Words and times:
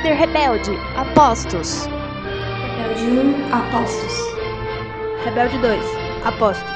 líder 0.00 0.14
rebelde, 0.14 0.70
Apostos. 0.96 1.84
Rebelde 1.84 3.04
1, 3.04 3.54
Apostos. 3.54 4.14
Rebelde 5.24 5.58
2, 5.58 5.84
Apostos. 6.24 6.70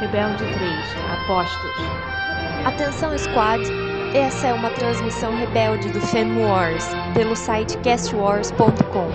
Rebelde 0.00 0.44
3, 0.44 0.54
Apostos. 1.24 1.70
Atenção 2.64 3.18
Squad, 3.18 3.64
essa 4.14 4.46
é 4.46 4.52
uma 4.52 4.70
transmissão 4.70 5.34
rebelde 5.36 5.90
do 5.90 6.00
Fem 6.00 6.38
Wars, 6.38 6.86
pelo 7.14 7.34
site 7.34 7.76
castwars.com. 7.78 9.08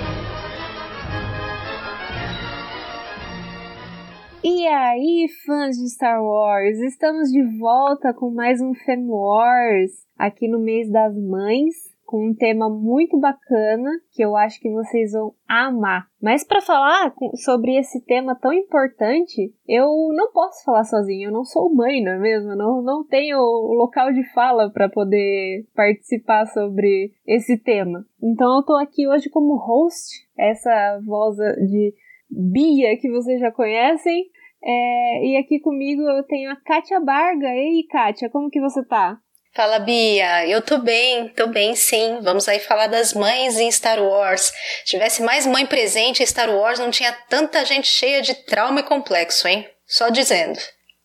E 4.44 4.68
aí, 4.68 5.28
fãs 5.46 5.78
de 5.78 5.90
Star 5.90 6.22
Wars, 6.22 6.80
estamos 6.80 7.30
de 7.30 7.42
volta 7.58 8.14
com 8.14 8.30
mais 8.30 8.60
um 8.60 8.74
Fem 8.74 9.08
Wars 9.08 9.92
aqui 10.18 10.50
no 10.50 10.60
mês 10.60 10.92
das 10.92 11.18
mães, 11.18 11.95
com 12.06 12.30
um 12.30 12.36
tema 12.36 12.70
muito 12.70 13.20
bacana 13.20 13.90
que 14.12 14.24
eu 14.24 14.36
acho 14.36 14.60
que 14.60 14.72
vocês 14.72 15.12
vão 15.12 15.34
amar. 15.48 16.08
Mas 16.22 16.46
para 16.46 16.62
falar 16.62 17.14
sobre 17.44 17.78
esse 17.78 18.04
tema 18.06 18.36
tão 18.36 18.54
importante, 18.54 19.54
eu 19.68 19.88
não 20.14 20.32
posso 20.32 20.64
falar 20.64 20.84
sozinha, 20.84 21.28
eu 21.28 21.32
não 21.32 21.44
sou 21.44 21.74
mãe, 21.74 22.04
não 22.04 22.14
é 22.14 22.20
mesmo? 22.20 22.52
Eu 22.52 22.58
não, 22.58 22.82
não 22.82 23.06
tenho 23.06 23.40
local 23.40 24.14
de 24.14 24.24
fala 24.34 24.72
para 24.72 24.88
poder 24.90 25.66
participar 25.76 26.46
sobre 26.48 27.12
esse 27.26 27.58
tema. 27.58 28.06
Então 28.22 28.58
eu 28.58 28.64
tô 28.64 28.76
aqui 28.76 29.08
hoje 29.08 29.30
como 29.30 29.58
host, 29.58 30.28
essa 30.38 31.00
voz 31.06 31.36
de 31.38 31.94
Bia 32.30 32.98
que 32.98 33.10
vocês 33.10 33.40
já 33.40 33.52
conhecem. 33.52 34.26
É, 34.64 35.26
e 35.28 35.38
aqui 35.38 35.60
comigo 35.60 36.02
eu 36.02 36.24
tenho 36.24 36.52
a 36.52 36.56
Kátia 36.56 37.00
Barga. 37.00 37.48
Ei, 37.48 37.84
Kátia, 37.84 38.30
como 38.30 38.50
que 38.50 38.60
você 38.60 38.84
tá? 38.84 39.20
Fala, 39.56 39.80
Bia. 39.80 40.46
Eu 40.46 40.62
tô 40.62 40.80
bem, 40.80 41.30
tô 41.30 41.48
bem 41.48 41.76
sim. 41.76 42.20
Vamos 42.22 42.46
aí 42.50 42.60
falar 42.60 42.88
das 42.88 43.14
mães 43.14 43.58
em 43.58 43.72
Star 43.72 44.04
Wars. 44.04 44.52
Se 44.84 44.84
tivesse 44.84 45.24
mais 45.24 45.48
mãe 45.48 45.66
presente 45.66 46.22
em 46.22 46.26
Star 46.26 46.54
Wars, 46.54 46.78
não 46.78 46.92
tinha 46.92 47.14
tanta 47.30 47.64
gente 47.64 47.88
cheia 47.88 48.22
de 48.22 48.36
trauma 48.36 48.82
e 48.82 48.84
complexo, 48.84 49.48
hein? 49.48 49.66
Só 49.88 50.10
dizendo. 50.10 50.60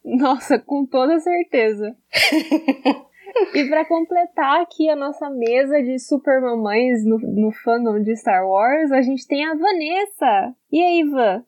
Nossa, 0.04 0.58
com 0.58 0.84
toda 0.84 1.20
certeza. 1.20 1.94
e 3.54 3.68
para 3.68 3.84
completar 3.84 4.62
aqui 4.62 4.90
a 4.90 4.96
nossa 4.96 5.30
mesa 5.30 5.80
de 5.80 6.00
super 6.00 6.40
mamães 6.40 7.04
no, 7.04 7.18
no 7.18 7.52
fandom 7.52 8.02
de 8.02 8.16
Star 8.16 8.44
Wars, 8.44 8.90
a 8.90 9.00
gente 9.00 9.28
tem 9.28 9.44
a 9.44 9.54
Vanessa. 9.54 10.56
E 10.72 10.82
aí, 10.82 11.00
Ivan? 11.02 11.44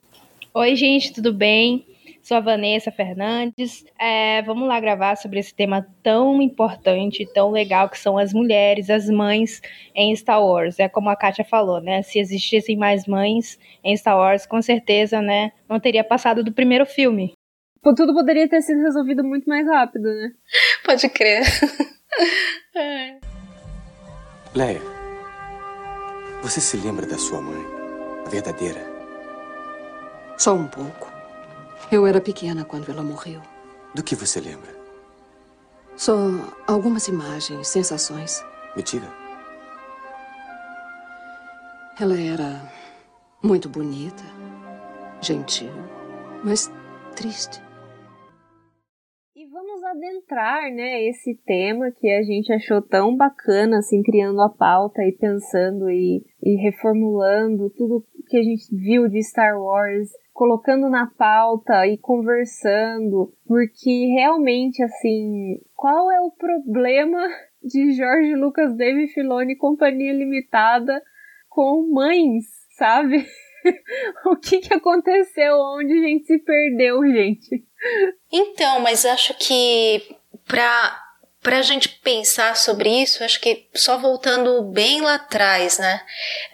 Oi, 0.55 0.77
gente, 0.77 1.13
tudo 1.13 1.33
bem? 1.33 1.85
Sou 2.23 2.37
a 2.37 2.41
Vanessa 2.41 2.93
Fernandes. 2.93 3.85
É, 3.99 4.43
vamos 4.43 4.69
lá 4.69 4.79
gravar 4.79 5.17
sobre 5.17 5.41
esse 5.41 5.53
tema 5.53 5.85
tão 6.05 6.41
importante, 6.41 7.27
tão 7.35 7.51
legal 7.51 7.89
que 7.89 7.99
são 7.99 8.17
as 8.17 8.33
mulheres, 8.33 8.89
as 8.89 9.11
mães 9.11 9.61
em 9.93 10.15
Star 10.15 10.41
Wars. 10.41 10.79
É 10.79 10.89
como 10.89 11.11
a 11.11 11.17
Kátia 11.17 11.45
falou, 11.45 11.81
né? 11.81 12.01
Se 12.03 12.21
existissem 12.21 12.77
mais 12.77 13.09
mães 13.09 13.59
em 13.83 13.97
Star 13.97 14.17
Wars, 14.17 14.47
com 14.47 14.63
certeza, 14.63 15.21
né? 15.21 15.51
Não 15.69 15.81
teria 15.81 16.05
passado 16.05 16.45
do 16.45 16.53
primeiro 16.53 16.87
filme. 16.87 17.33
Tudo 17.83 18.15
poderia 18.15 18.49
ter 18.49 18.63
sido 18.63 18.81
resolvido 18.83 19.25
muito 19.25 19.49
mais 19.49 19.67
rápido, 19.67 20.05
né? 20.05 20.31
Pode 20.87 21.09
crer. 21.09 21.43
é. 22.77 23.19
Leia, 24.55 24.81
você 26.41 26.61
se 26.61 26.77
lembra 26.77 27.05
da 27.05 27.19
sua 27.19 27.41
mãe? 27.41 27.65
A 28.25 28.29
verdadeira? 28.29 28.81
Só 30.39 30.55
um 30.55 30.69
pouco. 30.69 31.12
Eu 31.93 32.07
era 32.07 32.23
pequena 32.23 32.65
quando 32.65 32.91
ela 32.91 33.03
morreu. 33.03 33.43
Do 33.95 34.03
que 34.03 34.15
você 34.15 34.41
lembra? 34.41 34.71
Só 35.95 36.15
algumas 36.67 37.07
imagens, 37.07 37.69
sensações. 37.69 38.43
Me 38.75 38.83
diga. 38.83 39.07
Ela 42.01 42.19
era 42.19 42.63
muito 43.45 43.69
bonita, 43.69 44.23
gentil, 45.21 45.69
mas 46.43 46.73
triste. 47.15 47.61
E 49.37 49.47
vamos 49.51 49.85
adentrar, 49.85 50.73
né, 50.73 51.07
esse 51.07 51.35
tema 51.45 51.91
que 51.91 52.11
a 52.11 52.23
gente 52.23 52.51
achou 52.55 52.81
tão 52.81 53.15
bacana, 53.15 53.81
assim, 53.81 54.03
criando 54.03 54.41
a 54.41 54.49
pauta 54.49 55.03
e 55.03 55.13
pensando 55.13 55.91
e, 55.91 56.25
e 56.43 56.57
reformulando 56.57 57.69
tudo 57.69 58.03
que 58.31 58.39
a 58.39 58.43
gente 58.43 58.75
viu 58.75 59.11
de 59.11 59.23
Star 59.23 59.61
Wars 59.61 60.09
colocando 60.33 60.89
na 60.89 61.07
pauta 61.07 61.87
e 61.87 61.99
conversando, 61.99 63.33
porque 63.47 64.07
realmente, 64.15 64.83
assim, 64.83 65.61
qual 65.75 66.11
é 66.11 66.21
o 66.21 66.31
problema 66.31 67.21
de 67.63 67.93
Jorge 67.93 68.35
Lucas 68.35 68.75
David 68.77 69.13
Filoni 69.13 69.57
Companhia 69.57 70.13
Limitada 70.13 71.01
com 71.49 71.89
mães, 71.93 72.45
sabe? 72.77 73.27
o 74.27 74.37
que, 74.37 74.61
que 74.61 74.75
aconteceu? 74.75 75.55
Onde 75.77 75.93
a 75.93 76.09
gente 76.09 76.27
se 76.27 76.39
perdeu, 76.39 77.05
gente? 77.07 77.65
Então, 78.33 78.81
mas 78.81 79.05
acho 79.05 79.37
que 79.39 80.17
para 80.47 81.12
para 81.43 81.59
a 81.59 81.63
gente 81.63 81.89
pensar 81.89 82.57
sobre 82.57 82.89
isso, 82.89 83.25
acho 83.25 83.41
que 83.41 83.67
só 83.75 83.99
voltando 83.99 84.63
bem 84.63 85.01
lá 85.01 85.15
atrás, 85.17 85.77
né? 85.77 86.01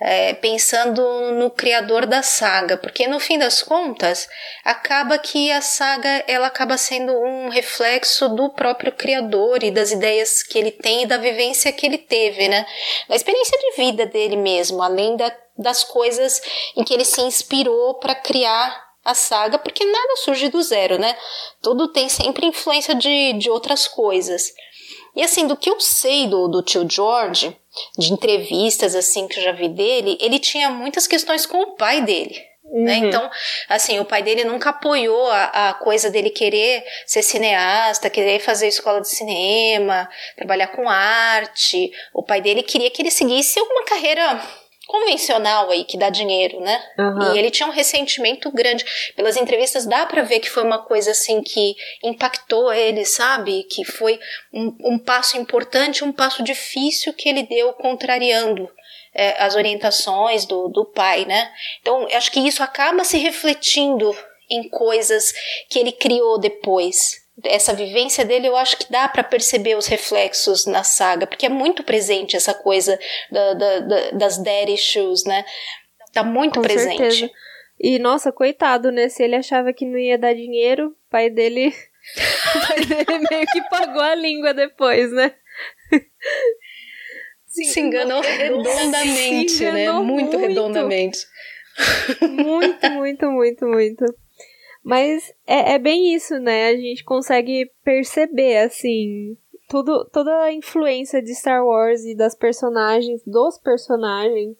É, 0.00 0.32
pensando 0.34 1.02
no 1.32 1.50
criador 1.50 2.06
da 2.06 2.22
saga, 2.22 2.78
porque 2.78 3.06
no 3.06 3.20
fim 3.20 3.38
das 3.38 3.62
contas 3.62 4.26
acaba 4.64 5.18
que 5.18 5.52
a 5.52 5.60
saga 5.60 6.24
ela 6.26 6.46
acaba 6.46 6.78
sendo 6.78 7.12
um 7.12 7.50
reflexo 7.50 8.30
do 8.30 8.48
próprio 8.48 8.90
criador 8.90 9.62
e 9.62 9.70
das 9.70 9.92
ideias 9.92 10.42
que 10.42 10.58
ele 10.58 10.72
tem 10.72 11.02
e 11.02 11.06
da 11.06 11.18
vivência 11.18 11.70
que 11.70 11.84
ele 11.84 11.98
teve, 11.98 12.48
né? 12.48 12.66
Da 13.10 13.14
experiência 13.14 13.58
de 13.58 13.76
vida 13.76 14.06
dele 14.06 14.36
mesmo, 14.36 14.82
além 14.82 15.18
da, 15.18 15.30
das 15.58 15.84
coisas 15.84 16.40
em 16.74 16.82
que 16.82 16.94
ele 16.94 17.04
se 17.04 17.20
inspirou 17.20 17.98
para 17.98 18.14
criar 18.14 18.88
a 19.04 19.14
saga, 19.14 19.58
porque 19.58 19.84
nada 19.84 20.16
surge 20.16 20.48
do 20.48 20.62
zero, 20.62 20.98
né? 20.98 21.16
Tudo 21.62 21.92
tem 21.92 22.08
sempre 22.08 22.46
influência 22.46 22.94
de, 22.94 23.34
de 23.34 23.50
outras 23.50 23.86
coisas. 23.86 24.52
E 25.18 25.24
assim, 25.24 25.48
do 25.48 25.56
que 25.56 25.68
eu 25.68 25.80
sei 25.80 26.28
do, 26.28 26.46
do 26.46 26.62
tio 26.62 26.88
George, 26.88 27.56
de 27.98 28.12
entrevistas 28.12 28.94
assim 28.94 29.26
que 29.26 29.40
eu 29.40 29.42
já 29.42 29.50
vi 29.50 29.68
dele, 29.68 30.16
ele 30.20 30.38
tinha 30.38 30.70
muitas 30.70 31.08
questões 31.08 31.44
com 31.44 31.60
o 31.60 31.74
pai 31.74 32.00
dele. 32.02 32.40
Né? 32.64 32.70
Uhum. 32.70 32.84
Né? 32.84 32.96
Então, 32.98 33.30
assim, 33.68 33.98
o 33.98 34.04
pai 34.04 34.22
dele 34.22 34.44
nunca 34.44 34.70
apoiou 34.70 35.28
a, 35.28 35.70
a, 35.70 35.74
coisa 35.74 36.08
dele 36.08 36.30
querer 36.30 36.84
ser 37.04 37.22
cineasta, 37.22 38.08
querer 38.08 38.38
fazer 38.38 38.68
escola 38.68 39.00
de 39.00 39.08
cinema, 39.08 40.08
trabalhar 40.36 40.68
com 40.68 40.88
arte. 40.88 41.90
O 42.14 42.22
pai 42.22 42.40
dele 42.40 42.62
queria 42.62 42.88
que 42.88 43.02
ele 43.02 43.10
seguisse 43.10 43.58
alguma 43.58 43.84
carreira 43.86 44.40
convencional 44.88 45.70
aí 45.70 45.84
que 45.84 45.98
dá 45.98 46.08
dinheiro, 46.08 46.60
né? 46.60 46.82
Uhum. 46.98 47.34
E 47.34 47.38
ele 47.38 47.50
tinha 47.50 47.68
um 47.68 47.72
ressentimento 47.72 48.50
grande. 48.50 48.84
Pelas 49.14 49.36
entrevistas 49.36 49.84
dá 49.84 50.06
para 50.06 50.22
ver 50.22 50.40
que 50.40 50.48
foi 50.48 50.64
uma 50.64 50.82
coisa 50.82 51.10
assim 51.10 51.42
que 51.42 51.76
impactou 52.02 52.72
ele, 52.72 53.04
sabe? 53.04 53.64
Que 53.64 53.84
foi 53.84 54.18
um, 54.50 54.74
um 54.94 54.98
passo 54.98 55.36
importante, 55.36 56.02
um 56.02 56.10
passo 56.10 56.42
difícil 56.42 57.12
que 57.12 57.28
ele 57.28 57.42
deu 57.42 57.74
contrariando 57.74 58.68
é, 59.14 59.40
as 59.42 59.54
orientações 59.54 60.46
do, 60.46 60.68
do 60.68 60.86
pai, 60.86 61.26
né? 61.26 61.52
Então, 61.82 62.08
acho 62.14 62.32
que 62.32 62.40
isso 62.40 62.62
acaba 62.62 63.04
se 63.04 63.18
refletindo 63.18 64.16
em 64.50 64.70
coisas 64.70 65.34
que 65.68 65.78
ele 65.78 65.92
criou 65.92 66.40
depois 66.40 67.27
essa 67.44 67.72
vivência 67.72 68.24
dele, 68.24 68.48
eu 68.48 68.56
acho 68.56 68.76
que 68.76 68.90
dá 68.90 69.08
para 69.08 69.22
perceber 69.22 69.76
os 69.76 69.86
reflexos 69.86 70.66
na 70.66 70.82
saga, 70.82 71.26
porque 71.26 71.46
é 71.46 71.48
muito 71.48 71.82
presente 71.82 72.36
essa 72.36 72.54
coisa 72.54 72.98
da, 73.30 73.54
da, 73.54 73.80
da, 73.80 74.10
das 74.12 74.38
daddy 74.38 74.74
issues, 74.74 75.24
né? 75.24 75.44
Tá 76.12 76.24
muito 76.24 76.54
Com 76.54 76.62
presente. 76.62 76.96
Certeza. 76.96 77.30
E 77.80 77.98
nossa, 77.98 78.32
coitado, 78.32 78.90
né? 78.90 79.08
Se 79.08 79.22
ele 79.22 79.36
achava 79.36 79.72
que 79.72 79.86
não 79.86 79.98
ia 79.98 80.18
dar 80.18 80.34
dinheiro, 80.34 80.88
o 80.88 81.10
pai 81.10 81.30
dele. 81.30 81.68
o 82.56 82.66
pai 82.66 82.84
dele 82.84 83.26
meio 83.30 83.46
que 83.46 83.62
pagou 83.68 84.02
a 84.02 84.14
língua 84.14 84.52
depois, 84.52 85.12
né? 85.12 85.34
Se, 87.46 87.64
se 87.64 87.80
enganou 87.80 88.20
redondamente, 88.20 89.52
se 89.52 89.64
né? 89.64 89.84
enganou 89.84 90.04
né? 90.04 90.06
Muito, 90.06 90.38
muito 90.38 90.48
redondamente. 90.48 91.26
Muito, 92.20 92.90
muito, 92.90 93.30
muito, 93.30 93.66
muito. 93.66 94.04
Mas 94.88 95.34
é, 95.46 95.74
é 95.74 95.78
bem 95.78 96.14
isso, 96.14 96.38
né? 96.38 96.70
A 96.70 96.76
gente 96.76 97.04
consegue 97.04 97.70
perceber, 97.84 98.56
assim, 98.56 99.36
tudo, 99.68 100.06
toda 100.06 100.34
a 100.44 100.50
influência 100.50 101.20
de 101.20 101.34
Star 101.34 101.62
Wars 101.62 102.06
e 102.06 102.16
das 102.16 102.34
personagens, 102.34 103.22
dos 103.26 103.58
personagens, 103.58 104.56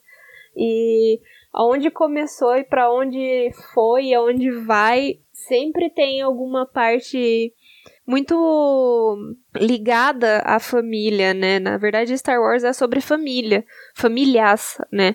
e 0.55 1.19
aonde 1.51 1.91
começou 1.91 2.55
e 2.55 2.63
para 2.63 2.93
onde 2.93 3.51
foi 3.73 4.09
e 4.09 4.15
aonde 4.15 4.51
vai, 4.51 5.19
sempre 5.33 5.89
tem 5.89 6.21
alguma 6.21 6.67
parte 6.67 7.55
muito 8.07 9.35
ligada 9.57 10.43
à 10.45 10.61
família, 10.61 11.33
né? 11.33 11.59
Na 11.59 11.79
verdade, 11.79 12.19
Star 12.19 12.39
Wars 12.39 12.65
é 12.65 12.75
sobre 12.75 13.01
família, 13.01 13.65
famílias, 13.95 14.77
né? 14.93 15.15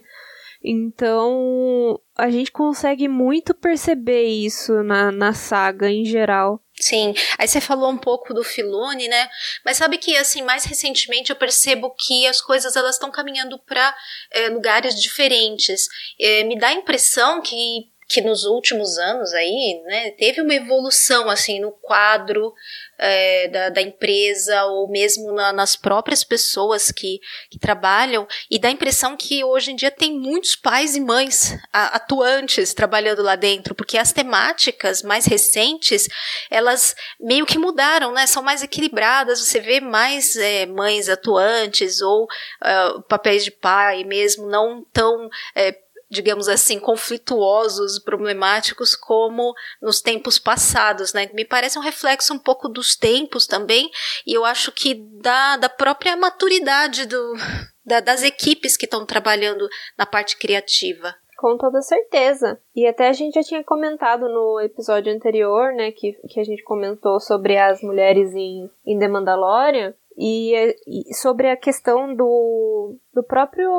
Então, 0.64 2.00
a 2.18 2.30
gente 2.30 2.52
consegue 2.52 3.08
muito 3.10 3.54
perceber 3.54 4.24
isso 4.24 4.82
na, 4.84 5.12
na 5.12 5.34
saga 5.34 5.90
em 5.90 6.06
geral. 6.06 6.64
Sim, 6.80 7.14
aí 7.38 7.48
você 7.48 7.62
falou 7.62 7.90
um 7.92 7.98
pouco 7.98 8.34
do 8.34 8.44
Filone, 8.44 9.08
né? 9.08 9.30
Mas 9.64 9.78
sabe 9.78 9.98
que 9.98 10.16
assim 10.18 10.42
mais 10.42 10.64
recentemente 10.64 11.30
eu 11.30 11.36
percebo 11.36 11.92
que 11.92 12.26
as 12.26 12.42
coisas 12.42 12.76
elas 12.76 12.96
estão 12.96 13.12
caminhando 13.12 13.60
para 13.60 13.96
é, 14.32 14.50
lugares 14.50 15.00
diferentes. 15.00 15.88
É, 16.20 16.44
me 16.44 16.58
dá 16.58 16.70
a 16.70 16.74
impressão 16.74 17.42
que 17.42 17.92
que 18.08 18.22
nos 18.22 18.44
últimos 18.46 18.98
anos 18.98 19.34
aí, 19.34 19.82
né, 19.86 20.12
teve 20.12 20.42
uma 20.42 20.54
evolução 20.54 21.30
assim 21.30 21.60
no 21.60 21.72
quadro 21.72 22.54
é, 22.98 23.48
da, 23.48 23.70
da, 23.70 23.82
empresa 23.82 24.64
ou 24.66 24.90
mesmo 24.90 25.32
na, 25.32 25.52
nas 25.52 25.76
próprias 25.76 26.24
pessoas 26.24 26.92
que, 26.92 27.20
que, 27.50 27.60
trabalham 27.60 28.28
e 28.50 28.60
dá 28.60 28.68
a 28.68 28.72
impressão 28.72 29.18
que 29.18 29.44
hoje 29.44 29.72
em 29.72 29.76
dia 29.76 29.92
tem 29.92 30.18
muitos 30.18 30.56
pais 30.56 30.96
e 30.96 31.02
mães 31.02 31.58
atuantes 31.72 32.74
trabalhando 32.74 33.22
lá 33.22 33.36
dentro, 33.36 33.74
porque 33.74 33.98
as 33.98 34.14
temáticas 34.14 35.02
mais 35.02 35.26
recentes 35.26 36.08
elas 36.50 36.96
meio 37.20 37.46
que 37.46 37.58
mudaram, 37.58 38.14
né? 38.14 38.28
São 38.28 38.44
mais 38.44 38.64
equilibradas, 38.64 39.40
você 39.40 39.60
vê 39.60 39.80
mais 39.80 40.36
é, 40.36 40.66
mães 40.66 41.10
atuantes 41.10 42.02
ou 42.02 42.24
uh, 42.26 43.02
papéis 43.04 43.44
de 43.44 43.52
pai 43.52 44.04
mesmo 44.04 44.48
não 44.48 44.86
tão 44.94 45.30
é, 45.56 45.83
digamos 46.14 46.48
assim, 46.48 46.80
conflituosos, 46.80 48.00
problemáticos 48.00 48.96
como 48.96 49.54
nos 49.82 50.00
tempos 50.00 50.38
passados, 50.38 51.12
né? 51.12 51.30
Me 51.34 51.44
parece 51.44 51.78
um 51.78 51.82
reflexo 51.82 52.34
um 52.34 52.40
pouco 52.40 52.70
dos 52.70 52.96
tempos 52.96 53.48
também, 53.48 53.90
e 54.26 54.34
eu 54.34 54.46
acho 54.46 54.72
que 54.72 54.94
da, 55.20 55.58
da 55.58 55.68
própria 55.68 56.16
maturidade 56.16 57.06
do, 57.08 57.34
da, 57.84 58.00
das 58.00 58.24
equipes 58.24 58.78
que 58.78 58.86
estão 58.86 59.06
trabalhando 59.06 59.68
na 59.98 60.06
parte 60.06 60.38
criativa. 60.38 61.16
Com 61.38 61.58
toda 61.58 61.82
certeza. 61.82 62.58
E 62.74 62.88
até 62.88 63.10
a 63.10 63.14
gente 63.14 63.34
já 63.34 63.44
tinha 63.44 63.64
comentado 63.64 64.30
no 64.30 64.62
episódio 64.62 65.12
anterior, 65.12 65.74
né, 65.74 65.92
que, 65.92 66.14
que 66.30 66.40
a 66.40 66.44
gente 66.44 66.64
comentou 66.64 67.20
sobre 67.20 67.58
as 67.58 67.82
mulheres 67.82 68.34
em, 68.34 68.70
em 68.86 68.98
The 68.98 69.08
Mandalorian, 69.10 69.94
e, 70.18 70.76
e, 70.88 71.14
sobre 71.16 71.50
a 71.50 71.58
questão 71.58 72.16
do, 72.16 72.96
do 73.14 73.24
próprio 73.24 73.70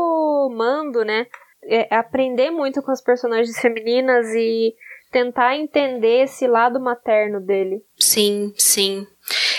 mando, 0.50 1.04
né? 1.04 1.26
É, 1.66 1.94
aprender 1.94 2.50
muito 2.50 2.82
com 2.82 2.90
as 2.90 3.02
personagens 3.02 3.58
femininas 3.60 4.26
e 4.34 4.74
tentar 5.10 5.56
entender 5.56 6.24
esse 6.24 6.46
lado 6.46 6.80
materno 6.80 7.40
dele. 7.40 7.82
Sim, 7.98 8.52
sim. 8.56 9.06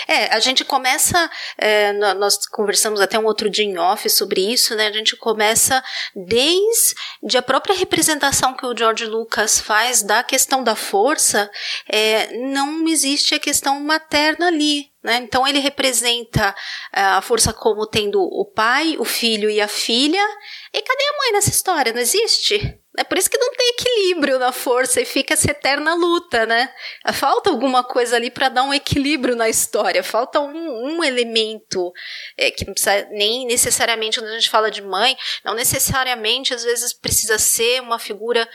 É, 0.06 0.34
a 0.34 0.38
gente 0.38 0.64
começa, 0.64 1.30
é, 1.58 1.92
nós 1.92 2.46
conversamos 2.46 3.00
até 3.00 3.18
um 3.18 3.24
outro 3.24 3.50
dia 3.50 3.64
em 3.64 3.76
off 3.78 4.08
sobre 4.08 4.40
isso, 4.40 4.74
né? 4.76 4.86
A 4.86 4.92
gente 4.92 5.16
começa 5.16 5.82
desde 6.14 7.36
a 7.36 7.42
própria 7.42 7.74
representação 7.74 8.54
que 8.54 8.64
o 8.64 8.76
George 8.76 9.06
Lucas 9.06 9.58
faz 9.60 10.02
da 10.02 10.22
questão 10.22 10.62
da 10.62 10.76
força, 10.76 11.50
é, 11.88 12.36
não 12.36 12.86
existe 12.86 13.34
a 13.34 13.40
questão 13.40 13.80
materna 13.80 14.46
ali, 14.46 14.90
né? 15.02 15.16
Então 15.16 15.46
ele 15.46 15.58
representa 15.58 16.54
é, 16.92 17.00
a 17.00 17.20
força 17.20 17.52
como 17.52 17.86
tendo 17.86 18.20
o 18.20 18.44
pai, 18.44 18.96
o 18.98 19.04
filho 19.04 19.50
e 19.50 19.60
a 19.60 19.68
filha. 19.68 20.24
E 20.72 20.82
cadê 20.82 21.04
a 21.04 21.18
mãe 21.18 21.32
nessa 21.32 21.50
história? 21.50 21.92
Não 21.92 22.00
existe? 22.00 22.80
É 22.98 23.04
por 23.04 23.18
isso 23.18 23.28
que 23.28 23.38
não 23.38 23.52
tem 23.52 23.68
equilíbrio 23.70 24.38
na 24.38 24.52
força 24.52 25.00
e 25.00 25.04
fica 25.04 25.34
essa 25.34 25.50
eterna 25.50 25.94
luta, 25.94 26.46
né? 26.46 26.72
Falta 27.12 27.50
alguma 27.50 27.84
coisa 27.84 28.16
ali 28.16 28.30
para 28.30 28.48
dar 28.48 28.62
um 28.62 28.72
equilíbrio 28.72 29.36
na 29.36 29.48
história. 29.48 30.02
Falta 30.02 30.40
um, 30.40 30.96
um 30.96 31.04
elemento 31.04 31.92
é, 32.36 32.50
que 32.50 32.64
não 32.64 32.72
precisa 32.72 33.06
nem 33.10 33.46
necessariamente 33.46 34.18
quando 34.18 34.30
a 34.30 34.34
gente 34.34 34.48
fala 34.48 34.70
de 34.70 34.82
mãe, 34.82 35.16
não 35.44 35.54
necessariamente 35.54 36.54
às 36.54 36.64
vezes 36.64 36.92
precisa 36.92 37.38
ser 37.38 37.82
uma 37.82 37.98
figura 37.98 38.48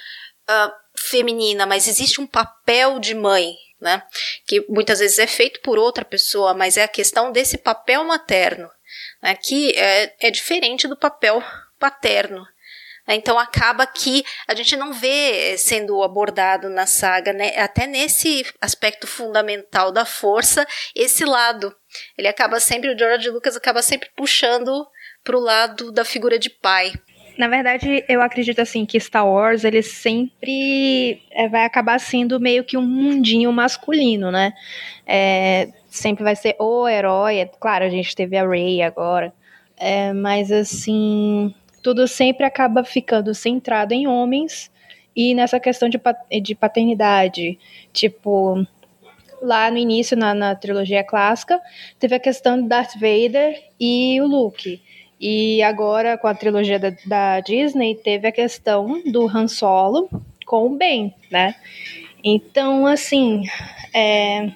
uh, 0.49 0.71
feminina, 0.97 1.65
mas 1.65 1.87
existe 1.87 2.19
um 2.19 2.27
papel 2.27 2.99
de 2.99 3.13
mãe 3.13 3.55
né? 3.81 4.03
Que 4.45 4.63
muitas 4.69 4.99
vezes 4.99 5.17
é 5.17 5.25
feito 5.25 5.59
por 5.61 5.79
outra 5.79 6.05
pessoa, 6.05 6.53
mas 6.53 6.77
é 6.77 6.83
a 6.83 6.87
questão 6.87 7.31
desse 7.31 7.57
papel 7.57 8.03
materno, 8.03 8.69
né? 9.21 9.35
Que 9.35 9.75
é, 9.75 10.15
é 10.21 10.31
diferente 10.31 10.87
do 10.87 10.95
papel 10.95 11.43
paterno. 11.79 12.45
Né? 13.11 13.15
Então 13.15 13.37
acaba 13.37 13.85
que 13.85 14.23
a 14.47 14.55
gente 14.55 14.77
não 14.77 14.93
vê 14.93 15.57
sendo 15.57 16.01
abordado 16.01 16.69
na 16.69 16.85
saga, 16.85 17.33
né? 17.33 17.57
até 17.57 17.85
nesse 17.85 18.45
aspecto 18.61 19.05
fundamental 19.05 19.91
da 19.91 20.05
força, 20.05 20.65
esse 20.95 21.25
lado. 21.25 21.75
Ele 22.17 22.29
acaba 22.29 22.59
sempre, 22.59 22.93
o 22.93 22.97
George 22.97 23.29
Lucas 23.29 23.57
acaba 23.57 23.81
sempre 23.81 24.09
puxando 24.15 24.87
para 25.23 25.35
o 25.35 25.41
lado 25.41 25.91
da 25.91 26.05
figura 26.05 26.39
de 26.39 26.49
pai. 26.49 26.93
Na 27.37 27.47
verdade, 27.47 28.03
eu 28.07 28.21
acredito 28.21 28.59
assim 28.59 28.85
que 28.85 28.99
Star 28.99 29.27
Wars 29.27 29.63
ele 29.63 29.81
sempre 29.81 31.21
é, 31.31 31.47
vai 31.49 31.65
acabar 31.65 31.99
sendo 31.99 32.39
meio 32.39 32.63
que 32.63 32.77
um 32.77 32.81
mundinho 32.81 33.51
masculino, 33.51 34.31
né? 34.31 34.53
É, 35.07 35.69
sempre 35.89 36.23
vai 36.23 36.35
ser 36.35 36.55
o 36.59 36.87
herói. 36.87 37.39
É, 37.39 37.45
claro, 37.45 37.85
a 37.85 37.89
gente 37.89 38.15
teve 38.15 38.37
a 38.37 38.47
Rey 38.47 38.81
agora, 38.81 39.33
é, 39.77 40.13
mas 40.13 40.51
assim 40.51 41.53
tudo 41.81 42.07
sempre 42.07 42.45
acaba 42.45 42.83
ficando 42.83 43.33
centrado 43.33 43.93
em 43.93 44.07
homens 44.07 44.71
e 45.15 45.33
nessa 45.33 45.59
questão 45.59 45.89
de, 45.89 45.99
de 46.41 46.55
paternidade, 46.55 47.59
tipo 47.91 48.65
lá 49.41 49.71
no 49.71 49.77
início 49.77 50.15
na, 50.15 50.33
na 50.33 50.53
trilogia 50.53 51.03
clássica 51.03 51.59
teve 51.99 52.15
a 52.15 52.19
questão 52.19 52.61
do 52.61 52.67
Darth 52.67 52.93
Vader 52.93 53.59
e 53.79 54.21
o 54.21 54.27
Luke 54.27 54.81
e 55.21 55.61
agora, 55.61 56.17
com 56.17 56.27
a 56.27 56.33
trilogia 56.33 56.79
da, 56.79 56.91
da 57.05 57.39
Disney, 57.41 57.93
teve 57.93 58.27
a 58.27 58.31
questão 58.31 59.03
do 59.05 59.27
Han 59.27 59.47
Solo 59.47 60.09
com 60.47 60.65
o 60.65 60.75
Ben, 60.75 61.13
né? 61.29 61.53
Então, 62.23 62.87
assim, 62.87 63.43
é, 63.93 64.49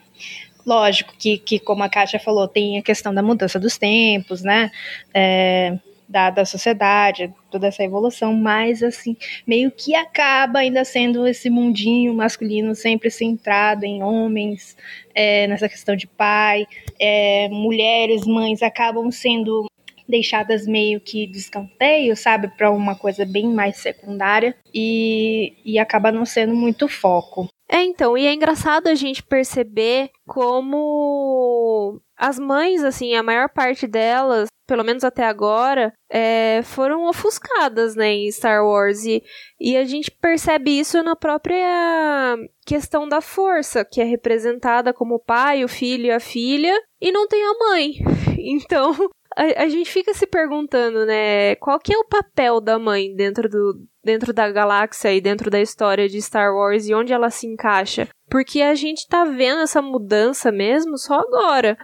lógico 0.66 1.14
que, 1.20 1.38
que, 1.38 1.60
como 1.60 1.84
a 1.84 1.90
Kátia 1.90 2.20
falou, 2.20 2.48
tem 2.48 2.80
a 2.80 2.82
questão 2.82 3.14
da 3.14 3.22
mudança 3.22 3.60
dos 3.60 3.78
tempos, 3.78 4.42
né? 4.42 4.72
É, 5.14 5.78
da, 6.08 6.30
da 6.30 6.46
sociedade, 6.46 7.34
toda 7.50 7.68
essa 7.68 7.84
evolução, 7.84 8.34
mas 8.34 8.84
assim, 8.84 9.18
meio 9.46 9.72
que 9.72 9.96
acaba 9.96 10.60
ainda 10.60 10.84
sendo 10.86 11.28
esse 11.28 11.50
mundinho 11.50 12.14
masculino 12.14 12.76
sempre 12.76 13.10
centrado 13.10 13.86
em 13.86 14.04
homens, 14.04 14.78
é, 15.14 15.48
nessa 15.48 15.68
questão 15.68 15.96
de 15.96 16.08
pai, 16.08 16.68
é, 17.00 17.50
mulheres, 17.50 18.26
mães 18.26 18.62
acabam 18.62 19.10
sendo 19.12 19.66
deixadas 20.08 20.68
meio 20.68 21.00
que 21.00 21.26
de 21.26 21.38
escanteio, 21.38 22.16
sabe, 22.16 22.48
para 22.56 22.70
uma 22.70 22.96
coisa 22.96 23.26
bem 23.26 23.48
mais 23.48 23.78
secundária 23.78 24.56
e, 24.74 25.54
e 25.66 25.80
acaba 25.80 26.12
não 26.12 26.26
sendo 26.26 26.56
muito 26.56 26.88
foco. 26.88 27.48
É, 27.68 27.84
então, 27.84 28.16
e 28.16 28.28
é 28.28 28.34
engraçado 28.34 28.88
a 28.88 28.96
gente 28.96 29.24
perceber 29.24 30.12
como 30.28 32.00
as 32.18 32.40
mães, 32.40 32.84
assim, 32.84 33.16
a 33.16 33.24
maior 33.24 33.50
parte 33.50 33.88
delas, 33.88 34.48
pelo 34.68 34.84
menos 34.84 35.04
até 35.04 35.24
agora, 35.26 35.94
é, 36.10 36.62
foram 36.64 37.08
ofuscadas, 37.08 37.96
né, 37.96 38.14
em 38.14 38.32
Star 38.32 38.66
Wars. 38.66 39.06
E, 39.06 39.22
e 39.60 39.78
a 39.78 39.84
gente 39.84 40.10
percebe 40.12 40.80
isso 40.80 41.02
na 41.04 41.16
própria 41.16 42.38
questão 42.66 43.08
da 43.08 43.22
força, 43.22 43.86
que 43.86 44.02
é 44.02 44.04
representada 44.04 44.94
como 44.94 45.16
o 45.16 45.20
pai, 45.20 45.64
o 45.64 45.68
filho 45.68 46.06
e 46.06 46.12
a 46.12 46.20
filha, 46.20 46.74
e 47.00 47.12
não 47.12 47.28
tem 47.28 47.44
a 47.44 47.54
mãe. 47.54 47.94
Então, 48.48 48.94
a, 49.36 49.64
a, 49.64 49.68
gente 49.68 49.90
fica 49.90 50.14
se 50.14 50.28
perguntando, 50.28 51.04
né, 51.04 51.56
qual 51.56 51.80
que 51.80 51.92
é 51.92 51.98
o 51.98 52.06
papel 52.06 52.62
da 52.62 52.78
mãe 52.78 53.16
dentro 53.16 53.50
do 53.50 53.82
dentro 54.04 54.32
da 54.32 54.52
galáxia 54.52 55.12
e 55.12 55.20
dentro 55.20 55.50
da 55.50 55.60
história 55.60 56.08
de 56.08 56.22
Star 56.22 56.54
Wars 56.54 56.88
e 56.88 56.94
onde 56.94 57.12
ela 57.12 57.32
se 57.32 57.48
encaixa? 57.48 58.08
Porque 58.30 58.62
a 58.62 58.76
gente 58.76 59.08
tá 59.08 59.26
vendo 59.26 59.62
essa 59.62 59.82
mudança 59.82 60.52
mesmo 60.52 60.96
só 60.96 61.16
agora. 61.16 61.76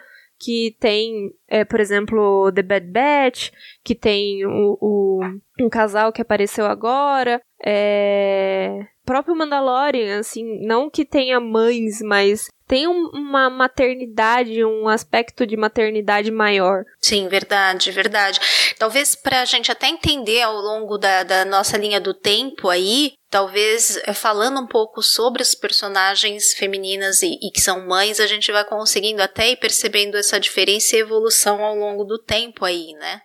Que 0.43 0.75
tem, 0.79 1.31
é, 1.47 1.63
por 1.63 1.79
exemplo, 1.79 2.51
The 2.51 2.63
Bad 2.63 2.87
Batch, 2.87 3.51
que 3.83 3.93
tem 3.93 4.45
o, 4.45 4.77
o 4.81 5.19
um 5.59 5.69
casal 5.69 6.11
que 6.11 6.21
apareceu 6.21 6.65
agora, 6.65 7.39
é, 7.63 8.79
próprio 9.05 9.35
Mandalorian, 9.35 10.19
assim, 10.19 10.65
não 10.65 10.89
que 10.89 11.05
tenha 11.05 11.39
mães, 11.39 11.99
mas 12.01 12.47
tem 12.67 12.87
um, 12.87 13.09
uma 13.13 13.49
maternidade, 13.49 14.63
um 14.63 14.87
aspecto 14.87 15.45
de 15.45 15.57
maternidade 15.57 16.31
maior. 16.31 16.85
Sim, 17.01 17.27
verdade, 17.27 17.91
verdade. 17.91 18.39
Talvez 18.79 19.13
para 19.13 19.41
a 19.41 19.45
gente 19.45 19.71
até 19.71 19.89
entender 19.89 20.41
ao 20.41 20.55
longo 20.55 20.97
da, 20.97 21.23
da 21.23 21.43
nossa 21.43 21.77
linha 21.77 21.99
do 21.99 22.13
tempo 22.13 22.69
aí, 22.69 23.13
talvez 23.31 23.95
eh, 23.95 24.13
falando 24.13 24.59
um 24.59 24.67
pouco 24.67 25.01
sobre 25.01 25.41
as 25.41 25.55
personagens 25.55 26.53
femininas 26.53 27.23
e, 27.23 27.39
e, 27.41 27.49
que 27.49 27.61
são 27.61 27.87
mães, 27.87 28.19
a 28.19 28.27
gente 28.27 28.51
vai 28.51 28.65
conseguindo 28.65 29.23
até 29.23 29.51
ir 29.51 29.55
percebendo 29.55 30.17
essa 30.17 30.39
diferença 30.39 30.95
e 30.95 30.99
evolução 30.99 31.63
ao 31.63 31.75
longo 31.75 32.03
do 32.03 32.21
tempo 32.21 32.65
aí, 32.65 32.93
né? 32.93 33.21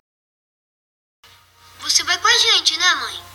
Você 1.81 2.05
vai 2.05 2.17
com 2.19 2.29
a 2.29 2.39
gente, 2.39 2.79
né, 2.79 2.95
mãe? 2.95 3.27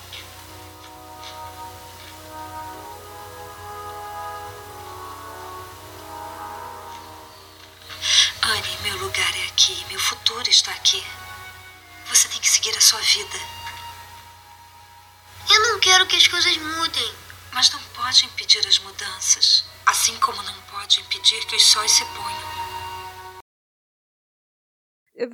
Anne, 8.44 8.78
meu 8.84 8.98
lugar 8.98 9.38
é 9.38 9.46
aqui. 9.50 9.86
Meu 9.90 10.00
futuro 10.00 10.50
está 10.50 10.72
aqui. 10.72 11.04
Você 12.08 12.28
tem 12.30 12.40
que 12.40 12.50
seguir 12.50 12.76
a 12.76 12.82
sua 12.82 13.00
vida. 13.00 13.61
Eu 15.50 15.60
não 15.62 15.80
quero 15.80 16.06
que 16.08 16.16
as 16.16 16.28
coisas 16.28 16.58
mudem. 16.58 17.12
Mas 17.54 17.72
não 17.72 17.80
pode 17.94 18.26
impedir 18.26 18.66
as 18.68 18.80
mudanças. 18.80 19.66
Assim 19.86 20.16
como 20.18 20.42
não 20.44 20.62
pode 20.72 21.02
impedir 21.02 21.46
que 21.46 21.56
os 21.56 21.64
sóis 21.64 21.92
se 21.92 22.06
ponham. 22.06 22.52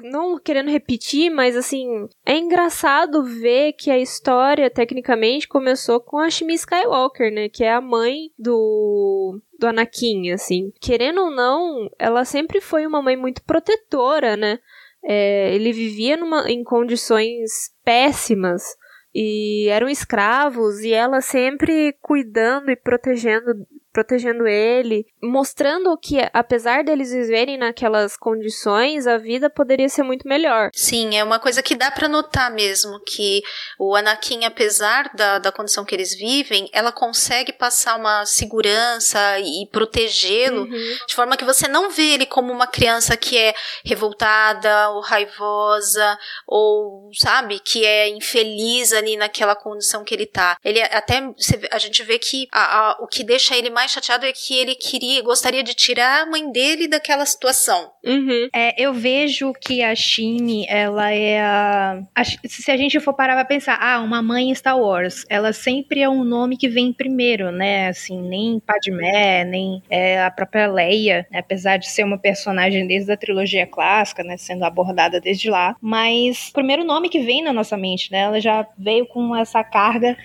não 0.04 0.38
querendo 0.38 0.70
repetir, 0.70 1.30
mas 1.30 1.56
assim, 1.56 2.10
é 2.26 2.36
engraçado 2.36 3.24
ver 3.24 3.74
que 3.74 3.90
a 3.90 3.98
história, 3.98 4.70
tecnicamente, 4.70 5.48
começou 5.48 6.02
com 6.02 6.18
a 6.18 6.30
Shmi 6.30 6.56
Skywalker, 6.56 7.32
né? 7.32 7.48
Que 7.48 7.64
é 7.64 7.72
a 7.72 7.80
mãe 7.80 8.32
do. 8.38 9.40
Do 9.60 9.68
Anakin, 9.68 10.32
assim. 10.32 10.72
Querendo 10.82 11.22
ou 11.22 11.32
não, 11.32 11.90
ela 11.98 12.26
sempre 12.26 12.60
foi 12.60 12.86
uma 12.86 13.02
mãe 13.02 13.16
muito 13.16 13.44
protetora, 13.44 14.36
né? 14.36 14.60
É, 15.04 15.54
ele 15.56 15.72
vivia 15.72 16.18
numa, 16.18 16.50
em 16.52 16.64
condições 16.64 17.72
péssimas 17.86 18.76
e 19.20 19.68
eram 19.70 19.90
escravos 19.90 20.82
e 20.82 20.94
ela 20.94 21.22
sempre 21.22 21.98
cuidando 22.04 22.70
e 22.70 22.76
protegendo 22.76 23.68
protegendo 23.98 24.48
ele, 24.48 25.08
mostrando 25.24 25.98
que 25.98 26.20
apesar 26.32 26.84
deles 26.84 27.12
viverem 27.12 27.58
naquelas 27.58 28.16
condições, 28.16 29.08
a 29.08 29.18
vida 29.18 29.50
poderia 29.50 29.90
ser 29.90 30.04
muito 30.04 30.28
melhor. 30.28 30.70
Sim, 30.72 31.18
é 31.18 31.24
uma 31.24 31.40
coisa 31.40 31.64
que 31.64 31.74
dá 31.74 31.90
para 31.90 32.08
notar 32.08 32.52
mesmo 32.52 33.00
que 33.04 33.42
o 33.80 33.96
Anakin, 33.96 34.46
apesar 34.46 35.10
da, 35.16 35.40
da 35.40 35.52
condição 35.52 35.84
que 35.84 35.96
eles 35.96 36.14
vivem, 36.16 36.70
ela 36.72 36.92
consegue 36.92 37.52
passar 37.52 37.98
uma 37.98 38.24
segurança 38.28 39.40
e 39.40 39.68
protegê-lo 39.72 40.66
uhum. 40.66 40.98
de 41.08 41.16
forma 41.16 41.36
que 41.36 41.44
você 41.44 41.68
não 41.68 41.90
vê 41.90 42.14
ele 42.14 42.28
como 42.28 42.54
uma 42.54 42.68
criança 42.68 43.18
que 43.18 43.36
é 43.36 43.56
revoltada 43.84 44.92
ou 44.92 45.02
raivosa 45.02 46.20
ou 46.46 47.10
sabe 47.16 47.60
que 47.60 47.84
é 47.84 48.10
infeliz 48.10 48.94
ali 48.94 49.18
naquela 49.18 49.56
condição 49.56 50.04
que 50.04 50.14
ele 50.14 50.28
tá. 50.28 50.56
Ele 50.64 50.84
até 50.84 51.24
a 51.72 51.80
gente 51.80 52.04
vê 52.04 52.20
que 52.20 52.48
a, 52.52 52.92
a, 52.92 52.98
o 53.00 53.08
que 53.08 53.24
deixa 53.24 53.58
ele 53.58 53.72
mais 53.72 53.87
mais 53.88 53.92
chateado 53.94 54.26
é 54.26 54.34
que 54.34 54.54
ele 54.54 54.76
queria, 54.76 55.22
gostaria 55.24 55.64
de 55.64 55.74
tirar 55.74 56.24
a 56.24 56.26
mãe 56.26 56.52
dele 56.52 56.90
daquela 56.90 57.26
situação. 57.26 57.90
Uhum. 58.06 58.50
É, 58.54 58.82
eu 58.82 58.94
vejo 58.94 59.54
que 59.54 59.82
a 59.82 59.96
Shimi, 59.96 60.66
ela 60.68 61.12
é 61.12 61.40
a, 61.42 62.02
a, 62.14 62.24
Se 62.24 62.70
a 62.70 62.76
gente 62.76 63.00
for 63.00 63.14
parar 63.14 63.36
pra 63.36 63.46
pensar, 63.46 63.78
ah, 63.82 64.02
uma 64.02 64.22
mãe 64.22 64.50
em 64.50 64.56
Star 64.56 64.78
Wars, 64.78 65.26
ela 65.30 65.54
sempre 65.54 66.02
é 66.02 66.10
um 66.10 66.26
nome 66.26 66.58
que 66.58 66.68
vem 66.68 66.92
primeiro, 66.92 67.50
né? 67.52 67.88
Assim, 67.88 68.22
nem 68.22 68.60
Padmé, 68.60 69.46
nem 69.46 69.82
é, 69.90 70.22
a 70.22 70.32
própria 70.32 70.68
Leia, 70.68 71.26
né? 71.32 71.40
apesar 71.40 71.78
de 71.78 71.90
ser 71.90 72.04
uma 72.04 72.18
personagem 72.18 72.86
desde 72.86 73.12
a 73.12 73.18
trilogia 73.18 73.66
clássica, 73.66 74.22
né? 74.22 74.36
Sendo 74.36 74.66
abordada 74.66 75.22
desde 75.22 75.50
lá. 75.50 75.78
Mas 75.82 76.50
o 76.50 76.54
primeiro 76.54 76.84
nome 76.84 77.08
que 77.08 77.20
vem 77.22 77.42
na 77.42 77.54
nossa 77.54 77.78
mente, 77.78 78.12
né? 78.12 78.20
Ela 78.20 78.42
já 78.42 78.68
veio 78.78 79.06
com 79.06 79.34
essa 79.34 79.64
carga 79.64 80.18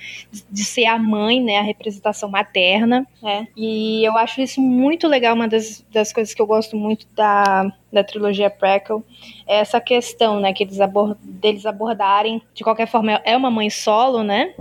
de 0.50 0.64
ser 0.64 0.86
a 0.86 0.98
mãe, 0.98 1.40
né? 1.40 1.58
A 1.58 1.62
representação 1.62 2.28
materna, 2.28 3.06
né? 3.22 3.46
E 3.56 4.02
eu 4.06 4.16
acho 4.16 4.40
isso 4.40 4.60
muito 4.60 5.06
legal, 5.06 5.34
uma 5.34 5.46
das, 5.46 5.84
das 5.92 6.12
coisas 6.12 6.32
que 6.32 6.40
eu 6.40 6.46
gosto 6.46 6.76
muito 6.76 7.06
da, 7.14 7.70
da 7.92 8.02
trilogia 8.02 8.48
Prequel, 8.48 9.04
é 9.46 9.56
essa 9.56 9.80
questão, 9.80 10.40
né, 10.40 10.52
que 10.52 10.64
eles 10.64 10.80
abord, 10.80 11.18
deles 11.22 11.66
abordarem, 11.66 12.40
de 12.54 12.64
qualquer 12.64 12.86
forma, 12.86 13.20
é 13.24 13.36
uma 13.36 13.50
mãe 13.50 13.68
solo, 13.68 14.22
né, 14.22 14.54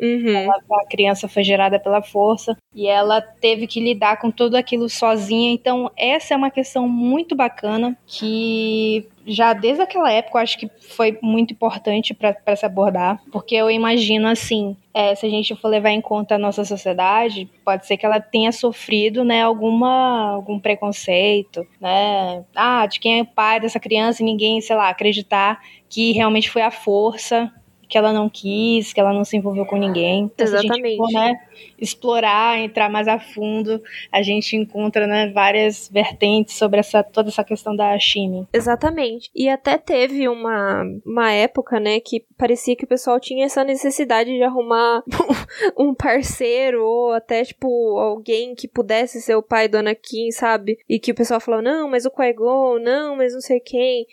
Uhum. 0.00 0.28
Ela, 0.28 0.54
a 0.82 0.86
criança 0.86 1.28
foi 1.28 1.42
gerada 1.42 1.78
pela 1.78 2.02
força 2.02 2.56
e 2.74 2.86
ela 2.86 3.20
teve 3.20 3.66
que 3.66 3.80
lidar 3.80 4.18
com 4.18 4.30
tudo 4.30 4.56
aquilo 4.56 4.88
sozinha. 4.88 5.52
Então, 5.52 5.90
essa 5.96 6.34
é 6.34 6.36
uma 6.36 6.50
questão 6.50 6.88
muito 6.88 7.34
bacana 7.34 7.96
que 8.06 9.08
já 9.26 9.52
desde 9.52 9.82
aquela 9.82 10.10
época 10.12 10.38
eu 10.38 10.42
acho 10.42 10.58
que 10.58 10.70
foi 10.80 11.18
muito 11.20 11.52
importante 11.52 12.14
para 12.14 12.54
se 12.54 12.64
abordar, 12.64 13.20
porque 13.32 13.56
eu 13.56 13.68
imagino 13.68 14.28
assim, 14.28 14.76
é, 14.94 15.14
se 15.14 15.26
a 15.26 15.28
gente 15.28 15.54
for 15.56 15.68
levar 15.68 15.90
em 15.90 16.00
conta 16.00 16.36
a 16.36 16.38
nossa 16.38 16.64
sociedade, 16.64 17.50
pode 17.64 17.86
ser 17.86 17.96
que 17.96 18.06
ela 18.06 18.20
tenha 18.20 18.52
sofrido, 18.52 19.24
né, 19.24 19.42
alguma 19.42 20.30
algum 20.30 20.60
preconceito, 20.60 21.66
né, 21.80 22.44
ah, 22.54 22.86
de 22.86 23.00
quem 23.00 23.18
é 23.18 23.22
o 23.22 23.26
pai 23.26 23.58
dessa 23.58 23.80
criança 23.80 24.22
e 24.22 24.24
ninguém, 24.24 24.60
sei 24.60 24.76
lá, 24.76 24.88
acreditar 24.88 25.60
que 25.88 26.12
realmente 26.12 26.50
foi 26.50 26.62
a 26.62 26.70
força 26.70 27.52
que 27.88 27.96
ela 27.96 28.12
não 28.12 28.28
quis, 28.28 28.92
que 28.92 29.00
ela 29.00 29.12
não 29.12 29.24
se 29.24 29.36
envolveu 29.36 29.64
com 29.64 29.76
ninguém. 29.76 30.24
Então, 30.24 30.46
Exatamente. 30.46 30.76
Se 30.76 30.82
a 30.82 30.88
gente 30.88 30.96
for, 30.96 31.12
né, 31.12 31.40
explorar, 31.78 32.58
entrar 32.58 32.90
mais 32.90 33.06
a 33.08 33.18
fundo, 33.18 33.82
a 34.10 34.22
gente 34.22 34.56
encontra 34.56 35.06
né, 35.06 35.30
várias 35.32 35.88
vertentes 35.88 36.56
sobre 36.56 36.80
essa, 36.80 37.02
toda 37.02 37.28
essa 37.28 37.44
questão 37.44 37.74
da 37.76 37.98
Shimi. 37.98 38.46
Exatamente. 38.52 39.30
E 39.34 39.48
até 39.48 39.78
teve 39.78 40.28
uma, 40.28 40.82
uma 41.04 41.32
época, 41.32 41.78
né, 41.78 42.00
que 42.00 42.24
parecia 42.36 42.76
que 42.76 42.84
o 42.84 42.88
pessoal 42.88 43.20
tinha 43.20 43.46
essa 43.46 43.62
necessidade 43.64 44.30
de 44.30 44.42
arrumar 44.42 45.02
um 45.78 45.94
parceiro 45.94 46.84
ou 46.84 47.12
até, 47.12 47.44
tipo, 47.44 47.98
alguém 47.98 48.54
que 48.54 48.68
pudesse 48.68 49.20
ser 49.20 49.36
o 49.36 49.42
pai 49.42 49.68
do 49.68 49.78
Anakin, 49.78 50.30
sabe? 50.30 50.78
E 50.88 50.98
que 50.98 51.12
o 51.12 51.14
pessoal 51.14 51.40
falou, 51.40 51.62
não, 51.62 51.88
mas 51.88 52.04
o 52.04 52.10
Qui-Gon, 52.10 52.78
não, 52.78 53.16
mas 53.16 53.32
não 53.32 53.40
sei 53.40 53.60
quem. 53.60 54.06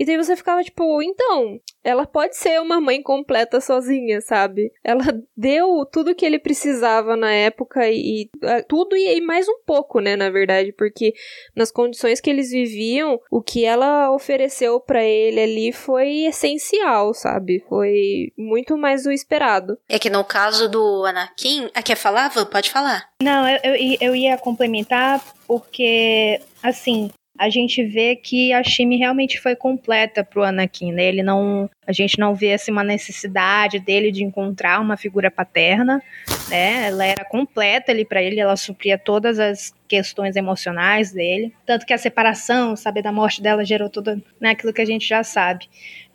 E 0.00 0.04
daí 0.06 0.16
você 0.16 0.34
ficava 0.34 0.64
tipo, 0.64 1.02
então, 1.02 1.60
ela 1.84 2.06
pode 2.06 2.34
ser 2.34 2.58
uma 2.58 2.80
mãe 2.80 3.02
completa 3.02 3.60
sozinha, 3.60 4.22
sabe? 4.22 4.72
Ela 4.82 5.04
deu 5.36 5.84
tudo 5.84 6.14
que 6.14 6.24
ele 6.24 6.38
precisava 6.38 7.14
na 7.16 7.30
época 7.30 7.86
e, 7.86 8.22
e 8.22 8.30
uh, 8.42 8.64
tudo 8.66 8.96
e, 8.96 9.18
e, 9.18 9.20
mais 9.20 9.46
um 9.46 9.58
pouco, 9.66 10.00
né, 10.00 10.16
na 10.16 10.30
verdade, 10.30 10.72
porque 10.72 11.12
nas 11.54 11.70
condições 11.70 12.18
que 12.18 12.30
eles 12.30 12.50
viviam, 12.50 13.20
o 13.30 13.42
que 13.42 13.66
ela 13.66 14.10
ofereceu 14.10 14.80
para 14.80 15.04
ele 15.04 15.38
ali 15.38 15.70
foi 15.70 16.24
essencial, 16.24 17.12
sabe? 17.12 17.62
Foi 17.68 18.32
muito 18.38 18.78
mais 18.78 19.02
do 19.02 19.12
esperado. 19.12 19.76
É 19.86 19.98
que 19.98 20.08
no 20.08 20.24
caso 20.24 20.66
do 20.66 21.04
Anakin, 21.04 21.68
ah, 21.74 21.82
quer 21.82 21.96
falar, 21.96 22.28
Van? 22.28 22.46
Pode 22.46 22.70
falar. 22.70 23.10
Não, 23.22 23.46
eu, 23.46 23.58
eu, 23.62 23.96
eu 24.00 24.16
ia 24.16 24.38
complementar 24.38 25.22
porque, 25.46 26.40
assim, 26.62 27.10
a 27.40 27.48
gente 27.48 27.82
vê 27.82 28.14
que 28.14 28.52
a 28.52 28.62
Shimi 28.62 28.98
realmente 28.98 29.40
foi 29.40 29.56
completa 29.56 30.22
pro 30.22 30.42
Anakin, 30.44 30.92
né? 30.92 31.06
Ele 31.06 31.22
não, 31.22 31.70
a 31.86 31.90
gente 31.90 32.18
não 32.18 32.34
vê 32.34 32.52
assim 32.52 32.70
uma 32.70 32.84
necessidade 32.84 33.78
dele 33.78 34.12
de 34.12 34.22
encontrar 34.22 34.78
uma 34.78 34.94
figura 34.94 35.30
paterna, 35.30 36.02
né? 36.50 36.88
Ela 36.88 37.06
era 37.06 37.24
completa 37.24 37.92
ali 37.92 38.04
para 38.04 38.22
ele, 38.22 38.38
ela 38.38 38.56
supria 38.56 38.98
todas 38.98 39.38
as 39.38 39.72
questões 39.88 40.36
emocionais 40.36 41.12
dele, 41.12 41.50
tanto 41.64 41.86
que 41.86 41.94
a 41.94 41.98
separação, 41.98 42.76
saber 42.76 43.00
da 43.00 43.10
morte 43.10 43.40
dela 43.40 43.64
gerou 43.64 43.88
tudo 43.88 44.22
né, 44.38 44.50
aquilo 44.50 44.74
que 44.74 44.82
a 44.82 44.86
gente 44.86 45.08
já 45.08 45.24
sabe. 45.24 45.66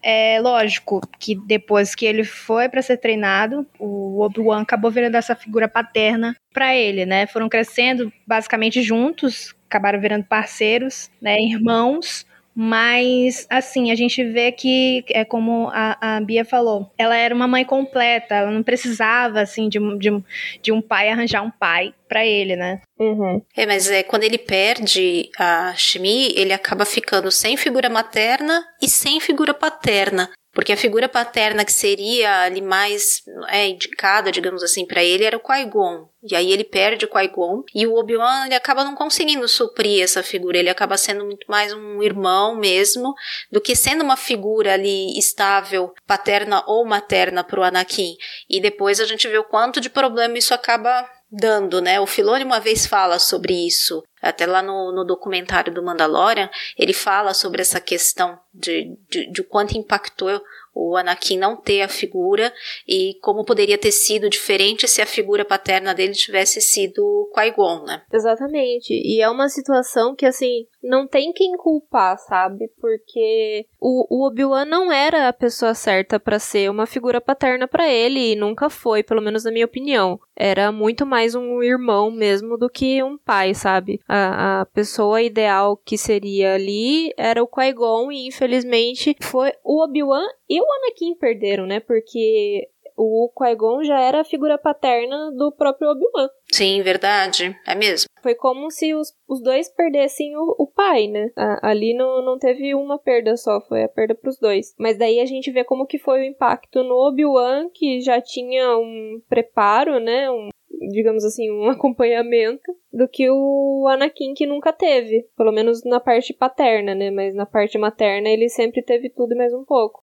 É 0.04 0.40
lógico 0.40 1.02
que 1.20 1.34
depois 1.34 1.96
que 1.96 2.06
ele 2.06 2.24
foi 2.24 2.70
para 2.70 2.84
ser 2.84 2.98
treinado, 2.98 3.66
o 3.80 4.22
Obi-Wan 4.22 4.62
acabou 4.62 4.92
virando 4.92 5.16
essa 5.18 5.36
figura 5.36 5.68
paterna 5.68 6.36
para 6.54 6.76
ele, 6.76 7.04
né? 7.04 7.26
Foram 7.26 7.50
crescendo 7.50 8.14
basicamente 8.28 8.84
juntos, 8.84 9.56
acabaram 9.76 10.00
virando 10.00 10.24
parceiros, 10.24 11.10
né, 11.22 11.38
irmãos, 11.40 12.26
mas, 12.58 13.46
assim, 13.50 13.92
a 13.92 13.96
gente 13.96 14.24
vê 14.24 14.50
que, 14.50 15.04
é 15.10 15.26
como 15.26 15.70
a, 15.74 16.16
a 16.16 16.22
Bia 16.22 16.46
falou, 16.46 16.90
ela 16.98 17.14
era 17.14 17.36
uma 17.36 17.50
mãe 17.50 17.66
completa, 17.66 18.34
ela 18.34 18.50
não 18.50 18.64
precisava, 18.64 19.42
assim, 19.42 19.68
de, 19.68 19.78
de, 19.98 20.24
de 20.62 20.72
um 20.72 20.82
pai 20.82 21.10
arranjar 21.10 21.42
um 21.42 21.52
pai 21.52 21.94
para 22.08 22.26
ele, 22.26 22.56
né? 22.56 22.80
Uhum. 22.98 23.42
É, 23.58 23.66
mas 23.66 23.92
é, 23.92 24.04
quando 24.04 24.24
ele 24.24 24.38
perde 24.38 25.30
a 25.38 25.74
Shmi, 25.76 26.34
ele 26.38 26.54
acaba 26.54 26.86
ficando 26.86 27.30
sem 27.30 27.58
figura 27.58 27.90
materna 27.90 28.66
e 28.82 28.88
sem 28.88 29.20
figura 29.20 29.54
paterna. 29.54 30.30
Porque 30.54 30.72
a 30.72 30.78
figura 30.78 31.10
paterna 31.10 31.66
que 31.66 31.74
seria 31.74 32.44
ali 32.44 32.62
mais 32.62 33.22
é, 33.50 33.68
indicada, 33.68 34.32
digamos 34.32 34.64
assim, 34.64 34.86
para 34.86 35.04
ele 35.04 35.26
era 35.26 35.36
o 35.36 35.42
Qui-Gon. 35.42 36.08
E 36.28 36.36
aí 36.36 36.52
ele 36.52 36.64
perde 36.64 37.06
o 37.06 37.08
Qui-Gon 37.08 37.64
e 37.74 37.86
o 37.86 37.96
Obi-Wan 37.96 38.46
ele 38.46 38.56
acaba 38.56 38.84
não 38.84 38.96
conseguindo 38.96 39.48
suprir 39.48 40.04
essa 40.04 40.24
figura, 40.24 40.58
ele 40.58 40.70
acaba 40.70 40.98
sendo 40.98 41.24
muito 41.24 41.46
mais 41.48 41.72
um 41.72 42.02
irmão 42.02 42.56
mesmo 42.56 43.14
do 43.52 43.62
que 43.62 43.76
sendo 43.76 44.04
uma 44.04 44.18
figura 44.18 44.74
ali 44.74 45.18
estável, 45.20 45.94
paterna 46.08 46.64
ou 46.66 46.84
materna 46.84 47.44
para 47.44 47.60
o 47.60 47.64
Anakin. 47.64 48.16
E 48.50 48.60
depois 48.60 49.00
a 49.00 49.06
gente 49.06 49.28
vê 49.28 49.38
o 49.38 49.44
quanto 49.44 49.80
de 49.80 49.90
problema 49.90 50.38
isso 50.38 50.54
acaba 50.54 51.08
dando, 51.32 51.82
né? 51.82 52.00
O 52.00 52.08
Filoni 52.08 52.44
uma 52.44 52.60
vez 52.60 52.86
fala 52.86 53.20
sobre 53.20 53.54
isso, 53.54 54.04
até 54.22 54.46
lá 54.46 54.62
no, 54.62 54.92
no 54.92 55.04
documentário 55.04 55.74
do 55.74 55.84
Mandalorian, 55.84 56.50
ele 56.78 56.94
fala 56.94 57.34
sobre 57.34 57.62
essa 57.62 57.80
questão 57.80 58.40
de, 58.54 58.98
de, 59.10 59.32
de 59.32 59.44
quanto 59.44 59.78
impactou 59.78 60.42
o 60.76 60.98
Anakin 60.98 61.38
não 61.38 61.56
ter 61.56 61.82
a 61.82 61.88
figura 61.88 62.54
e 62.86 63.18
como 63.22 63.46
poderia 63.46 63.78
ter 63.78 63.94
sido 63.94 64.30
diferente 64.30 64.88
se 64.88 65.02
a 65.02 65.06
figura 65.06 65.46
paterna 65.46 65.96
dele 65.96 66.12
tivesse 66.12 66.60
sido 66.60 67.32
Qui-Gon, 67.34 67.86
né? 67.86 68.04
Exatamente. 68.12 68.94
E 68.94 69.22
é 69.22 69.30
uma 69.30 69.48
situação 69.48 70.14
que, 70.14 70.26
assim, 70.26 70.68
não 70.86 71.08
tem 71.08 71.34
quem 71.34 71.58
culpar, 71.58 72.18
sabe? 72.18 72.70
Porque 72.80 73.66
o, 73.80 74.06
o 74.10 74.28
Obi-Wan 74.28 74.66
não 74.66 74.92
era 74.92 75.28
a 75.28 75.34
pessoa 75.34 75.74
certa 75.74 76.20
para 76.20 76.40
ser 76.40 76.70
uma 76.70 76.86
figura 76.86 77.20
paterna 77.20 77.68
para 77.68 77.90
ele 77.90 78.32
e 78.32 78.36
nunca 78.36 78.70
foi, 78.70 79.04
pelo 79.04 79.22
menos 79.22 79.44
na 79.44 79.52
minha 79.52 79.66
opinião. 79.66 80.20
Era 80.36 80.72
muito 80.72 81.06
mais 81.06 81.34
um 81.34 81.64
irmão 81.64 82.12
mesmo 82.12 82.58
do 82.58 82.70
que 82.70 83.02
um 83.02 83.18
pai, 83.18 83.54
sabe? 83.54 84.00
A, 84.08 84.62
a 84.62 84.66
pessoa 84.68 85.22
ideal 85.22 85.76
que 85.78 85.98
seria 85.98 86.56
ali 86.56 87.12
era 87.18 87.44
o 87.44 87.48
Qui-Gon 87.48 88.12
e 88.12 88.28
infelizmente 88.28 89.16
foi 89.22 89.52
o 89.64 89.84
Obi-Wan 89.84 90.26
e 90.50 90.62
o 90.62 90.66
Anakin 90.66 91.16
perderam, 91.16 91.66
né? 91.66 91.80
Porque 91.80 92.70
o 92.98 93.30
Qui-Gon 93.36 93.84
já 93.84 94.00
era 94.00 94.22
a 94.22 94.26
figura 94.26 94.58
paterna 94.58 95.32
do 95.32 95.52
próprio 95.52 95.90
Obi-Wan. 95.90 96.30
Sim, 96.52 96.82
verdade. 96.82 97.56
É 97.66 97.76
mesmo. 97.76 98.08
Foi 98.22 98.34
como 98.34 98.72
se 98.72 98.94
os, 98.94 99.14
os 99.28 99.42
dois 99.42 99.70
perdessem 99.70 100.36
o, 100.38 100.56
o 100.58 100.68
pai, 100.68 101.08
né? 101.08 101.30
A, 101.36 101.70
ali 101.70 101.94
não, 101.94 102.24
não 102.24 102.40
teve 102.40 102.74
uma 102.74 102.98
perda 102.98 103.36
só, 103.36 103.60
foi 103.62 103.84
a 103.84 103.90
perda 103.90 104.16
pros 104.16 104.40
dois. 104.40 104.74
Mas 104.80 104.98
daí 104.98 105.20
a 105.20 105.26
gente 105.26 105.52
vê 105.52 105.64
como 105.64 105.86
que 105.86 106.00
foi 106.00 106.22
o 106.22 106.26
impacto 106.26 106.84
no 106.84 106.96
Obi-Wan, 106.96 107.70
que 107.74 108.00
já 108.02 108.22
tinha 108.22 108.78
um 108.78 109.22
preparo, 109.28 110.00
né? 110.00 110.32
Um, 110.32 110.50
digamos 110.90 111.24
assim, 111.26 111.52
um 111.52 111.68
acompanhamento 111.70 112.76
do 112.92 113.08
que 113.08 113.30
o 113.30 113.88
Anakin 113.90 114.34
que 114.34 114.46
nunca 114.46 114.72
teve, 114.72 115.28
pelo 115.36 115.52
menos 115.52 115.84
na 115.84 116.00
parte 116.00 116.34
paterna, 116.34 116.96
né? 116.96 117.12
Mas 117.12 117.36
na 117.36 117.46
parte 117.46 117.78
materna 117.78 118.30
ele 118.30 118.48
sempre 118.48 118.82
teve 118.82 119.10
tudo 119.10 119.34
e 119.34 119.38
mais 119.38 119.54
um 119.54 119.66
pouco. 119.66 120.05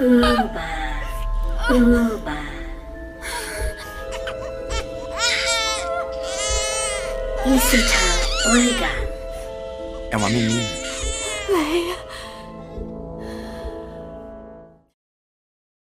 Uba, 0.00 0.32
uba. 1.68 2.36
Olga. 8.46 8.90
É 10.10 10.16
uma 10.16 10.30
menina. 10.30 10.62
Leia. 11.50 11.96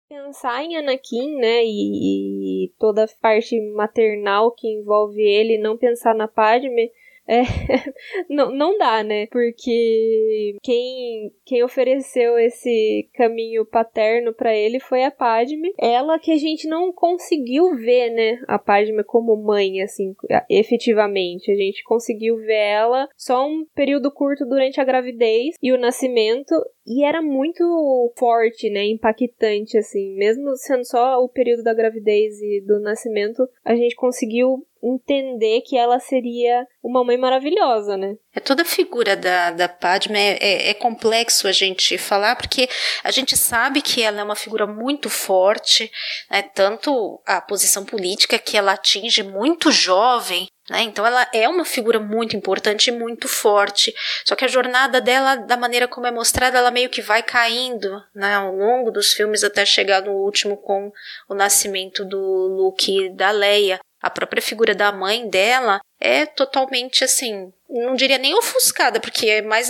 Pensar 0.09 0.65
em 0.65 0.77
Anakin, 0.77 1.37
né, 1.37 1.63
e, 1.65 2.65
e 2.65 2.69
toda 2.81 3.05
a 3.05 3.09
parte 3.23 3.61
maternal 3.77 4.51
que 4.51 4.67
envolve 4.67 5.23
ele, 5.23 5.57
não 5.57 5.79
pensar 5.79 6.17
na 6.17 6.27
Padme, 6.27 6.91
é, 7.31 7.43
não, 8.29 8.51
não 8.51 8.77
dá, 8.77 9.05
né? 9.05 9.29
Porque 9.29 10.57
quem, 10.65 11.33
quem 11.45 11.63
ofereceu 11.63 12.37
esse 12.37 13.09
caminho 13.15 13.65
paterno 13.65 14.35
para 14.35 14.53
ele 14.53 14.81
foi 14.81 15.05
a 15.05 15.13
Padme. 15.13 15.73
Ela 15.79 16.19
que 16.19 16.33
a 16.33 16.37
gente 16.37 16.67
não 16.67 16.93
conseguiu 16.93 17.77
ver, 17.77 18.11
né? 18.11 18.43
A 18.49 18.59
Padme 18.59 19.05
como 19.05 19.37
mãe, 19.37 19.81
assim, 19.81 20.13
efetivamente. 20.51 21.53
A 21.53 21.55
gente 21.55 21.85
conseguiu 21.85 22.37
ver 22.39 22.53
ela 22.53 23.09
só 23.17 23.47
um 23.47 23.65
período 23.77 24.11
curto 24.11 24.45
durante 24.45 24.81
a 24.81 24.85
gravidez 24.85 25.55
e 25.63 25.73
o 25.73 25.79
nascimento. 25.79 26.53
E 26.85 27.05
era 27.05 27.23
muito 27.23 28.13
forte, 28.19 28.69
né? 28.69 28.87
Impactante, 28.87 29.79
assim. 29.79 30.17
Mesmo 30.17 30.57
sendo 30.57 30.85
só 30.85 31.23
o 31.23 31.29
período 31.29 31.63
da 31.63 31.73
gravidez 31.73 32.41
e 32.43 32.61
do 32.67 32.81
nascimento, 32.81 33.49
a 33.65 33.77
gente 33.77 33.95
conseguiu 33.95 34.67
entender 34.83 35.61
que 35.63 35.77
ela 35.77 35.99
seria 35.99 36.67
uma 36.83 37.05
mãe 37.05 37.17
maravilhosa, 37.17 37.97
né? 37.97 38.15
É 38.35 38.41
toda 38.41 38.63
a 38.63 38.67
figura 38.67 39.17
da, 39.17 39.51
da 39.51 39.69
Padme 39.69 40.19
é, 40.19 40.39
é, 40.41 40.71
é, 40.71 40.75
complexo 40.75 41.47
a 41.47 41.53
gente 41.53 41.99
falar, 41.99 42.37
porque 42.37 42.69
a 43.05 43.11
gente 43.11 43.37
sabe 43.37 43.83
que 43.83 44.03
ela 44.03 44.21
é 44.21 44.25
uma 44.25 44.37
figura 44.37 44.67
muito 44.67 45.11
forte, 45.11 45.91
né? 46.31 46.43
tanto 46.43 47.21
a 47.27 47.41
posição 47.41 47.85
política 47.85 48.39
que 48.39 48.57
ela 48.57 48.73
atinge 48.73 49.23
muito 49.23 49.71
jovem, 49.71 50.49
né? 50.71 50.83
Então 50.83 51.05
ela 51.05 51.29
é 51.35 51.49
uma 51.49 51.65
figura 51.65 51.99
muito 51.99 52.37
importante 52.37 52.89
e 52.89 52.93
muito 52.93 53.27
forte. 53.27 53.93
Só 54.25 54.37
que 54.37 54.45
a 54.45 54.49
jornada 54.49 55.01
dela, 55.01 55.35
da 55.35 55.57
maneira 55.57 55.89
como 55.89 56.07
é 56.07 56.13
mostrada, 56.13 56.57
ela 56.57 56.71
meio 56.71 56.89
que 56.89 57.03
vai 57.03 57.25
caindo 57.25 58.01
né? 58.15 58.37
ao 58.37 58.55
longo 58.55 58.93
dos 58.93 59.13
filmes 59.13 59.43
até 59.43 59.67
chegar 59.67 60.03
no 60.03 60.13
último 60.13 60.57
com 60.57 60.93
o 61.29 61.35
nascimento 61.35 62.05
do 62.05 62.19
Luke 62.19 62.89
e 62.89 63.11
da 63.11 63.33
Leia. 63.33 63.81
A 64.03 64.11
própria 64.11 64.43
figura 64.43 64.75
da 64.75 64.91
mãe 64.91 65.29
dela 65.29 65.81
é 66.01 66.25
totalmente 66.25 67.05
assim, 67.05 67.53
não 67.69 67.95
diria 67.95 68.17
nem 68.17 68.35
ofuscada, 68.35 68.99
porque 68.99 69.29
é 69.29 69.43
mais 69.43 69.69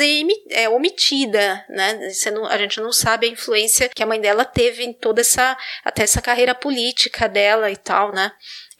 é 0.50 0.68
omitida, 0.68 1.64
né? 1.68 1.98
Não, 2.32 2.46
a 2.46 2.56
gente 2.56 2.80
não 2.80 2.92
sabe 2.92 3.26
a 3.26 3.30
influência 3.30 3.88
que 3.88 4.02
a 4.02 4.06
mãe 4.06 4.20
dela 4.20 4.44
teve 4.44 4.84
em 4.84 4.92
toda 4.92 5.20
essa, 5.20 5.56
até 5.84 6.04
essa 6.04 6.22
carreira 6.22 6.54
política 6.54 7.28
dela 7.28 7.70
e 7.70 7.76
tal, 7.76 8.12
né? 8.12 8.30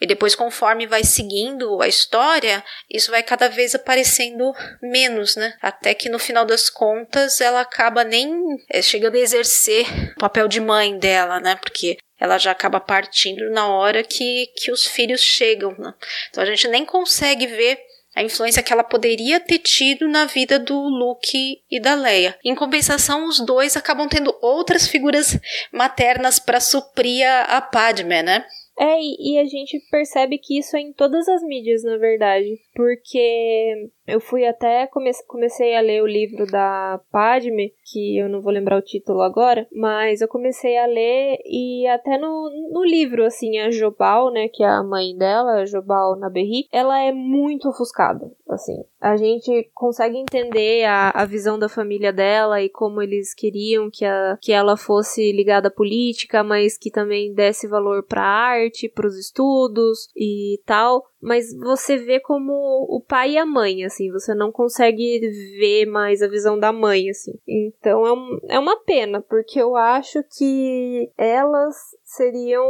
E 0.01 0.07
depois, 0.07 0.33
conforme 0.33 0.87
vai 0.87 1.03
seguindo 1.03 1.79
a 1.79 1.87
história, 1.87 2.63
isso 2.89 3.11
vai 3.11 3.21
cada 3.21 3.47
vez 3.47 3.75
aparecendo 3.75 4.51
menos, 4.81 5.35
né? 5.35 5.53
Até 5.61 5.93
que 5.93 6.09
no 6.09 6.17
final 6.17 6.43
das 6.43 6.71
contas 6.71 7.39
ela 7.39 7.61
acaba 7.61 8.03
nem 8.03 8.33
é, 8.67 8.81
chegando 8.81 9.15
a 9.15 9.19
exercer 9.19 9.85
o 10.15 10.19
papel 10.19 10.47
de 10.47 10.59
mãe 10.59 10.97
dela, 10.97 11.39
né? 11.39 11.55
Porque 11.55 11.97
ela 12.21 12.37
já 12.37 12.51
acaba 12.51 12.79
partindo 12.79 13.49
na 13.49 13.67
hora 13.67 14.03
que, 14.03 14.45
que 14.55 14.71
os 14.71 14.85
filhos 14.85 15.21
chegam. 15.21 15.75
Né? 15.75 15.91
Então 16.29 16.43
a 16.43 16.45
gente 16.45 16.67
nem 16.67 16.85
consegue 16.85 17.47
ver 17.47 17.79
a 18.15 18.21
influência 18.21 18.61
que 18.61 18.71
ela 18.71 18.83
poderia 18.83 19.39
ter 19.39 19.57
tido 19.57 20.07
na 20.07 20.25
vida 20.25 20.59
do 20.59 20.77
Luke 20.79 21.63
e 21.69 21.81
da 21.81 21.95
Leia. 21.95 22.37
Em 22.43 22.53
compensação, 22.53 23.25
os 23.25 23.39
dois 23.39 23.75
acabam 23.75 24.07
tendo 24.07 24.37
outras 24.39 24.87
figuras 24.87 25.39
maternas 25.71 26.37
para 26.37 26.59
suprir 26.59 27.25
a 27.47 27.59
Padme, 27.59 28.21
né? 28.21 28.45
É, 28.79 28.99
e 28.99 29.37
a 29.39 29.45
gente 29.45 29.79
percebe 29.89 30.37
que 30.37 30.59
isso 30.59 30.75
é 30.75 30.81
em 30.81 30.93
todas 30.93 31.27
as 31.27 31.41
mídias, 31.43 31.83
na 31.83 31.97
verdade. 31.97 32.59
Porque 32.75 33.89
eu 34.07 34.19
fui 34.19 34.45
até 34.45 34.87
comece, 34.87 35.25
comecei 35.27 35.75
a 35.75 35.81
ler 35.81 36.01
o 36.01 36.07
livro 36.07 36.45
da 36.45 36.99
Padme, 37.11 37.73
que 37.91 38.17
eu 38.17 38.29
não 38.29 38.41
vou 38.41 38.51
lembrar 38.51 38.77
o 38.77 38.81
título 38.81 39.21
agora, 39.21 39.67
mas 39.71 40.21
eu 40.21 40.27
comecei 40.27 40.77
a 40.77 40.85
ler 40.85 41.37
e 41.45 41.87
até 41.87 42.17
no, 42.17 42.49
no 42.71 42.83
livro, 42.83 43.25
assim, 43.25 43.59
a 43.59 43.69
Jobal, 43.69 44.31
né, 44.31 44.47
que 44.47 44.63
é 44.63 44.67
a 44.67 44.83
mãe 44.83 45.15
dela, 45.15 45.61
a 45.61 45.65
Jobal 45.65 46.17
Naberri, 46.17 46.67
ela 46.71 46.99
é 47.01 47.11
muito 47.11 47.69
ofuscada, 47.69 48.31
assim. 48.49 48.83
A 48.99 49.17
gente 49.17 49.69
consegue 49.73 50.17
entender 50.17 50.85
a, 50.85 51.09
a 51.09 51.25
visão 51.25 51.57
da 51.57 51.69
família 51.69 52.13
dela 52.13 52.61
e 52.61 52.69
como 52.69 53.01
eles 53.01 53.33
queriam 53.33 53.89
que, 53.91 54.05
a, 54.05 54.37
que 54.41 54.51
ela 54.51 54.77
fosse 54.77 55.31
ligada 55.31 55.67
à 55.67 55.71
política, 55.71 56.43
mas 56.43 56.77
que 56.77 56.91
também 56.91 57.33
desse 57.33 57.67
valor 57.67 58.03
para 58.03 58.23
arte, 58.23 58.89
para 58.89 59.07
os 59.07 59.17
estudos 59.17 60.09
e 60.15 60.61
tal 60.65 61.03
mas 61.21 61.55
você 61.55 61.97
vê 61.97 62.19
como 62.19 62.51
o 62.89 62.99
pai 62.99 63.33
e 63.33 63.37
a 63.37 63.45
mãe, 63.45 63.85
assim, 63.91 64.11
você 64.11 64.33
não 64.33 64.51
consegue 64.51 65.19
ver 65.59 65.85
mais 65.85 66.21
a 66.21 66.27
visão 66.27 66.57
da 66.57 66.71
mãe, 66.71 67.09
assim. 67.09 67.33
Então 67.47 68.05
é, 68.05 68.13
um, 68.13 68.39
é 68.49 68.59
uma 68.59 68.81
pena, 68.83 69.21
porque 69.21 69.61
eu 69.61 69.75
acho 69.75 70.23
que 70.37 71.11
elas 71.17 71.75
seriam 72.03 72.65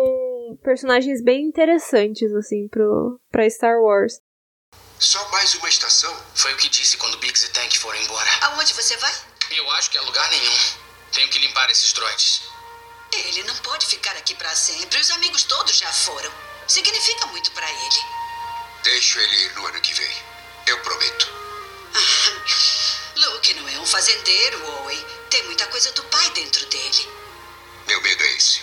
personagens 0.64 1.24
bem 1.24 1.46
interessantes, 1.46 2.34
assim, 2.34 2.68
pro, 2.68 3.20
pra 3.32 3.50
Star 3.50 3.80
Wars. 3.82 4.20
Só 5.00 5.28
mais 5.32 5.56
uma 5.56 5.70
estação? 5.70 6.14
Foi 6.36 6.54
o 6.54 6.58
que 6.58 6.70
disse 6.70 6.98
quando 6.98 7.18
Biggs 7.18 7.46
e 7.46 7.52
Tank 7.52 7.76
foram 7.78 8.00
embora. 8.02 8.30
Aonde 8.42 8.74
você 8.74 8.96
vai? 8.98 9.12
Eu 9.52 9.70
acho 9.72 9.90
que 9.90 9.98
é 9.98 10.02
lugar 10.02 10.30
nenhum. 10.30 10.54
Tenho 11.12 11.30
que 11.30 11.40
limpar 11.40 11.70
esses 11.70 11.92
droids. 11.94 12.44
Ele 13.12 13.44
não 13.44 13.56
pode 13.58 13.86
ficar 13.88 14.16
aqui 14.16 14.36
para 14.36 14.54
sempre. 14.56 15.00
Os 15.00 15.12
amigos 15.12 15.44
todos 15.44 15.78
já 15.78 15.92
foram. 15.92 16.32
Significa 16.68 17.26
muito 17.28 17.52
para 17.52 17.70
ele. 17.70 18.02
Deixo 18.84 19.20
ele 19.20 19.36
ir 19.46 19.56
no 19.56 19.66
ano 19.66 19.82
que 19.82 19.94
vem. 19.94 20.16
Eu 20.68 20.80
prometo. 20.82 21.30
Luke 23.18 23.54
não 23.56 23.68
é 23.68 23.80
um 23.80 23.86
fazendeiro, 23.86 24.66
Owen. 24.66 25.06
Tem 25.30 25.44
muita 25.46 25.66
coisa 25.68 25.92
do 25.94 26.04
pai 26.06 26.30
dentro 26.32 26.66
dele. 26.68 27.08
Meu 27.88 28.02
medo 28.02 28.24
é 28.24 28.36
esse. 28.38 28.62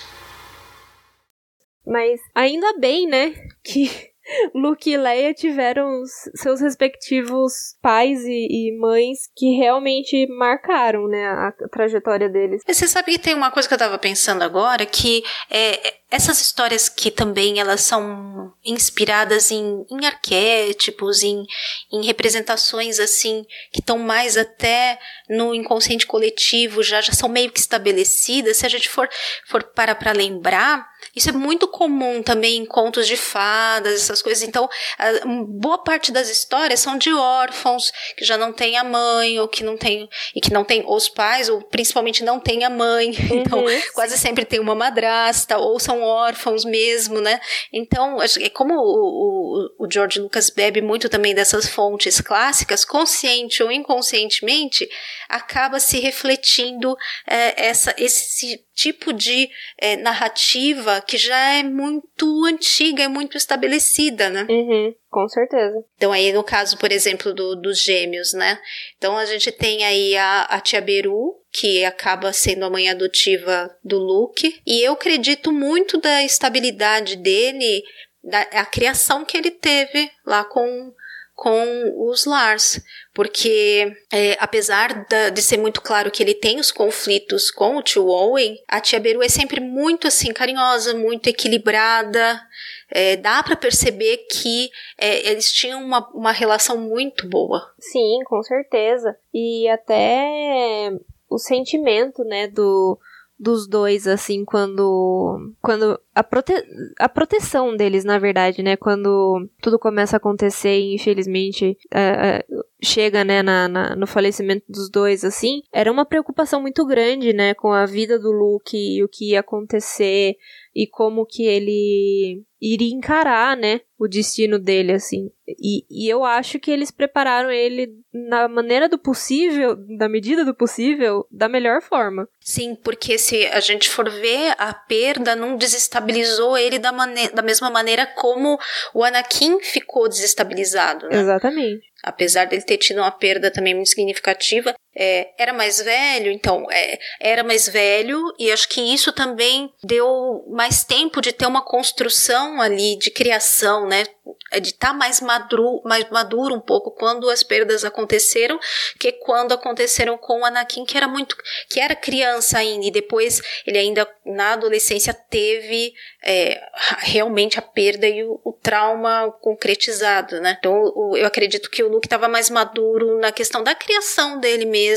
Mas 1.87 2.21
ainda 2.35 2.79
bem, 2.79 3.07
né? 3.07 3.35
Que 3.65 4.13
Luke 4.55 4.91
e 4.91 4.97
Leia 4.97 5.33
tiveram 5.35 6.03
seus 6.35 6.61
respectivos 6.61 7.77
pais 7.81 8.21
e, 8.25 8.49
e, 8.51 8.79
mães 8.79 9.29
que 9.35 9.57
realmente 9.57 10.27
marcaram, 10.29 11.09
né, 11.09 11.27
a 11.27 11.53
trajetória 11.71 12.29
deles. 12.29 12.63
Você 12.67 12.87
sabe 12.87 13.13
que 13.13 13.19
tem 13.19 13.35
uma 13.35 13.51
coisa 13.51 13.69
que 13.69 13.75
eu 13.75 13.79
tava 13.79 13.99
pensando 13.99 14.43
agora, 14.43 14.85
que 14.85 15.23
é, 15.51 15.95
essas 16.11 16.41
histórias 16.41 16.89
que 16.89 17.11
também 17.11 17.61
elas 17.61 17.83
são 17.83 18.53
inspiradas 18.65 19.51
em, 19.51 19.85
em 19.91 20.07
arquétipos, 20.07 21.23
em, 21.23 21.45
em 21.93 22.05
representações 22.05 22.99
assim, 22.99 23.45
que 23.71 23.81
estão 23.81 23.99
mais 23.99 24.37
até 24.37 24.99
no 25.29 25.55
inconsciente 25.55 26.07
coletivo, 26.07 26.83
já, 26.83 27.01
já 27.01 27.13
são 27.13 27.29
meio 27.29 27.51
que 27.51 27.61
estabelecidas, 27.61 28.57
se 28.57 28.67
a 28.67 28.69
gente 28.69 28.89
for, 28.89 29.09
for 29.47 29.63
para 29.63 29.95
para 29.95 30.13
lembrar, 30.13 30.89
isso 31.15 31.29
é 31.29 31.33
muito 31.33 31.69
comum 31.69 32.23
também 32.23 32.57
em 32.57 32.67
contos 32.67 33.07
de 33.07 33.17
fadas, 33.17 33.95
essas 33.95 34.18
essas 34.19 34.23
coisas. 34.23 34.43
Então, 34.43 34.69
a, 34.99 35.27
boa 35.47 35.79
parte 35.79 36.13
das 36.13 36.29
histórias 36.29 36.81
são 36.81 36.99
de 36.99 37.13
órfãos 37.13 37.93
que 38.17 38.25
já 38.25 38.37
não 38.37 38.53
têm 38.53 38.77
a 38.77 38.85
mãe 38.85 39.39
ou 39.39 39.49
que 39.49 39.65
não 39.65 39.77
tem 39.77 40.09
e 40.35 40.41
que 40.41 40.53
não 40.53 40.65
tem 40.65 40.85
os 40.87 41.09
pais 41.09 41.49
ou 41.49 41.63
principalmente 41.63 42.25
não 42.25 42.41
tem 42.41 42.65
a 42.65 42.71
mãe. 42.71 43.13
Então, 43.39 43.65
uhum. 43.65 43.81
quase 43.95 44.19
sempre 44.19 44.45
tem 44.45 44.59
uma 44.59 44.75
madrasta 44.75 45.59
ou 45.59 45.79
são 45.79 46.03
órfãos 46.03 46.65
mesmo, 46.65 47.21
né? 47.21 47.41
Então, 47.73 48.19
é 48.21 48.49
como 48.49 48.75
o, 48.75 49.77
o, 49.79 49.85
o 49.85 49.91
George 49.91 50.19
Lucas 50.19 50.51
bebe 50.51 50.83
muito 50.83 51.09
também 51.09 51.35
dessas 51.35 51.69
fontes 51.69 52.21
clássicas, 52.21 52.85
consciente 52.85 53.63
ou 53.63 53.71
inconscientemente, 53.71 54.89
acaba 55.29 55.79
se 55.79 56.01
refletindo 56.01 56.97
é, 57.27 57.69
essa, 57.69 57.95
esse 57.97 58.59
tipo 58.79 59.13
de 59.13 59.51
é, 59.77 59.97
narrativa 59.97 61.01
que 61.01 61.19
já 61.19 61.55
é 61.55 61.65
muito 61.65 62.45
antiga, 62.45 63.03
é 63.03 63.09
muito 63.09 63.37
estabelecida, 63.37 64.31
né? 64.31 64.47
Uhum, 64.49 64.95
com 65.11 65.29
certeza. 65.29 65.85
Então 65.97 66.13
aí 66.13 66.33
no 66.33 66.45
caso, 66.45 66.79
por 66.79 66.93
exemplo, 66.93 67.35
do, 67.35 67.57
dos 67.57 67.83
gêmeos, 67.83 68.33
né? 68.33 68.61
Então 68.97 69.19
a 69.19 69.25
gente 69.25 69.51
tem 69.51 69.85
aí 69.85 70.17
a, 70.17 70.43
a 70.43 70.61
tia 70.61 70.81
Beru, 70.81 71.35
que 71.51 71.85
acaba 71.85 72.33
sendo 72.33 72.65
a 72.65 72.71
mãe 72.71 72.89
adotiva 72.89 73.69
do 73.83 73.99
Luke, 73.99 74.61
e 74.65 74.87
eu 74.87 74.93
acredito 74.93 75.53
muito 75.53 75.99
da 75.99 76.23
estabilidade 76.23 77.17
dele, 77.17 77.83
da 78.23 78.43
a 78.53 78.65
criação 78.65 79.25
que 79.25 79.37
ele 79.37 79.51
teve 79.51 80.09
lá 80.25 80.45
com 80.45 80.93
com 81.35 82.11
os 82.11 82.25
Lars, 82.25 82.81
porque 83.19 83.97
é, 84.13 84.37
apesar 84.39 85.05
da, 85.11 85.29
de 85.29 85.43
ser 85.43 85.57
muito 85.57 85.83
claro 85.83 86.09
que 86.09 86.23
ele 86.23 86.35
tem 86.35 86.61
os 86.61 86.71
conflitos 86.71 87.51
com 87.51 87.77
o 87.77 87.83
tio 87.83 88.07
Owen, 88.07 88.57
a 88.69 88.81
tia 88.81 89.01
Beru 89.01 89.25
é 89.25 89.29
sempre 89.29 89.59
muito 89.59 90.07
assim 90.07 90.33
carinhosa, 90.33 90.95
muito 90.95 91.27
equilibrada. 91.27 92.41
É, 92.89 93.17
dá 93.17 93.43
para 93.43 93.57
perceber 93.57 94.19
que 94.31 94.71
é, 94.97 95.33
eles 95.33 95.53
tinham 95.53 95.83
uma, 95.83 96.09
uma 96.15 96.31
relação 96.31 96.79
muito 96.79 97.29
boa. 97.29 97.61
Sim, 97.81 98.21
com 98.25 98.41
certeza. 98.41 99.17
E 99.35 99.69
até 99.69 100.93
o 101.29 101.39
sentimento, 101.39 102.23
né, 102.23 102.47
do 102.47 103.01
dos 103.39 103.69
dois, 103.69 104.09
assim, 104.09 104.45
quando. 104.45 105.55
Quando. 105.63 106.01
A, 106.15 106.25
prote, 106.25 106.53
a 106.99 107.09
proteção 107.09 107.77
deles, 107.77 108.05
na 108.05 108.19
verdade, 108.19 108.63
né? 108.63 108.77
Quando 108.77 109.49
tudo 109.63 109.79
começa 109.79 110.17
a 110.17 110.19
acontecer 110.19 110.77
e 110.77 110.97
infelizmente 110.97 111.79
é, 111.93 112.01
é, 112.01 112.47
chega, 112.83 113.25
né, 113.25 113.43
na, 113.43 113.69
na, 113.69 113.97
no 113.97 114.07
falecimento 114.07 114.65
dos 114.69 114.91
dois, 114.91 115.25
assim, 115.25 115.63
era 115.73 115.91
uma 115.91 116.07
preocupação 116.07 116.61
muito 116.61 116.87
grande, 116.87 117.33
né? 117.33 117.55
Com 117.55 117.73
a 117.73 117.87
vida 117.87 118.19
do 118.19 118.31
Luke 118.31 118.77
e 118.77 119.03
o 119.03 119.09
que 119.09 119.31
ia 119.31 119.41
acontecer 119.41 120.37
e 120.75 120.87
como 120.87 121.27
que 121.27 121.45
ele 121.45 122.45
iria 122.61 122.95
encarar, 122.95 123.57
né, 123.57 123.81
o 123.99 124.09
destino 124.09 124.59
dele, 124.59 124.93
assim. 124.93 125.31
E, 125.47 125.85
e 125.91 126.09
eu 126.09 126.25
acho 126.25 126.59
que 126.59 126.71
eles 126.71 126.91
prepararam 126.91 127.51
ele 127.51 127.89
na 128.13 128.49
maneira 128.49 128.89
do 128.89 128.99
possível, 128.99 129.77
da 129.97 130.09
medida 130.09 130.45
do 130.45 130.55
possível, 130.55 131.27
da 131.31 131.49
melhor 131.49 131.81
forma. 131.83 132.29
Sim, 132.41 132.77
porque 132.77 133.19
se 133.19 133.47
a 133.47 133.61
gente 133.61 133.89
for 133.89 134.09
ver, 134.11 134.55
a 134.59 134.73
perda 134.73 135.35
não 135.35 135.57
desestabilizou 135.57 136.57
ele 136.57 136.79
da, 136.79 136.93
da 137.33 137.43
mesma 137.43 137.71
maneira 137.71 138.07
como 138.07 138.59
o 138.95 139.03
Anakin 139.03 139.61
ficou 139.61 140.09
desestabilizado, 140.09 141.09
né? 141.09 141.21
Exatamente 141.21 141.89
apesar 142.03 142.47
dele 142.47 142.63
ter 142.63 142.79
tido 142.79 142.99
uma 142.99 143.11
perda 143.11 143.51
também 143.51 143.75
muito 143.75 143.91
significativa, 143.91 144.75
é, 145.01 145.31
era 145.39 145.53
mais 145.53 145.81
velho, 145.81 146.33
então 146.33 146.67
é, 146.73 146.99
era 147.21 147.45
mais 147.45 147.69
velho 147.69 148.21
e 148.37 148.51
acho 148.51 148.69
que 148.69 148.81
isso 148.81 149.13
também 149.13 149.73
deu 149.85 150.45
mais 150.49 150.83
tempo 150.83 151.21
de 151.21 151.33
ter 151.33 151.47
uma 151.47 151.63
construção 151.63 152.61
ali 152.61 152.99
de 152.99 153.09
criação, 153.09 153.87
né? 153.87 154.05
É 154.51 154.61
de 154.61 154.71
estar 154.71 154.89
tá 154.89 154.95
mais 154.95 155.21
maduro, 155.21 155.81
mais 155.85 156.09
maduro 156.11 156.55
um 156.55 156.61
pouco 156.61 156.91
quando 156.91 157.31
as 157.31 157.43
perdas 157.43 157.85
aconteceram, 157.85 158.59
que 158.99 159.13
quando 159.13 159.53
aconteceram 159.53 160.19
com 160.19 160.41
o 160.41 160.45
Anakin, 160.45 160.85
que 160.85 160.97
era 160.97 161.07
muito, 161.07 161.37
que 161.71 161.79
era 161.79 161.95
criança 161.95 162.59
ainda 162.59 162.87
e 162.87 162.91
depois 162.91 163.41
ele 163.67 163.79
ainda 163.79 164.09
na 164.27 164.55
adolescência 164.55 165.15
teve 165.15 165.95
é, 166.25 166.61
realmente 166.99 167.59
a 167.59 167.63
perda 167.63 168.07
e 168.07 168.25
o, 168.25 168.41
o, 168.45 168.53
trauma 168.53 169.31
concretizado, 169.41 170.41
né? 170.41 170.57
Então 170.59 170.93
o, 170.95 171.17
eu 171.17 171.27
acredito 171.27 171.71
que 171.71 171.83
o 171.83 171.89
Luke 171.89 172.07
estava 172.07 172.29
mais 172.29 172.51
maduro 172.51 173.19
na 173.19 173.31
questão 173.31 173.63
da 173.63 173.75
criação 173.75 174.41
dele 174.41 174.67
mesmo, 174.67 174.88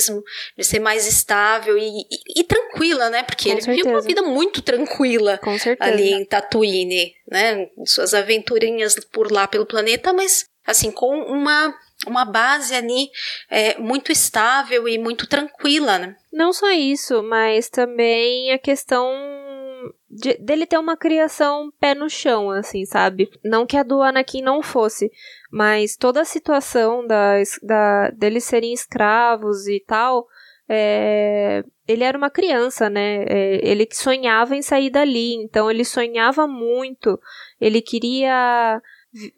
de 0.58 0.64
ser 0.64 0.80
mais 0.80 1.08
estável 1.08 1.78
e, 1.78 2.02
e, 2.02 2.42
e 2.42 2.44
tranquila, 2.44 3.10
né? 3.10 3.24
Porque 3.24 3.46
Com 3.46 3.52
ele 3.52 3.62
certeza. 3.62 3.84
vivia 3.84 3.92
uma 3.92 4.02
vida 4.02 4.22
muito 4.22 4.62
tranquila 4.62 5.40
ali 5.80 6.14
em 6.14 6.26
Tatooine, 6.26 7.14
né? 7.30 7.68
Suas 7.86 8.14
aventurinhas 8.14 8.96
por 9.12 9.32
lá 9.32 9.48
pelo 9.48 9.66
planeta, 9.66 10.14
mas 10.14 10.46
assim 10.66 10.92
com 10.92 11.20
uma 11.24 11.74
uma 12.08 12.26
base 12.26 12.74
ali 12.74 13.10
é, 13.50 13.78
muito 13.78 14.12
estável 14.12 14.88
e 14.88 14.98
muito 14.98 15.28
tranquila, 15.28 16.00
né? 16.00 16.16
Não 16.34 16.52
só 16.52 16.72
isso, 16.72 17.22
mas 17.22 17.70
também 17.70 18.52
a 18.52 18.58
questão 18.58 19.14
de, 20.10 20.36
dele 20.36 20.66
ter 20.66 20.78
uma 20.78 20.98
criação 20.98 21.72
pé 21.80 21.94
no 21.94 22.10
chão, 22.10 22.52
assim, 22.52 22.86
sabe? 22.86 23.30
Não 23.44 23.66
que 23.66 23.78
a 23.78 23.84
do 23.84 24.02
Anakin 24.02 24.42
não 24.42 24.62
fosse, 24.62 25.12
mas 25.52 25.98
toda 25.98 26.22
a 26.22 26.26
situação 26.26 27.06
da, 27.06 27.36
da, 27.62 28.10
deles 28.12 28.46
serem 28.46 28.74
escravos 28.74 29.68
e 29.68 29.84
tal, 29.86 30.26
é, 30.70 31.64
ele 31.86 32.04
era 32.04 32.18
uma 32.18 32.30
criança, 32.30 32.90
né? 32.90 33.26
É, 33.28 33.60
ele 33.62 33.88
sonhava 33.92 34.56
em 34.56 34.62
sair 34.62 34.90
dali, 34.90 35.34
então 35.36 35.70
ele 35.70 35.84
sonhava 35.84 36.48
muito, 36.48 37.20
ele 37.60 37.82
queria 37.82 38.82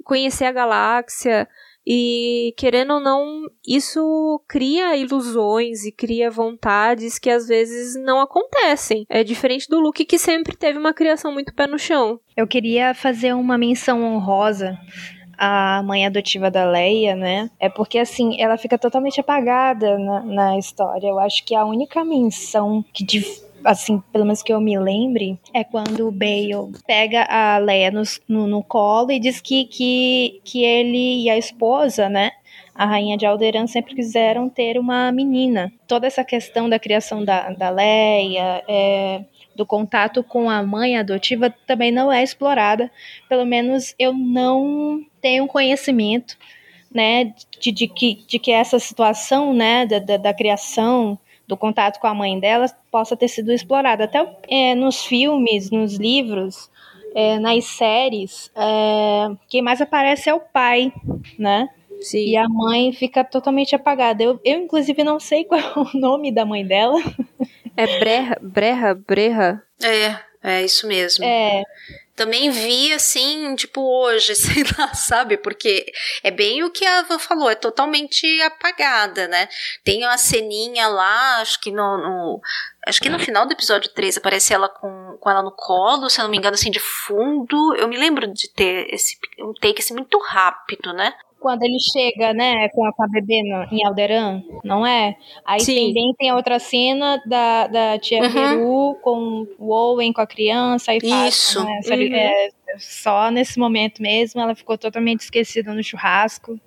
conhecer 0.04 0.46
a 0.46 0.52
galáxia, 0.52 1.48
e 1.86 2.54
querendo 2.58 2.94
ou 2.94 3.00
não, 3.00 3.44
isso 3.68 4.42
cria 4.48 4.96
ilusões 4.96 5.84
e 5.84 5.92
cria 5.92 6.32
vontades 6.32 7.20
que 7.20 7.30
às 7.30 7.48
vezes 7.48 8.02
não 8.02 8.22
acontecem. 8.22 9.06
É 9.10 9.24
diferente 9.24 9.68
do 9.68 9.82
Luke 9.82 10.06
que 10.06 10.18
sempre 10.18 10.56
teve 10.56 10.78
uma 10.78 10.94
criação 10.94 11.34
muito 11.34 11.54
pé 11.54 11.68
no 11.68 11.78
chão. 11.78 12.20
Eu 12.38 12.48
queria 12.48 12.94
fazer 12.94 13.34
uma 13.34 13.58
menção 13.58 14.02
honrosa 14.02 14.78
à 15.38 15.82
mãe 15.84 16.06
adotiva 16.06 16.50
da 16.50 16.66
Leia, 16.66 17.16
né? 17.16 17.50
É 17.60 17.70
porque 17.70 17.98
assim, 18.00 18.40
ela 18.40 18.58
fica 18.58 18.78
totalmente 18.78 19.20
apagada 19.20 19.98
na, 19.98 20.24
na 20.24 20.58
história. 20.58 21.08
Eu 21.08 21.20
acho 21.20 21.44
que 21.46 21.56
a 21.56 21.66
única 21.66 22.04
menção 22.04 22.84
que 22.94 23.04
de 23.04 23.24
assim, 23.64 24.04
pelo 24.12 24.26
menos 24.26 24.44
que 24.44 24.52
eu 24.52 24.60
me 24.60 24.78
lembre, 24.78 25.40
é 25.54 25.64
quando 25.64 26.08
o 26.08 26.12
Bale 26.12 26.74
pega 26.86 27.24
a 27.24 27.58
Leia 27.58 27.92
no, 27.92 28.04
no, 28.28 28.46
no 28.46 28.62
colo 28.62 29.12
e 29.12 29.20
diz 29.20 29.40
que, 29.40 29.66
que, 29.66 30.42
que 30.44 30.64
ele 30.64 31.24
e 31.24 31.30
a 31.30 31.38
esposa, 31.38 32.10
né, 32.10 32.32
a 32.76 32.86
rainha 32.86 33.18
de 33.18 33.26
Alderan 33.26 33.68
sempre 33.68 33.96
quiseram 33.96 34.50
ter 34.50 34.78
uma 34.78 35.12
menina. 35.12 35.72
Toda 35.88 36.08
essa 36.08 36.24
questão 36.24 36.68
da 36.68 36.80
criação 36.80 37.24
da, 37.24 37.52
da 37.52 37.70
Leia, 37.70 38.64
é, 38.68 39.24
do 39.56 39.66
contato 39.66 40.24
com 40.24 40.50
a 40.50 40.64
mãe 40.64 40.98
adotiva 40.98 41.54
também 41.68 41.92
não 41.92 42.12
é 42.12 42.24
explorada. 42.24 42.90
Pelo 43.30 43.46
menos 43.46 43.94
eu 44.00 44.14
não 44.14 45.02
tenho 45.24 45.48
conhecimento, 45.48 46.38
né, 46.94 47.34
de, 47.60 47.72
de, 47.72 47.88
que, 47.88 48.24
de 48.28 48.38
que 48.38 48.52
essa 48.52 48.78
situação, 48.78 49.54
né, 49.54 49.86
da, 49.86 50.00
da, 50.00 50.18
da 50.18 50.34
criação 50.34 51.18
do 51.48 51.56
contato 51.56 52.00
com 52.00 52.08
a 52.08 52.14
mãe 52.14 52.38
dela 52.40 52.68
possa 52.92 53.16
ter 53.16 53.30
sido 53.30 53.52
explorado. 53.52 54.04
Até 54.04 54.38
é, 54.50 54.76
nos 54.76 55.06
filmes, 55.06 55.72
nos 55.72 55.96
livros, 55.96 56.70
é, 57.16 57.40
nas 57.40 57.64
séries, 57.66 58.52
é, 58.56 59.36
quem 59.48 59.62
mais 59.62 59.82
aparece 59.82 60.30
é 60.30 60.34
o 60.34 60.42
pai, 60.42 60.92
né? 61.40 61.70
Sim. 62.02 62.26
E 62.26 62.36
a 62.36 62.50
mãe 62.50 62.92
fica 62.92 63.24
totalmente 63.24 63.74
apagada. 63.74 64.22
Eu, 64.22 64.40
eu, 64.44 64.60
inclusive, 64.60 65.06
não 65.06 65.22
sei 65.22 65.46
qual 65.46 65.62
é 65.62 65.80
o 65.80 65.98
nome 65.98 66.34
da 66.34 66.46
mãe 66.46 66.66
dela. 66.66 67.02
É 67.78 67.98
Breha, 67.98 68.38
Breha, 68.42 68.94
Breha? 68.94 69.64
É, 69.82 70.18
é 70.44 70.64
isso 70.64 70.86
mesmo. 70.86 71.24
É 71.24 71.64
também 72.16 72.52
vi 72.52 72.94
assim, 72.94 73.56
tipo 73.56 73.82
hoje, 73.82 74.36
sei 74.36 74.64
lá, 74.78 74.94
sabe? 74.94 75.38
Porque 75.38 75.86
é 76.24 76.32
bem 76.32 76.64
o 76.64 76.72
que 76.72 76.86
a 76.86 77.02
Van 77.04 77.20
falou, 77.20 77.50
é 77.50 77.56
totalmente 77.56 78.42
apagada, 78.42 79.28
né? 79.28 79.48
Tem 79.84 80.04
uma 80.04 80.18
ceninha 80.18 80.88
lá, 80.88 81.38
acho 81.42 81.60
que 81.60 81.72
no, 81.72 81.98
no 81.98 82.42
acho 82.86 83.00
que 83.00 83.10
no 83.10 83.20
final 83.20 83.46
do 83.46 83.54
episódio 83.54 83.92
3 83.92 84.18
aparece 84.18 84.54
ela 84.54 84.68
com, 84.70 85.18
com 85.20 85.30
ela 85.30 85.42
no 85.42 85.52
colo, 85.52 86.10
se 86.10 86.20
eu 86.20 86.24
não 86.24 86.32
me 86.32 86.38
engano, 86.38 86.56
assim, 86.56 86.72
de 86.72 86.80
fundo. 86.80 87.76
Eu 87.76 87.88
me 87.88 87.98
lembro 87.98 88.28
de 88.28 88.50
ter 88.50 88.94
esse 88.94 89.18
um 89.40 89.54
take 89.54 89.82
assim, 89.82 89.94
muito 89.94 90.20
rápido, 90.20 90.94
né? 90.94 91.14
Quando 91.44 91.62
ele 91.64 91.78
chega, 91.78 92.34
né, 92.34 92.70
com 92.70 92.86
a, 92.86 92.94
com 92.94 93.04
a 93.04 93.08
bebê 93.10 93.44
no, 93.44 93.64
em 93.70 93.86
Alderan, 93.86 94.42
não 94.64 94.88
é? 94.88 95.18
Aí 95.44 95.60
Sim. 95.60 95.88
também 95.88 96.16
tem 96.18 96.30
a 96.30 96.36
outra 96.36 96.58
cena 96.58 97.22
da, 97.26 97.68
da 97.68 98.00
tia 98.00 98.24
uhum. 98.24 98.32
Peru 98.32 98.98
com 99.02 99.48
o 99.60 99.70
Owen, 99.74 100.14
com 100.14 100.22
a 100.22 100.26
criança. 100.26 100.94
E 100.94 101.00
Isso. 101.28 101.62
né? 101.62 101.82
uhum. 101.86 102.16
é, 102.16 102.50
só 102.78 103.30
nesse 103.30 103.60
momento 103.60 104.02
mesmo, 104.02 104.40
ela 104.40 104.56
ficou 104.56 104.78
totalmente 104.78 105.20
esquecida 105.20 105.74
no 105.74 105.84
churrasco. 105.84 106.58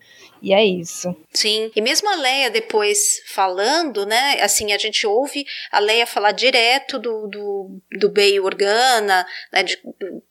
E 0.42 0.53
é 0.53 0.64
isso. 0.64 1.16
Sim. 1.33 1.70
E 1.75 1.81
mesmo 1.81 2.09
a 2.09 2.16
Leia 2.16 2.51
depois 2.51 3.22
falando, 3.29 4.05
né? 4.07 4.40
Assim, 4.42 4.72
a 4.72 4.79
gente 4.79 5.07
ouve 5.07 5.44
a 5.70 5.79
Leia 5.79 6.07
falar 6.07 6.33
direto 6.33 6.99
do, 6.99 7.27
do, 7.27 7.81
do 7.99 8.09
Bay 8.11 8.38
Organa, 8.40 9.27
né, 9.53 9.62
de, 9.62 9.79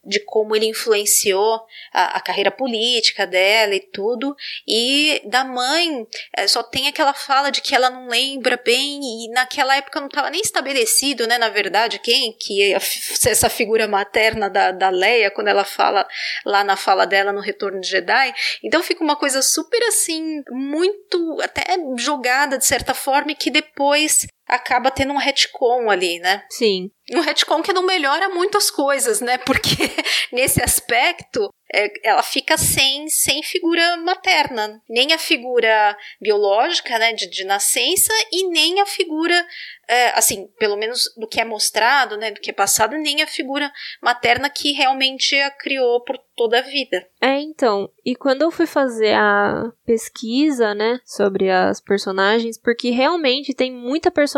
de 0.03 0.19
como 0.21 0.55
ele 0.55 0.67
influenciou 0.67 1.61
a, 1.91 2.17
a 2.17 2.21
carreira 2.21 2.51
política 2.51 3.25
dela 3.25 3.75
e 3.75 3.79
tudo. 3.79 4.35
E 4.67 5.21
da 5.25 5.43
mãe, 5.43 6.07
é, 6.35 6.47
só 6.47 6.63
tem 6.63 6.87
aquela 6.87 7.13
fala 7.13 7.49
de 7.49 7.61
que 7.61 7.75
ela 7.75 7.89
não 7.89 8.07
lembra 8.07 8.59
bem, 8.63 8.99
e 9.03 9.29
naquela 9.31 9.75
época 9.75 9.99
não 9.99 10.07
estava 10.07 10.29
nem 10.29 10.41
estabelecido, 10.41 11.27
né, 11.27 11.37
na 11.37 11.49
verdade, 11.49 11.99
quem 11.99 12.33
que 12.33 12.75
ser 12.79 13.31
essa 13.31 13.49
figura 13.49 13.87
materna 13.87 14.49
da, 14.49 14.71
da 14.71 14.89
Leia, 14.89 15.31
quando 15.31 15.47
ela 15.47 15.63
fala 15.63 16.07
lá 16.45 16.63
na 16.63 16.75
fala 16.75 17.05
dela 17.05 17.31
no 17.31 17.41
Retorno 17.41 17.79
de 17.79 17.87
Jedi. 17.87 18.33
Então 18.63 18.83
fica 18.83 19.03
uma 19.03 19.15
coisa 19.15 19.41
super 19.41 19.81
assim, 19.83 20.04
muito 20.51 21.39
até 21.41 21.77
jogada 21.97 22.57
de 22.57 22.65
certa 22.65 22.93
forma, 22.93 23.31
e 23.31 23.35
que 23.35 23.49
depois 23.49 24.27
acaba 24.47 24.91
tendo 24.91 25.13
um 25.13 25.17
retcon 25.17 25.89
ali, 25.89 26.19
né? 26.19 26.43
Sim. 26.49 26.91
Um 27.13 27.21
retcon 27.21 27.61
que 27.61 27.73
não 27.73 27.85
melhora 27.85 28.29
muito 28.29 28.57
as 28.57 28.69
coisas, 28.69 29.21
né? 29.21 29.37
Porque 29.37 29.75
nesse 30.31 30.61
aspecto 30.61 31.49
é, 31.73 31.91
ela 32.03 32.23
fica 32.23 32.57
sem, 32.57 33.09
sem 33.09 33.43
figura 33.43 33.97
materna, 33.97 34.81
nem 34.89 35.13
a 35.13 35.17
figura 35.17 35.97
biológica, 36.21 36.97
né, 36.97 37.11
de, 37.13 37.29
de 37.29 37.43
nascença, 37.43 38.13
e 38.31 38.47
nem 38.49 38.79
a 38.79 38.85
figura, 38.85 39.45
é, 39.87 40.09
assim, 40.17 40.47
pelo 40.57 40.77
menos 40.77 41.03
do 41.17 41.27
que 41.27 41.41
é 41.41 41.45
mostrado, 41.45 42.17
né, 42.17 42.31
do 42.31 42.39
que 42.39 42.51
é 42.51 42.53
passado, 42.53 42.97
nem 42.97 43.21
a 43.21 43.27
figura 43.27 43.71
materna 44.01 44.49
que 44.49 44.71
realmente 44.71 45.35
a 45.35 45.51
criou 45.51 46.01
por 46.03 46.17
toda 46.35 46.59
a 46.59 46.61
vida. 46.61 47.05
É, 47.21 47.39
então, 47.39 47.89
e 48.05 48.15
quando 48.15 48.43
eu 48.43 48.51
fui 48.51 48.67
fazer 48.67 49.13
a 49.13 49.71
pesquisa, 49.85 50.73
né, 50.73 50.99
sobre 51.03 51.49
as 51.49 51.81
personagens, 51.81 52.57
porque 52.57 52.89
realmente 52.89 53.53
tem 53.53 53.71
muita 53.71 54.11
personagem 54.11 54.34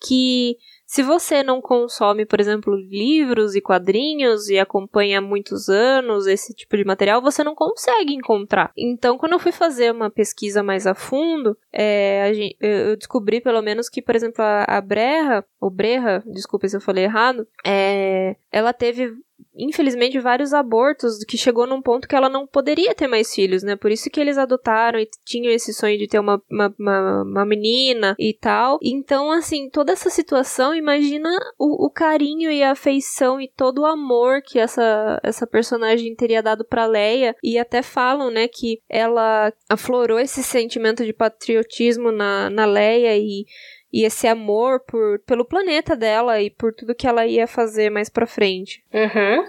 que 0.00 0.56
se 0.92 1.02
você 1.02 1.42
não 1.42 1.58
consome, 1.58 2.26
por 2.26 2.38
exemplo, 2.38 2.74
livros 2.74 3.54
e 3.54 3.62
quadrinhos 3.62 4.50
e 4.50 4.58
acompanha 4.58 5.20
há 5.20 5.22
muitos 5.22 5.70
anos 5.70 6.26
esse 6.26 6.52
tipo 6.52 6.76
de 6.76 6.84
material, 6.84 7.22
você 7.22 7.42
não 7.42 7.54
consegue 7.54 8.12
encontrar. 8.12 8.70
Então, 8.76 9.16
quando 9.16 9.32
eu 9.32 9.38
fui 9.38 9.52
fazer 9.52 9.90
uma 9.90 10.10
pesquisa 10.10 10.62
mais 10.62 10.86
a 10.86 10.94
fundo, 10.94 11.56
é, 11.72 12.24
a 12.24 12.32
gente, 12.34 12.56
eu 12.60 12.94
descobri 12.94 13.40
pelo 13.40 13.62
menos 13.62 13.88
que, 13.88 14.02
por 14.02 14.14
exemplo, 14.14 14.44
a, 14.44 14.64
a 14.64 14.80
Breha, 14.82 15.42
ou 15.58 15.70
Breha, 15.70 16.22
desculpa 16.26 16.68
se 16.68 16.76
eu 16.76 16.80
falei 16.80 17.04
errado, 17.04 17.48
é, 17.64 18.36
ela 18.50 18.74
teve 18.74 19.14
infelizmente, 19.54 20.18
vários 20.18 20.54
abortos 20.54 21.24
que 21.24 21.36
chegou 21.36 21.66
num 21.66 21.82
ponto 21.82 22.08
que 22.08 22.14
ela 22.14 22.28
não 22.28 22.46
poderia 22.46 22.94
ter 22.94 23.06
mais 23.06 23.34
filhos, 23.34 23.62
né? 23.62 23.76
Por 23.76 23.90
isso 23.90 24.10
que 24.10 24.20
eles 24.20 24.38
adotaram 24.38 24.98
e 24.98 25.08
tinham 25.24 25.52
esse 25.52 25.72
sonho 25.74 25.98
de 25.98 26.08
ter 26.08 26.18
uma, 26.18 26.42
uma, 26.50 26.74
uma, 26.78 27.22
uma 27.22 27.46
menina 27.46 28.14
e 28.18 28.32
tal. 28.32 28.78
Então, 28.82 29.30
assim, 29.30 29.68
toda 29.68 29.92
essa 29.92 30.10
situação, 30.10 30.74
imagina 30.74 31.28
o, 31.58 31.86
o, 31.86 31.90
carinho 31.90 32.50
e 32.50 32.62
a 32.62 32.72
afeição 32.72 33.40
e 33.40 33.48
todo 33.48 33.82
o 33.82 33.86
amor 33.86 34.42
que 34.42 34.58
essa, 34.58 35.20
essa 35.22 35.46
personagem 35.46 36.14
teria 36.14 36.42
dado 36.42 36.64
pra 36.64 36.86
Leia. 36.86 37.36
E 37.42 37.58
até 37.58 37.82
falam, 37.82 38.30
né, 38.30 38.48
que 38.48 38.80
ela 38.88 39.52
aflorou 39.68 40.18
esse 40.18 40.42
sentimento 40.42 41.04
de 41.04 41.12
patriotismo 41.12 42.10
na, 42.10 42.48
na 42.48 42.64
Leia 42.64 43.16
e 43.16 43.44
e 43.92 44.04
esse 44.04 44.26
amor 44.26 44.80
por, 44.80 45.18
pelo 45.20 45.44
planeta 45.44 45.94
dela 45.94 46.40
e 46.40 46.48
por 46.48 46.72
tudo 46.72 46.94
que 46.94 47.06
ela 47.06 47.26
ia 47.26 47.46
fazer 47.46 47.90
mais 47.90 48.08
pra 48.08 48.26
frente. 48.26 48.82
Uhum. 48.92 49.44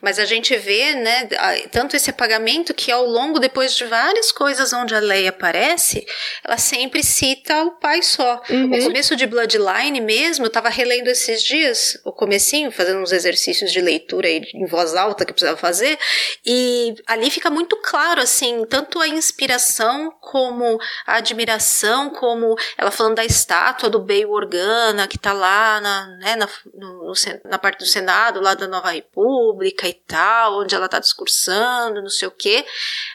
Mas 0.00 0.18
a 0.18 0.24
gente 0.24 0.56
vê, 0.56 0.94
né, 0.94 1.28
tanto 1.72 1.96
esse 1.96 2.10
apagamento 2.10 2.72
que 2.72 2.92
ao 2.92 3.04
longo, 3.04 3.40
depois 3.40 3.74
de 3.74 3.84
várias 3.84 4.30
coisas 4.30 4.72
onde 4.72 4.94
a 4.94 5.00
Leia 5.00 5.30
aparece, 5.30 6.06
ela 6.44 6.56
sempre 6.56 7.02
cita 7.02 7.64
o 7.64 7.72
pai 7.72 8.02
só. 8.02 8.40
Uhum. 8.48 8.78
O 8.78 8.84
começo 8.84 9.16
de 9.16 9.26
Bloodline 9.26 10.00
mesmo, 10.00 10.46
eu 10.46 10.50
tava 10.50 10.68
relendo 10.68 11.08
esses 11.08 11.42
dias, 11.42 12.00
o 12.04 12.12
comecinho, 12.12 12.70
fazendo 12.70 13.00
uns 13.00 13.12
exercícios 13.12 13.72
de 13.72 13.80
leitura 13.80 14.28
aí 14.28 14.42
em 14.54 14.66
voz 14.66 14.94
alta 14.94 15.24
que 15.24 15.32
precisava 15.32 15.56
fazer, 15.56 15.98
e 16.46 16.94
ali 17.06 17.30
fica 17.30 17.50
muito 17.50 17.76
claro, 17.82 18.20
assim, 18.20 18.64
tanto 18.66 19.00
a 19.00 19.08
inspiração 19.08 20.12
como 20.20 20.78
a 21.06 21.16
admiração, 21.16 22.10
como 22.10 22.54
ela 22.76 22.90
falando 22.90 23.16
da 23.16 23.24
estátua 23.24 23.87
do 23.88 24.00
Bail 24.00 24.30
Organa, 24.30 25.08
que 25.08 25.18
tá 25.18 25.32
lá 25.32 25.80
na, 25.80 26.06
né, 26.18 26.36
na, 26.36 26.48
no, 26.74 27.12
na 27.44 27.58
parte 27.58 27.80
do 27.80 27.86
Senado, 27.86 28.40
lá 28.40 28.54
da 28.54 28.66
Nova 28.66 28.90
República 28.90 29.88
e 29.88 29.94
tal, 29.94 30.60
onde 30.60 30.74
ela 30.74 30.88
tá 30.88 30.98
discursando, 30.98 32.02
não 32.02 32.08
sei 32.08 32.28
o 32.28 32.32
quê, 32.32 32.64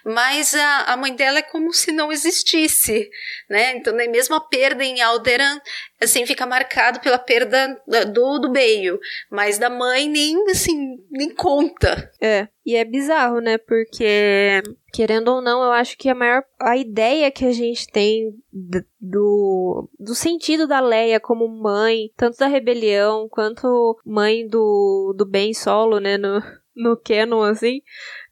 mas 0.05 0.53
a, 0.53 0.93
a 0.93 0.97
mãe 0.97 1.15
dela 1.15 1.39
é 1.39 1.43
como 1.43 1.73
se 1.73 1.91
não 1.91 2.11
existisse, 2.11 3.09
né, 3.49 3.75
então 3.75 3.93
nem 3.93 4.09
mesmo 4.09 4.35
a 4.35 4.41
perda 4.41 4.83
em 4.83 5.01
Alderan, 5.01 5.59
assim, 6.03 6.25
fica 6.25 6.45
marcado 6.45 6.99
pela 6.99 7.17
perda 7.17 7.79
do, 8.13 8.39
do 8.39 8.51
Bale, 8.51 8.99
mas 9.31 9.57
da 9.57 9.69
mãe 9.69 10.07
nem, 10.09 10.49
assim, 10.49 10.97
nem 11.11 11.33
conta. 11.33 12.11
É, 12.21 12.47
e 12.65 12.75
é 12.75 12.85
bizarro, 12.85 13.39
né, 13.39 13.57
porque, 13.57 14.61
querendo 14.93 15.29
ou 15.29 15.41
não, 15.41 15.63
eu 15.63 15.71
acho 15.71 15.97
que 15.97 16.09
a 16.09 16.15
maior, 16.15 16.43
a 16.59 16.77
ideia 16.77 17.31
que 17.31 17.45
a 17.45 17.51
gente 17.51 17.87
tem 17.87 18.33
do, 18.99 19.89
do 19.99 20.15
sentido 20.15 20.67
da 20.67 20.79
Leia 20.79 21.19
como 21.19 21.47
mãe, 21.47 22.09
tanto 22.15 22.37
da 22.37 22.47
rebelião, 22.47 23.27
quanto 23.29 23.97
mãe 24.05 24.47
do, 24.47 25.13
do 25.17 25.25
Ben 25.25 25.53
Solo, 25.53 25.99
né, 25.99 26.17
no, 26.17 26.41
no 26.75 26.97
canon, 26.97 27.43
assim, 27.43 27.81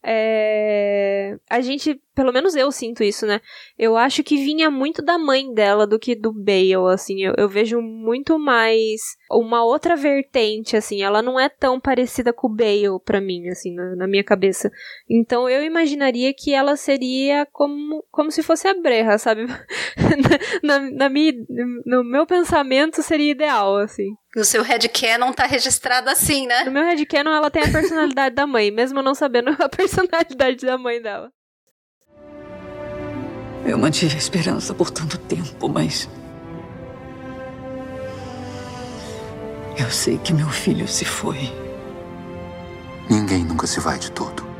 é... 0.03 1.37
A 1.49 1.61
gente, 1.61 2.01
pelo 2.21 2.31
menos 2.31 2.55
eu 2.55 2.71
sinto 2.71 3.03
isso, 3.03 3.25
né? 3.25 3.41
Eu 3.79 3.97
acho 3.97 4.23
que 4.23 4.35
vinha 4.35 4.69
muito 4.69 5.01
da 5.01 5.17
mãe 5.17 5.51
dela 5.51 5.87
do 5.87 5.97
que 5.97 6.13
do 6.13 6.31
Bale, 6.31 6.75
assim. 6.93 7.19
Eu, 7.19 7.33
eu 7.35 7.49
vejo 7.49 7.81
muito 7.81 8.37
mais 8.37 9.01
uma 9.31 9.63
outra 9.63 9.95
vertente, 9.95 10.77
assim. 10.77 11.01
Ela 11.01 11.23
não 11.23 11.39
é 11.39 11.49
tão 11.49 11.79
parecida 11.79 12.31
com 12.31 12.45
o 12.45 12.55
Bale 12.55 12.99
pra 13.03 13.19
mim, 13.19 13.49
assim, 13.49 13.73
na, 13.73 13.95
na 13.95 14.07
minha 14.07 14.23
cabeça. 14.23 14.71
Então 15.09 15.49
eu 15.49 15.63
imaginaria 15.63 16.31
que 16.31 16.53
ela 16.53 16.75
seria 16.75 17.47
como, 17.51 18.05
como 18.11 18.29
se 18.29 18.43
fosse 18.43 18.67
a 18.67 18.75
Breha, 18.75 19.17
sabe? 19.17 19.47
na, 20.61 20.79
na, 20.91 21.09
minha, 21.09 21.33
no 21.83 22.03
meu 22.03 22.27
pensamento 22.27 23.01
seria 23.01 23.31
ideal, 23.31 23.77
assim. 23.77 24.13
No 24.35 24.45
seu 24.45 24.61
headcanon 24.61 25.33
tá 25.33 25.45
registrado 25.47 26.07
assim, 26.07 26.45
né? 26.45 26.65
No 26.65 26.71
meu 26.71 26.83
headcanon 26.83 27.33
ela 27.33 27.49
tem 27.49 27.63
a 27.63 27.71
personalidade 27.71 28.35
da 28.35 28.45
mãe, 28.45 28.69
mesmo 28.69 29.01
não 29.01 29.15
sabendo 29.15 29.49
a 29.59 29.67
personalidade 29.67 30.65
da 30.65 30.77
mãe 30.77 31.01
dela. 31.01 31.31
Eu 33.65 33.77
mantive 33.77 34.15
a 34.15 34.17
esperança 34.17 34.73
por 34.73 34.89
tanto 34.89 35.17
tempo, 35.17 35.69
mas. 35.69 36.09
Eu 39.79 39.89
sei 39.91 40.17
que 40.17 40.33
meu 40.33 40.49
filho 40.49 40.87
se 40.87 41.05
foi. 41.05 41.37
Ninguém 43.09 43.43
nunca 43.43 43.67
se 43.67 43.79
vai 43.79 43.99
de 43.99 44.11
todo. 44.11 44.51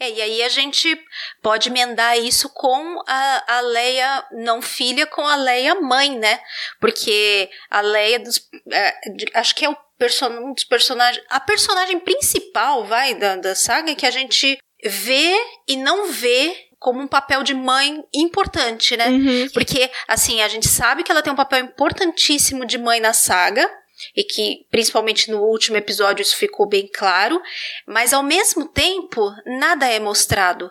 É, 0.00 0.10
e 0.10 0.22
aí 0.22 0.42
a 0.42 0.48
gente 0.48 0.96
pode 1.42 1.68
emendar 1.68 2.16
isso 2.16 2.48
com 2.50 3.02
a, 3.06 3.56
a 3.56 3.60
Leia 3.60 4.24
não 4.32 4.62
filha 4.62 5.06
com 5.06 5.26
a 5.26 5.34
Leia 5.34 5.74
mãe, 5.74 6.16
né? 6.16 6.40
Porque 6.80 7.50
a 7.68 7.80
Leia 7.80 8.20
dos, 8.20 8.40
é, 8.72 8.94
acho 9.34 9.54
que 9.56 9.64
é 9.64 9.68
o 9.68 9.76
person, 9.98 10.28
um 10.28 10.54
dos 10.54 10.64
personagens, 10.64 11.24
a 11.28 11.40
personagem 11.40 11.98
principal, 11.98 12.84
vai, 12.84 13.14
da, 13.14 13.36
da 13.36 13.54
saga 13.56 13.94
que 13.96 14.06
a 14.06 14.10
gente 14.10 14.56
vê 14.84 15.34
e 15.66 15.76
não 15.76 16.10
vê 16.10 16.68
como 16.78 17.00
um 17.00 17.08
papel 17.08 17.42
de 17.42 17.54
mãe 17.54 18.04
importante, 18.14 18.96
né? 18.96 19.08
Uhum. 19.08 19.48
Porque, 19.52 19.90
assim, 20.06 20.40
a 20.42 20.48
gente 20.48 20.68
sabe 20.68 21.02
que 21.02 21.10
ela 21.10 21.22
tem 21.22 21.32
um 21.32 21.36
papel 21.36 21.64
importantíssimo 21.64 22.64
de 22.64 22.78
mãe 22.78 23.00
na 23.00 23.12
saga, 23.12 23.68
e 24.14 24.22
que 24.22 24.66
principalmente 24.70 25.30
no 25.30 25.42
último 25.42 25.76
episódio 25.76 26.22
isso 26.22 26.36
ficou 26.36 26.66
bem 26.66 26.88
claro, 26.92 27.40
mas 27.86 28.12
ao 28.12 28.22
mesmo 28.22 28.66
tempo 28.68 29.28
nada 29.44 29.86
é 29.86 29.98
mostrado. 29.98 30.70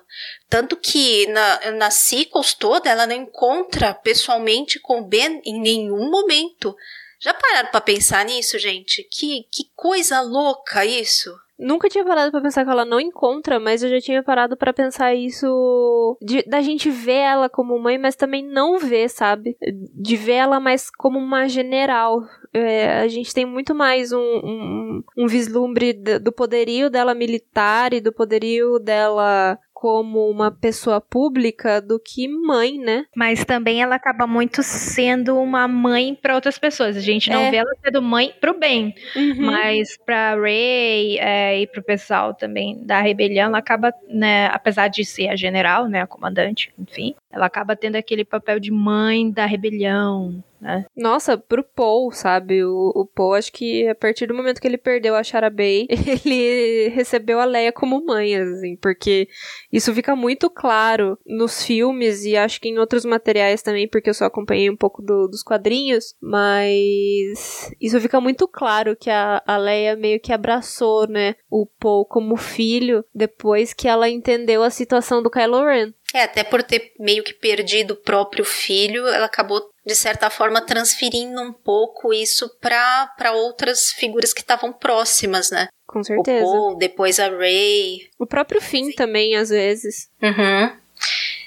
Tanto 0.49 0.77
que 0.77 1.27
na, 1.27 1.71
na 1.71 1.91
sequels 1.91 2.53
toda 2.53 2.89
ela 2.89 3.05
não 3.05 3.15
encontra 3.15 3.93
pessoalmente 3.93 4.79
com 4.79 5.03
Ben 5.03 5.41
em 5.45 5.59
nenhum 5.59 6.09
momento. 6.09 6.75
Já 7.19 7.33
pararam 7.33 7.69
para 7.69 7.81
pensar 7.81 8.23
nisso, 8.25 8.57
gente? 8.59 9.03
Que, 9.03 9.45
que 9.51 9.69
coisa 9.75 10.21
louca 10.21 10.85
isso! 10.85 11.35
Nunca 11.59 11.89
tinha 11.89 12.05
parado 12.05 12.31
para 12.31 12.41
pensar 12.41 12.63
que 12.63 12.69
ela 12.69 12.85
não 12.85 12.99
encontra, 12.99 13.59
mas 13.59 13.81
eu 13.81 13.89
já 13.89 13.99
tinha 13.99 14.21
parado 14.21 14.55
para 14.55 14.71
pensar 14.71 15.15
isso 15.15 16.17
de, 16.21 16.43
da 16.43 16.61
gente 16.61 16.89
ver 16.89 17.21
ela 17.21 17.49
como 17.49 17.79
mãe, 17.79 17.97
mas 17.97 18.15
também 18.15 18.45
não 18.45 18.77
ver, 18.77 19.09
sabe? 19.09 19.57
De 19.93 20.15
ver 20.15 20.33
ela 20.33 20.59
mais 20.59 20.91
como 20.91 21.17
uma 21.17 21.47
general. 21.47 22.21
É, 22.53 22.99
a 22.99 23.07
gente 23.07 23.33
tem 23.33 23.45
muito 23.45 23.73
mais 23.73 24.11
um, 24.11 24.19
um, 24.19 25.03
um 25.17 25.27
vislumbre 25.27 25.93
do 25.93 26.31
poderio 26.31 26.89
dela 26.89 27.15
militar 27.15 27.93
e 27.93 28.01
do 28.01 28.13
poderio 28.13 28.79
dela 28.79 29.57
como 29.79 30.27
uma 30.27 30.49
pessoa 30.49 30.99
pública 30.99 31.79
do 31.79 31.99
que 31.99 32.27
mãe, 32.27 32.79
né? 32.79 33.05
Mas 33.15 33.45
também 33.45 33.79
ela 33.79 33.93
acaba 33.93 34.25
muito 34.25 34.63
sendo 34.63 35.37
uma 35.37 35.67
mãe 35.67 36.17
para 36.19 36.33
outras 36.33 36.57
pessoas. 36.57 36.97
A 36.97 36.99
gente 36.99 37.29
não 37.29 37.41
é. 37.41 37.51
vê 37.51 37.57
ela 37.57 37.71
sendo 37.85 38.01
mãe 38.01 38.33
pro 38.41 38.57
bem, 38.57 38.95
uhum. 39.15 39.45
mas 39.45 39.95
para 39.95 40.33
Ray 40.33 41.19
é, 41.19 41.59
e 41.61 41.67
pro 41.67 41.83
pessoal 41.83 42.33
também 42.33 42.83
da 42.83 43.01
rebelião, 43.01 43.49
ela 43.49 43.59
acaba, 43.59 43.93
né, 44.09 44.47
apesar 44.47 44.87
de 44.87 45.05
ser 45.05 45.27
a 45.27 45.35
general, 45.35 45.87
né, 45.87 46.01
a 46.01 46.07
comandante, 46.07 46.73
enfim, 46.79 47.13
ela 47.31 47.45
acaba 47.45 47.75
tendo 47.75 47.97
aquele 47.97 48.25
papel 48.25 48.59
de 48.59 48.71
mãe 48.71 49.29
da 49.29 49.45
rebelião, 49.45 50.43
né? 50.59 50.85
Nossa, 50.95 51.37
pro 51.37 51.63
Paul, 51.63 52.11
sabe? 52.11 52.63
O, 52.63 52.91
o 52.95 53.05
Paul, 53.05 53.33
acho 53.33 53.51
que 53.51 53.87
a 53.87 53.95
partir 53.95 54.27
do 54.27 54.33
momento 54.33 54.59
que 54.59 54.67
ele 54.67 54.77
perdeu 54.77 55.15
a 55.15 55.23
Charabay, 55.23 55.87
ele 55.89 56.89
recebeu 56.89 57.39
a 57.39 57.45
Leia 57.45 57.71
como 57.71 58.05
mãe, 58.05 58.35
assim, 58.35 58.75
porque 58.77 59.27
isso 59.71 59.93
fica 59.93 60.15
muito 60.15 60.49
claro 60.49 61.17
nos 61.25 61.63
filmes 61.63 62.23
e 62.23 62.35
acho 62.35 62.59
que 62.59 62.69
em 62.69 62.79
outros 62.79 63.05
materiais 63.05 63.61
também, 63.61 63.87
porque 63.87 64.09
eu 64.09 64.13
só 64.13 64.25
acompanhei 64.25 64.69
um 64.69 64.75
pouco 64.75 65.01
do, 65.01 65.27
dos 65.27 65.43
quadrinhos, 65.43 66.15
mas 66.21 67.71
isso 67.79 67.99
fica 68.01 68.19
muito 68.19 68.47
claro 68.47 68.95
que 68.95 69.09
a, 69.09 69.41
a 69.45 69.57
Leia 69.57 69.95
meio 69.95 70.19
que 70.19 70.33
abraçou, 70.33 71.07
né, 71.07 71.35
o 71.49 71.65
Paul 71.65 72.05
como 72.05 72.35
filho 72.35 73.05
depois 73.13 73.73
que 73.73 73.87
ela 73.87 74.09
entendeu 74.09 74.63
a 74.63 74.69
situação 74.69 75.21
do 75.21 75.29
Kylo 75.29 75.65
Ren. 75.65 75.93
É, 76.13 76.23
até 76.23 76.43
por 76.43 76.63
ter 76.63 76.93
meio 76.99 77.23
que 77.23 77.33
perdido 77.33 77.91
o 77.91 77.97
próprio 77.97 78.45
filho, 78.45 79.05
ela 79.07 79.25
acabou, 79.25 79.69
de 79.85 79.93
certa 79.93 80.29
forma, 80.29 80.61
transferindo 80.61 81.41
um 81.41 81.51
pouco 81.51 82.13
isso 82.13 82.49
para 82.61 83.31
outras 83.33 83.91
figuras 83.91 84.33
que 84.33 84.39
estavam 84.41 84.71
próximas, 84.71 85.51
né? 85.51 85.67
Com 85.85 86.03
certeza. 86.03 86.45
O 86.45 86.51
Paul, 86.51 86.77
depois 86.77 87.19
a 87.19 87.29
Ray. 87.29 88.09
O 88.17 88.25
próprio 88.25 88.61
Finn 88.61 88.91
também, 88.93 89.35
às 89.35 89.49
vezes. 89.49 90.09
Uhum. 90.21 90.71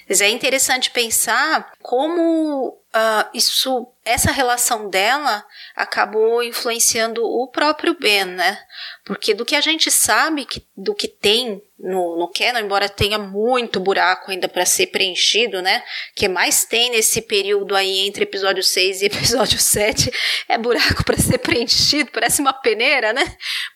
Mas 0.09 0.21
é 0.21 0.29
interessante 0.29 0.91
pensar 0.91 1.73
como 1.81 2.69
uh, 2.69 3.29
isso, 3.33 3.87
essa 4.11 4.31
relação 4.31 4.89
dela 4.89 5.45
acabou 5.75 6.43
influenciando 6.43 7.23
o 7.25 7.49
próprio 7.49 7.97
Ben, 7.99 8.25
né? 8.25 8.59
Porque 9.05 9.35
do 9.35 9.45
que 9.45 9.57
a 9.57 9.61
gente 9.61 9.91
sabe 9.91 10.45
que, 10.45 10.67
do 10.77 10.95
que 10.95 11.09
tem 11.09 11.63
no, 11.79 12.19
no 12.19 12.31
Canon, 12.31 12.61
embora 12.61 12.89
tenha 12.89 13.19
muito 13.19 13.81
buraco 13.81 14.31
ainda 14.31 14.49
para 14.49 14.67
ser 14.67 14.89
preenchido, 14.89 15.63
né? 15.63 15.83
que 16.15 16.29
mais 16.29 16.65
tem 16.65 16.91
nesse 16.91 17.23
período 17.23 17.75
aí 17.75 18.07
entre 18.07 18.25
episódio 18.25 18.63
6 18.63 19.03
e 19.03 19.07
episódio 19.07 19.59
7 19.59 20.11
é 20.49 20.59
buraco 20.59 21.05
para 21.05 21.17
ser 21.17 21.39
preenchido, 21.39 22.11
parece 22.13 22.41
uma 22.41 22.53
peneira, 22.53 23.13
né? 23.13 23.25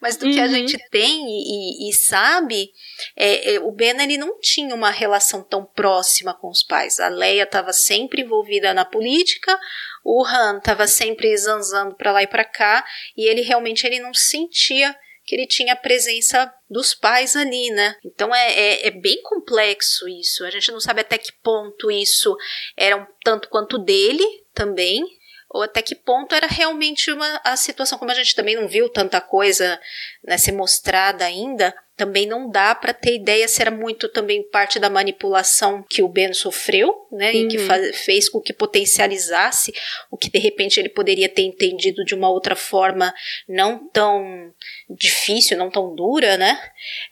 Mas 0.00 0.16
do 0.16 0.26
uhum. 0.26 0.32
que 0.32 0.40
a 0.40 0.44
uhum. 0.44 0.50
gente 0.50 0.78
tem 0.90 1.24
e, 1.26 1.86
e, 1.86 1.90
e 1.90 1.92
sabe, 1.94 2.70
é, 3.16 3.54
é, 3.54 3.60
o 3.60 3.72
Ben 3.72 3.94
ele 4.00 4.18
não 4.18 4.38
tinha 4.40 4.74
uma 4.74 4.90
relação 4.90 5.42
tão 5.42 5.64
próxima 5.64 6.34
com 6.34 6.50
os 6.50 6.62
pais. 6.62 7.00
A 7.00 7.08
Leia 7.08 7.44
estava 7.44 7.72
sempre 7.72 8.22
envolvida 8.22 8.74
na 8.74 8.84
política, 8.84 9.58
o 10.04 10.24
Han 10.24 10.58
estava 10.58 10.86
sempre 10.86 11.34
zanzando 11.36 11.94
para 11.94 12.12
lá 12.12 12.22
e 12.22 12.26
para 12.26 12.44
cá, 12.44 12.84
e 13.16 13.26
ele 13.26 13.40
realmente 13.40 13.86
ele 13.86 14.00
não 14.00 14.12
sentia 14.12 14.94
que 15.24 15.34
ele 15.34 15.46
tinha 15.46 15.72
a 15.72 15.76
presença 15.76 16.52
dos 16.68 16.92
pais 16.92 17.34
ali, 17.34 17.70
né? 17.70 17.96
Então 18.04 18.34
é, 18.34 18.52
é, 18.52 18.86
é, 18.88 18.90
bem 18.90 19.22
complexo 19.22 20.06
isso. 20.06 20.44
A 20.44 20.50
gente 20.50 20.70
não 20.70 20.80
sabe 20.80 21.00
até 21.00 21.16
que 21.16 21.32
ponto 21.32 21.90
isso 21.90 22.36
era 22.76 22.96
um 22.96 23.06
tanto 23.24 23.48
quanto 23.48 23.78
dele 23.78 24.24
também, 24.52 25.02
ou 25.48 25.62
até 25.62 25.80
que 25.80 25.94
ponto 25.94 26.34
era 26.34 26.46
realmente 26.46 27.10
uma 27.10 27.40
a 27.42 27.56
situação, 27.56 27.98
como 27.98 28.10
a 28.10 28.14
gente 28.14 28.34
também 28.34 28.56
não 28.56 28.68
viu 28.68 28.88
tanta 28.90 29.20
coisa 29.20 29.80
né, 30.22 30.36
ser 30.36 30.52
mostrada 30.52 31.24
ainda, 31.24 31.74
também 31.96 32.26
não 32.26 32.50
dá 32.50 32.74
para 32.74 32.92
ter 32.92 33.14
ideia 33.14 33.46
se 33.46 33.62
era 33.62 33.70
muito 33.70 34.08
também 34.08 34.42
parte 34.42 34.78
da 34.78 34.90
manipulação 34.90 35.84
que 35.88 36.02
o 36.02 36.08
Ben 36.08 36.32
sofreu, 36.32 37.06
né, 37.12 37.30
uhum. 37.30 37.38
e 37.38 37.48
que 37.48 37.58
uhum. 37.58 37.92
fez 37.92 38.28
com 38.28 38.40
que 38.40 38.52
potencializasse 38.52 39.72
o 40.10 40.16
que 40.16 40.30
de 40.30 40.38
repente 40.38 40.80
ele 40.80 40.88
poderia 40.88 41.28
ter 41.28 41.42
entendido 41.42 42.04
de 42.04 42.14
uma 42.14 42.28
outra 42.28 42.56
forma 42.56 43.14
não 43.48 43.88
tão 43.88 44.52
difícil, 44.90 45.56
não 45.56 45.70
tão 45.70 45.94
dura, 45.94 46.36
né, 46.36 46.60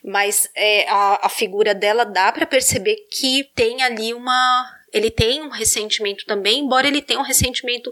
mas 0.03 0.49
é, 0.55 0.87
a, 0.89 1.27
a 1.27 1.29
figura 1.29 1.73
dela 1.73 2.03
dá 2.03 2.31
para 2.31 2.45
perceber 2.45 2.97
que 3.09 3.49
tem 3.55 3.81
ali 3.81 4.13
uma 4.13 4.79
ele 4.93 5.09
tem 5.09 5.41
um 5.41 5.49
ressentimento 5.49 6.23
também, 6.25 6.59
embora 6.59 6.87
ele 6.87 7.01
tenha 7.01 7.19
um 7.19 7.23
ressentimento, 7.23 7.89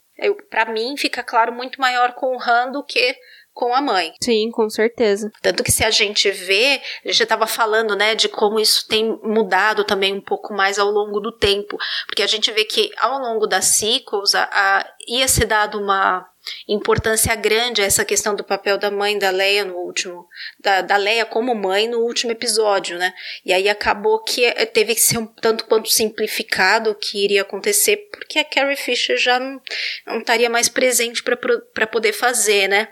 para 0.52 0.66
mim 0.72 0.96
fica 0.96 1.24
claro 1.24 1.52
muito 1.52 1.82
maior 1.82 2.14
com 2.14 2.38
o 2.38 2.40
Han 2.40 2.72
do 2.72 2.84
que 2.84 3.16
com 3.62 3.76
a 3.76 3.80
mãe. 3.80 4.12
Sim, 4.20 4.50
com 4.50 4.68
certeza. 4.72 5.32
Tanto 5.40 5.64
que 5.64 5.72
se 5.72 5.84
a 5.84 5.92
gente 5.92 6.32
vê, 6.32 6.82
a 7.06 7.08
gente 7.10 7.22
estava 7.22 7.46
falando, 7.46 7.96
né, 7.96 8.16
de 8.16 8.28
como 8.28 8.60
isso 8.60 8.88
tem 8.88 9.20
mudado 9.22 9.84
também 9.84 10.12
um 10.16 10.20
pouco 10.20 10.52
mais 10.52 10.80
ao 10.80 10.90
longo 10.90 11.20
do 11.20 11.32
tempo, 11.32 11.78
porque 12.08 12.24
a 12.24 12.28
gente 12.28 12.52
vê 12.52 12.66
que 12.66 12.90
ao 12.98 13.20
longo 13.20 13.46
das 13.46 13.66
sequels 13.66 14.34
a, 14.34 14.50
a 14.52 14.94
ia 15.08 15.28
ser 15.28 15.46
dado 15.46 15.80
uma 15.80 16.28
importância 16.68 17.36
grande 17.36 17.84
a 17.84 17.86
essa 17.86 18.04
questão 18.04 18.34
do 18.34 18.44
papel 18.44 18.80
da 18.80 18.90
mãe 18.90 19.20
da 19.20 19.30
Leia 19.30 19.64
no 19.64 19.76
último, 19.76 20.28
da, 20.60 20.82
da 20.82 20.98
Leia 20.98 21.24
como 21.24 21.54
mãe 21.54 21.88
no 21.88 22.00
último 22.00 22.32
episódio, 22.32 22.98
né? 22.98 23.14
E 23.46 23.54
aí 23.54 23.70
acabou 23.70 24.24
que 24.24 24.44
eh, 24.44 24.66
teve 24.66 24.96
que 24.96 25.02
ser 25.02 25.20
um 25.20 25.28
tanto 25.28 25.66
quanto 25.66 25.88
simplificado 25.88 26.90
o 26.90 26.96
que 26.96 27.24
iria 27.24 27.44
acontecer, 27.44 28.10
porque 28.12 28.40
a 28.40 28.44
Carrie 28.44 28.76
Fisher 28.76 29.18
já 29.18 29.40
não, 29.40 29.62
não 30.08 30.20
estaria 30.20 30.50
mais 30.50 30.68
presente 30.68 31.22
para 31.22 31.86
poder 31.86 32.14
fazer, 32.14 32.68
né? 32.68 32.88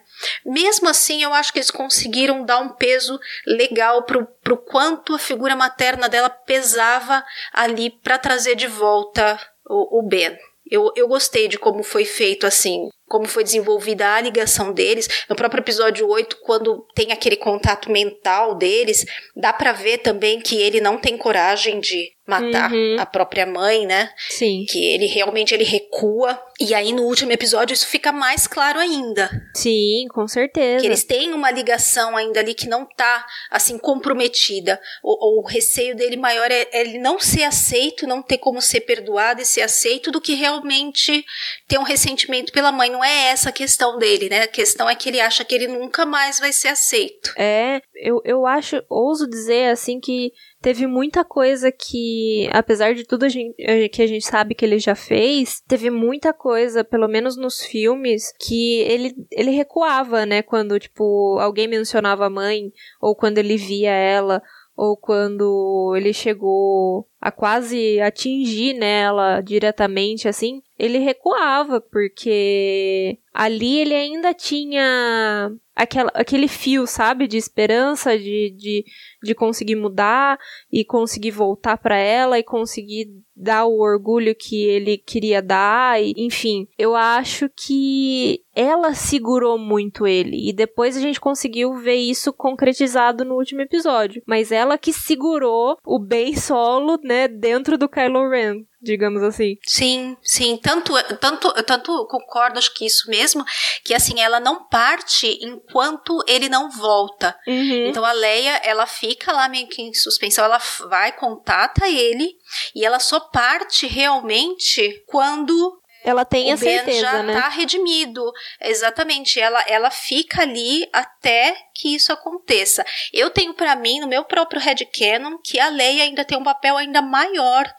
Mesmo 0.45 0.89
assim, 0.89 1.23
eu 1.23 1.33
acho 1.33 1.51
que 1.51 1.59
eles 1.59 1.71
conseguiram 1.71 2.43
dar 2.43 2.59
um 2.59 2.69
peso 2.69 3.19
legal 3.45 4.03
pro, 4.03 4.25
pro 4.43 4.57
quanto 4.57 5.15
a 5.15 5.19
figura 5.19 5.55
materna 5.55 6.09
dela 6.09 6.29
pesava 6.29 7.23
ali 7.53 7.89
para 7.89 8.17
trazer 8.17 8.55
de 8.55 8.67
volta 8.67 9.39
o, 9.67 9.99
o 9.99 10.07
Ben. 10.07 10.37
Eu, 10.69 10.91
eu 10.95 11.07
gostei 11.07 11.47
de 11.47 11.57
como 11.57 11.83
foi 11.83 12.05
feito 12.05 12.45
assim 12.45 12.89
como 13.09 13.27
foi 13.27 13.43
desenvolvida 13.43 14.13
a 14.13 14.21
ligação 14.21 14.71
deles. 14.71 15.09
No 15.27 15.35
próprio 15.35 15.61
episódio 15.61 16.07
8, 16.07 16.37
quando 16.43 16.85
tem 16.95 17.11
aquele 17.11 17.35
contato 17.35 17.91
mental 17.91 18.55
deles, 18.55 19.05
dá 19.35 19.51
para 19.51 19.73
ver 19.73 19.97
também 19.97 20.39
que 20.39 20.61
ele 20.61 20.79
não 20.79 20.97
tem 20.97 21.17
coragem 21.17 21.79
de 21.79 22.13
matar 22.29 22.71
uhum. 22.71 22.95
a 22.99 23.05
própria 23.05 23.45
mãe, 23.45 23.87
né? 23.87 24.11
Sim. 24.29 24.63
Que 24.69 24.93
ele 24.93 25.07
realmente 25.07 25.53
ele 25.53 25.63
recua. 25.63 26.39
E 26.59 26.75
aí 26.75 26.93
no 26.93 27.03
último 27.03 27.31
episódio 27.31 27.73
isso 27.73 27.87
fica 27.87 28.11
mais 28.11 28.45
claro 28.45 28.79
ainda. 28.79 29.29
Sim, 29.55 30.05
com 30.13 30.27
certeza. 30.27 30.81
Que 30.81 30.87
eles 30.87 31.03
têm 31.03 31.33
uma 31.33 31.49
ligação 31.49 32.15
ainda 32.15 32.39
ali 32.39 32.53
que 32.53 32.67
não 32.67 32.85
tá 32.85 33.25
assim 33.49 33.77
comprometida. 33.77 34.79
O, 35.01 35.39
o 35.39 35.47
receio 35.47 35.95
dele 35.95 36.17
maior 36.17 36.51
é, 36.51 36.67
é 36.71 36.81
ele 36.81 36.99
não 36.99 37.19
ser 37.19 37.43
aceito, 37.43 38.05
não 38.05 38.21
ter 38.21 38.37
como 38.37 38.61
ser 38.61 38.81
perdoado 38.81 39.41
e 39.41 39.45
ser 39.45 39.61
aceito 39.61 40.11
do 40.11 40.21
que 40.21 40.35
realmente 40.35 41.25
ter 41.67 41.79
um 41.79 41.83
ressentimento 41.83 42.51
pela 42.51 42.71
mãe 42.71 42.95
não 42.99 43.03
é 43.05 43.31
essa 43.31 43.49
a 43.49 43.53
questão 43.53 43.97
dele, 43.97 44.29
né? 44.29 44.41
A 44.41 44.47
questão 44.47 44.89
é 44.89 44.95
que 44.95 45.07
ele 45.07 45.21
acha 45.21 45.45
que 45.45 45.55
ele 45.55 45.67
nunca 45.67 46.05
mais 46.05 46.37
vai 46.37 46.51
ser 46.51 46.67
aceito. 46.67 47.31
É, 47.37 47.81
eu, 47.95 48.21
eu 48.25 48.45
acho, 48.45 48.83
ouso 48.89 49.27
dizer 49.27 49.71
assim 49.71 50.01
que 50.01 50.33
teve 50.61 50.85
muita 50.85 51.23
coisa 51.23 51.71
que, 51.71 52.49
apesar 52.51 52.93
de 52.93 53.05
tudo 53.05 53.23
a 53.23 53.29
gente, 53.29 53.55
eh, 53.57 53.87
que 53.87 54.01
a 54.01 54.07
gente 54.07 54.25
sabe 54.25 54.53
que 54.53 54.65
ele 54.65 54.79
já 54.79 54.95
fez, 54.95 55.61
teve 55.65 55.89
muita 55.89 56.33
coisa, 56.33 56.83
pelo 56.83 57.07
menos 57.07 57.37
nos 57.37 57.61
filmes, 57.61 58.33
que 58.45 58.81
ele, 58.81 59.15
ele 59.31 59.51
recuava, 59.51 60.25
né? 60.25 60.41
Quando, 60.41 60.77
tipo, 60.77 61.37
alguém 61.39 61.69
mencionava 61.69 62.25
a 62.25 62.29
mãe, 62.29 62.73
ou 63.01 63.15
quando 63.15 63.37
ele 63.37 63.55
via 63.55 63.91
ela, 63.91 64.41
ou 64.75 64.97
quando 64.97 65.93
ele 65.95 66.13
chegou 66.13 67.08
a 67.21 67.31
quase 67.31 67.99
atingir 67.99 68.73
nela 68.73 69.41
diretamente 69.41 70.27
assim, 70.27 70.61
ele 70.77 70.97
recuava, 70.99 71.81
porque 71.81 73.19
ali 73.33 73.79
ele 73.79 73.93
ainda 73.93 74.33
tinha 74.33 75.51
aquela, 75.75 76.11
aquele 76.13 76.47
fio, 76.47 76.87
sabe, 76.87 77.27
de 77.27 77.37
esperança, 77.37 78.17
de, 78.17 78.53
de, 78.57 78.85
de 79.21 79.35
conseguir 79.35 79.75
mudar 79.75 80.37
e 80.71 80.83
conseguir 80.85 81.31
voltar 81.31 81.77
para 81.77 81.97
ela 81.97 82.39
e 82.39 82.43
conseguir 82.43 83.07
dar 83.35 83.65
o 83.65 83.79
orgulho 83.79 84.35
que 84.35 84.65
ele 84.65 84.97
queria 84.97 85.41
dar, 85.41 86.01
e, 86.01 86.13
enfim, 86.17 86.67
eu 86.77 86.93
acho 86.95 87.49
que 87.55 88.41
ela 88.53 88.93
segurou 88.93 89.57
muito 89.57 90.05
ele 90.05 90.49
e 90.49 90.51
depois 90.51 90.97
a 90.97 90.99
gente 90.99 91.21
conseguiu 91.21 91.73
ver 91.75 91.95
isso 91.95 92.33
concretizado 92.33 93.23
no 93.23 93.35
último 93.35 93.61
episódio, 93.61 94.21
mas 94.27 94.51
ela 94.51 94.77
que 94.77 94.91
segurou 94.91 95.77
o 95.85 95.97
Ben 95.97 96.35
Solo, 96.35 96.99
né, 97.01 97.27
dentro 97.29 97.77
do 97.77 97.87
Kylo 97.87 98.29
Ren 98.29 98.65
digamos 98.81 99.21
assim. 99.23 99.57
Sim, 99.65 100.17
sim, 100.23 100.57
tanto 100.57 100.93
tanto 101.17 101.51
tanto 101.63 102.07
concordo 102.07 102.57
acho 102.57 102.73
que 102.73 102.85
isso 102.85 103.09
mesmo, 103.09 103.43
que 103.83 103.93
assim 103.93 104.19
ela 104.21 104.39
não 104.39 104.67
parte 104.67 105.39
enquanto 105.41 106.23
ele 106.27 106.49
não 106.49 106.69
volta. 106.69 107.37
Uhum. 107.47 107.87
Então 107.87 108.05
a 108.05 108.11
Leia, 108.11 108.61
ela 108.63 108.85
fica 108.85 109.31
lá 109.31 109.49
meio 109.49 109.67
que 109.67 109.81
em 109.81 109.93
suspensão, 109.93 110.45
ela 110.45 110.59
vai 110.89 111.11
contata 111.11 111.87
ele 111.87 112.35
e 112.73 112.85
ela 112.85 112.99
só 112.99 113.19
parte 113.19 113.87
realmente 113.87 115.03
quando 115.07 115.79
ela 116.03 116.23
tem 116.23 116.49
o 116.49 116.53
a 116.53 116.57
certeza, 116.57 116.85
ben 116.85 117.01
já 117.01 117.23
né? 117.23 117.33
tá 117.33 117.49
redimido. 117.49 118.31
Exatamente. 118.61 119.39
Ela, 119.39 119.61
ela 119.67 119.91
fica 119.91 120.43
ali 120.43 120.87
até 120.93 121.55
que 121.75 121.93
isso 121.93 122.13
aconteça. 122.13 122.85
Eu 123.11 123.29
tenho 123.29 123.53
para 123.53 123.75
mim, 123.75 123.99
no 123.99 124.07
meu 124.07 124.23
próprio 124.23 124.61
headcanon, 124.61 125.37
que 125.43 125.59
a 125.59 125.67
Leia 125.67 126.03
ainda 126.03 126.23
tem 126.23 126.37
um 126.37 126.43
papel 126.43 126.77
ainda 126.77 127.01
maior 127.01 127.69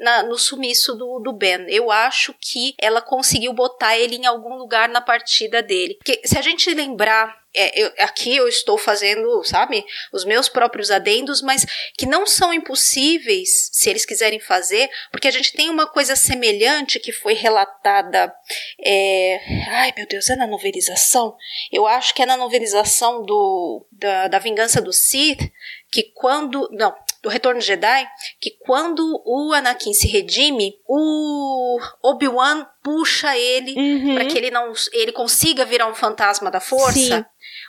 na, 0.00 0.22
no 0.22 0.38
sumiço 0.38 0.94
do, 0.94 1.20
do 1.20 1.32
Ben. 1.32 1.66
Eu 1.68 1.90
acho 1.90 2.34
que 2.40 2.74
ela 2.78 3.00
conseguiu 3.02 3.52
botar 3.52 3.96
ele 3.96 4.16
em 4.16 4.26
algum 4.26 4.56
lugar 4.56 4.88
na 4.88 5.00
partida 5.00 5.62
dele. 5.62 5.94
Porque 5.94 6.20
se 6.24 6.38
a 6.38 6.42
gente 6.42 6.72
lembrar 6.74 7.38
é, 7.52 7.80
eu, 7.80 7.92
aqui 7.98 8.36
eu 8.36 8.46
estou 8.46 8.78
fazendo, 8.78 9.42
sabe, 9.42 9.84
os 10.12 10.24
meus 10.24 10.48
próprios 10.48 10.88
adendos, 10.90 11.42
mas 11.42 11.66
que 11.98 12.06
não 12.06 12.24
são 12.24 12.52
impossíveis 12.52 13.70
se 13.72 13.90
eles 13.90 14.06
quiserem 14.06 14.38
fazer, 14.38 14.88
porque 15.10 15.26
a 15.26 15.32
gente 15.32 15.52
tem 15.52 15.68
uma 15.68 15.86
coisa 15.86 16.14
semelhante 16.14 17.00
que 17.00 17.10
foi 17.10 17.34
relatada. 17.34 18.32
É, 18.84 19.40
ai 19.68 19.92
meu 19.96 20.06
Deus, 20.06 20.30
é 20.30 20.36
na 20.36 20.46
novelização? 20.46 21.36
Eu 21.72 21.88
acho 21.88 22.14
que 22.14 22.22
é 22.22 22.26
na 22.26 22.36
novelização 22.36 23.24
do, 23.24 23.84
da, 23.90 24.28
da 24.28 24.38
Vingança 24.38 24.80
do 24.80 24.92
Sith, 24.92 25.50
que 25.90 26.04
quando. 26.14 26.68
Não, 26.70 26.94
do 27.22 27.28
Retorno 27.28 27.60
de 27.60 27.66
Jedi, 27.66 28.08
que 28.40 28.50
quando 28.60 29.22
o 29.24 29.52
Anakin 29.52 29.92
se 29.92 30.06
redime, 30.06 30.74
o 30.86 31.78
Obi-Wan 32.02 32.66
puxa 32.82 33.36
ele 33.36 33.74
uhum. 33.76 34.14
para 34.14 34.24
que 34.24 34.38
ele 34.38 34.50
não 34.50 34.72
ele 34.92 35.12
consiga 35.12 35.64
virar 35.64 35.86
um 35.86 35.94
fantasma 35.94 36.50
da 36.50 36.60
força. 36.60 37.18
Sim. 37.18 37.24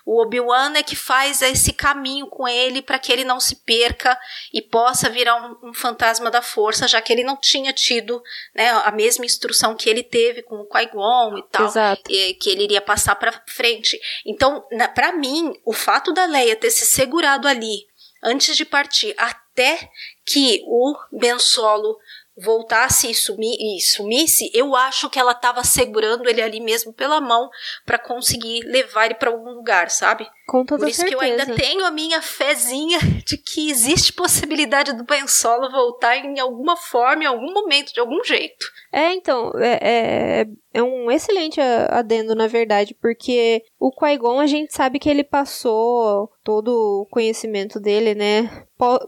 O 0.06 0.22
Obi-Wan 0.22 0.74
é 0.76 0.84
que 0.84 0.96
faz 0.96 1.42
esse 1.42 1.74
caminho 1.74 2.28
com 2.28 2.48
ele 2.48 2.82
para 2.82 2.98
que 2.98 3.12
ele 3.12 3.24
não 3.24 3.40
se 3.40 3.58
perca 3.58 4.18
e 4.54 4.62
possa 4.62 5.10
virar 5.10 5.36
um, 5.36 5.70
um, 5.70 5.74
fantasma 5.74 6.32
da 6.32 6.42
força, 6.42 6.88
já 6.88 7.02
que 7.02 7.12
ele 7.12 7.24
não 7.24 7.38
tinha 7.38 7.72
tido 7.74 8.22
né, 8.56 8.70
a 8.70 8.92
mesma 8.92 9.26
instrução 9.26 9.76
que 9.76 9.90
ele 9.90 10.04
teve 10.04 10.42
com 10.44 10.56
o 10.56 10.66
Qui-Gon 10.66 11.38
e 11.38 11.44
tal, 11.52 11.72
e, 12.10 12.34
que 12.36 12.50
ele 12.50 12.64
iria 12.64 12.82
passar 12.82 13.16
para 13.16 13.44
frente. 13.48 14.00
Então, 14.26 14.66
para 14.96 15.12
mim, 15.12 15.54
o 15.66 15.74
fato 15.74 16.14
da 16.14 16.26
Leia 16.26 16.56
ter 16.56 16.72
se 16.72 16.86
segurado 16.86 17.48
ali 17.48 17.92
antes 18.24 18.56
de 18.56 18.66
partir, 18.66 19.14
até 19.52 19.90
que 20.26 20.64
o 20.66 20.96
Ben 21.12 21.38
Solo 21.40 21.98
voltasse 22.44 23.10
e, 23.10 23.14
sumi, 23.14 23.56
e 23.60 23.82
sumisse, 23.82 24.50
eu 24.54 24.76
acho 24.76 25.10
que 25.10 25.20
ela 25.20 25.32
estava 25.32 25.64
segurando 25.64 26.28
ele 26.28 26.42
ali 26.42 26.60
mesmo 26.60 26.94
pela 26.94 27.22
mão 27.22 27.50
para 27.86 28.00
conseguir 28.00 28.62
levar 28.66 29.06
ele 29.06 29.16
para 29.16 29.30
algum 29.30 29.52
lugar, 29.52 29.90
sabe? 29.90 30.28
Com 30.48 30.66
toda 30.66 30.82
Por 30.82 30.90
isso 30.90 31.02
certeza. 31.02 31.18
que 31.18 31.26
eu 31.26 31.32
ainda 31.32 31.56
tenho 31.56 31.86
a 31.86 31.92
minha 31.92 32.22
fezinha 32.22 33.00
de 33.26 33.38
que 33.38 33.70
existe 33.70 34.12
possibilidade 34.12 34.94
do 34.94 35.04
Ben 35.04 35.28
Solo 35.28 35.72
voltar 35.72 36.18
em 36.18 36.40
alguma 36.40 36.76
forma, 36.76 37.24
em 37.24 37.28
algum 37.28 37.54
momento, 37.54 37.94
de 37.94 38.00
algum 38.00 38.24
jeito. 38.24 38.66
É, 38.92 39.14
então, 39.14 39.52
é, 39.56 39.80
é, 39.82 40.48
é 40.74 40.84
um 40.84 41.10
excelente 41.10 41.62
adendo, 41.62 42.36
na 42.36 42.48
verdade, 42.48 42.94
porque 43.00 43.64
o 43.80 43.92
Qui-Gon 43.92 44.40
a 44.40 44.48
gente 44.48 44.74
sabe 44.74 45.00
que 45.00 45.10
ele 45.10 45.24
passou 45.24 46.30
todo 46.44 46.70
o 47.02 47.06
conhecimento 47.10 47.80
dele, 47.80 48.14
né, 48.14 48.66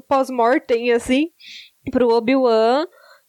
pós-mortem, 0.08 0.94
assim, 0.94 1.30
pro 1.92 2.10
Obi-Wan, 2.10 2.86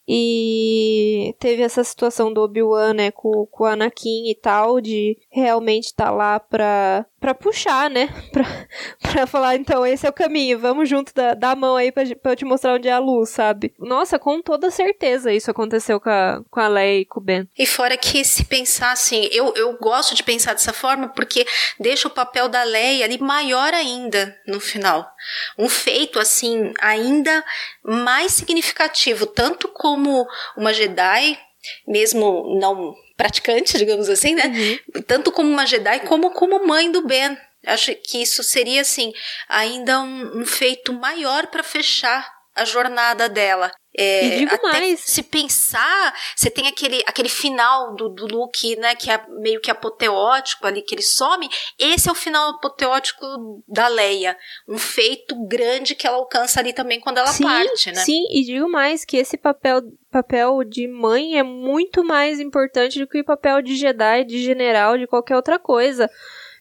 e 0.07 1.35
teve 1.39 1.63
essa 1.63 1.83
situação 1.83 2.31
do 2.31 2.41
Obi-Wan, 2.41 2.93
né, 2.93 3.11
com, 3.11 3.47
o 3.51 3.65
Anakin 3.65 4.29
e 4.29 4.35
tal, 4.35 4.79
de 4.79 5.17
realmente 5.29 5.85
estar 5.85 6.05
tá 6.05 6.11
lá 6.11 6.39
pra, 6.39 7.05
pra 7.25 7.33
puxar, 7.33 7.89
né, 7.89 8.07
pra 9.01 9.25
falar, 9.25 9.55
então, 9.55 9.83
esse 9.83 10.05
é 10.05 10.09
o 10.09 10.13
caminho, 10.13 10.59
vamos 10.59 10.87
junto 10.87 11.11
da, 11.11 11.33
da 11.33 11.55
mão 11.55 11.75
aí 11.75 11.91
pra, 11.91 12.03
pra 12.21 12.33
eu 12.33 12.35
te 12.35 12.45
mostrar 12.45 12.75
onde 12.75 12.87
é 12.87 12.91
a 12.91 12.99
luz, 12.99 13.31
sabe? 13.31 13.73
Nossa, 13.79 14.19
com 14.19 14.39
toda 14.43 14.69
certeza 14.69 15.33
isso 15.33 15.49
aconteceu 15.49 15.99
com 15.99 16.09
a, 16.09 16.43
com 16.51 16.59
a 16.59 16.67
Leia 16.67 16.99
e 16.99 17.05
com 17.05 17.19
o 17.19 17.23
Ben. 17.23 17.49
E 17.57 17.65
fora 17.65 17.97
que 17.97 18.23
se 18.23 18.45
pensar 18.45 18.91
assim, 18.91 19.27
eu, 19.31 19.51
eu 19.55 19.75
gosto 19.79 20.13
de 20.13 20.21
pensar 20.21 20.53
dessa 20.53 20.71
forma 20.71 21.09
porque 21.09 21.47
deixa 21.79 22.07
o 22.07 22.11
papel 22.11 22.47
da 22.47 22.61
Leia 22.63 23.05
ali 23.05 23.17
maior 23.17 23.73
ainda 23.73 24.37
no 24.45 24.59
final. 24.59 25.09
Um 25.57 25.67
feito, 25.67 26.19
assim, 26.19 26.73
ainda 26.79 27.43
mais 27.83 28.33
significativo, 28.33 29.25
tanto 29.25 29.67
com 29.69 29.95
como 29.95 30.27
uma 30.57 30.73
Jedi, 30.73 31.39
mesmo 31.87 32.59
não 32.59 32.95
praticante, 33.15 33.77
digamos 33.77 34.09
assim, 34.09 34.35
né? 34.35 34.47
Uhum. 34.47 35.01
Tanto 35.03 35.31
como 35.31 35.49
uma 35.49 35.65
Jedi, 35.65 36.01
como 36.01 36.31
como 36.31 36.65
mãe 36.65 36.91
do 36.91 37.05
Ben. 37.05 37.37
Acho 37.65 37.95
que 37.95 38.21
isso 38.21 38.43
seria, 38.43 38.81
assim, 38.81 39.11
ainda 39.49 39.99
um, 40.01 40.41
um 40.41 40.45
feito 40.45 40.93
maior 40.93 41.47
para 41.47 41.63
fechar 41.63 42.31
a 42.53 42.63
jornada 42.63 43.27
dela. 43.27 43.71
É, 43.97 44.25
e 44.25 44.37
digo 44.39 44.61
mais. 44.61 44.99
Se 44.99 45.23
pensar, 45.23 46.13
você 46.35 46.49
tem 46.49 46.67
aquele, 46.67 47.01
aquele 47.05 47.29
final 47.29 47.95
do, 47.95 48.09
do 48.09 48.27
Luke, 48.27 48.75
né, 48.75 48.95
que 48.95 49.09
é 49.09 49.25
meio 49.39 49.61
que 49.61 49.71
apoteótico 49.71 50.67
ali, 50.67 50.81
que 50.81 50.93
ele 50.93 51.01
some. 51.01 51.49
Esse 51.79 52.09
é 52.09 52.11
o 52.11 52.15
final 52.15 52.51
apoteótico 52.51 53.25
da 53.67 53.87
Leia. 53.87 54.37
Um 54.67 54.77
feito 54.77 55.35
grande 55.47 55.95
que 55.95 56.05
ela 56.05 56.17
alcança 56.17 56.59
ali 56.59 56.73
também 56.73 56.99
quando 56.99 57.17
ela 57.17 57.27
sim, 57.27 57.43
parte, 57.43 57.91
né? 57.91 58.01
Sim, 58.01 58.25
e 58.31 58.43
digo 58.43 58.69
mais 58.69 59.05
que 59.05 59.17
esse 59.17 59.37
papel, 59.37 59.81
papel 60.11 60.63
de 60.63 60.87
mãe 60.87 61.39
é 61.39 61.43
muito 61.43 62.03
mais 62.03 62.39
importante 62.39 62.99
do 62.99 63.07
que 63.07 63.21
o 63.21 63.25
papel 63.25 63.61
de 63.61 63.75
Jedi, 63.75 64.25
de 64.25 64.43
general, 64.43 64.97
de 64.97 65.07
qualquer 65.07 65.35
outra 65.35 65.57
coisa. 65.57 66.09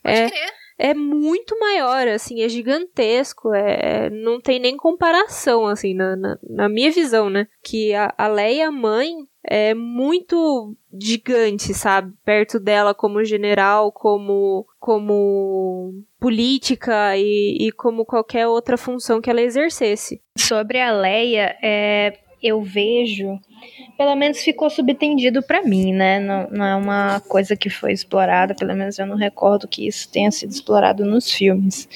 Pode 0.02 0.16
é, 0.16 0.30
crer 0.30 0.63
é 0.78 0.92
muito 0.92 1.58
maior, 1.58 2.08
assim, 2.08 2.42
é 2.42 2.48
gigantesco, 2.48 3.52
é, 3.54 4.10
não 4.10 4.40
tem 4.40 4.58
nem 4.58 4.76
comparação, 4.76 5.66
assim, 5.66 5.94
na, 5.94 6.16
na, 6.16 6.38
na 6.42 6.68
minha 6.68 6.90
visão, 6.90 7.30
né? 7.30 7.46
Que 7.62 7.94
a, 7.94 8.12
a 8.18 8.26
Leia, 8.26 8.70
mãe, 8.70 9.14
é 9.44 9.74
muito 9.74 10.74
gigante, 10.92 11.74
sabe? 11.74 12.12
Perto 12.24 12.58
dela 12.58 12.94
como 12.94 13.24
general, 13.24 13.92
como, 13.92 14.66
como 14.80 15.92
política 16.18 17.16
e, 17.16 17.68
e 17.68 17.72
como 17.72 18.04
qualquer 18.04 18.48
outra 18.48 18.76
função 18.76 19.20
que 19.20 19.30
ela 19.30 19.42
exercesse. 19.42 20.20
Sobre 20.36 20.80
a 20.80 20.92
Leia, 20.92 21.56
é, 21.62 22.18
eu 22.42 22.62
vejo 22.62 23.38
pelo 23.96 24.14
menos 24.14 24.40
ficou 24.40 24.68
subtendido 24.70 25.42
para 25.42 25.62
mim, 25.62 25.92
né? 25.92 26.20
Não, 26.20 26.48
não, 26.50 26.64
é 26.64 26.76
uma 26.76 27.20
coisa 27.20 27.56
que 27.56 27.70
foi 27.70 27.92
explorada, 27.92 28.54
pelo 28.54 28.74
menos 28.74 28.98
eu 28.98 29.06
não 29.06 29.16
recordo 29.16 29.68
que 29.68 29.86
isso 29.86 30.10
tenha 30.10 30.30
sido 30.30 30.50
explorado 30.50 31.04
nos 31.04 31.30
filmes. 31.30 31.88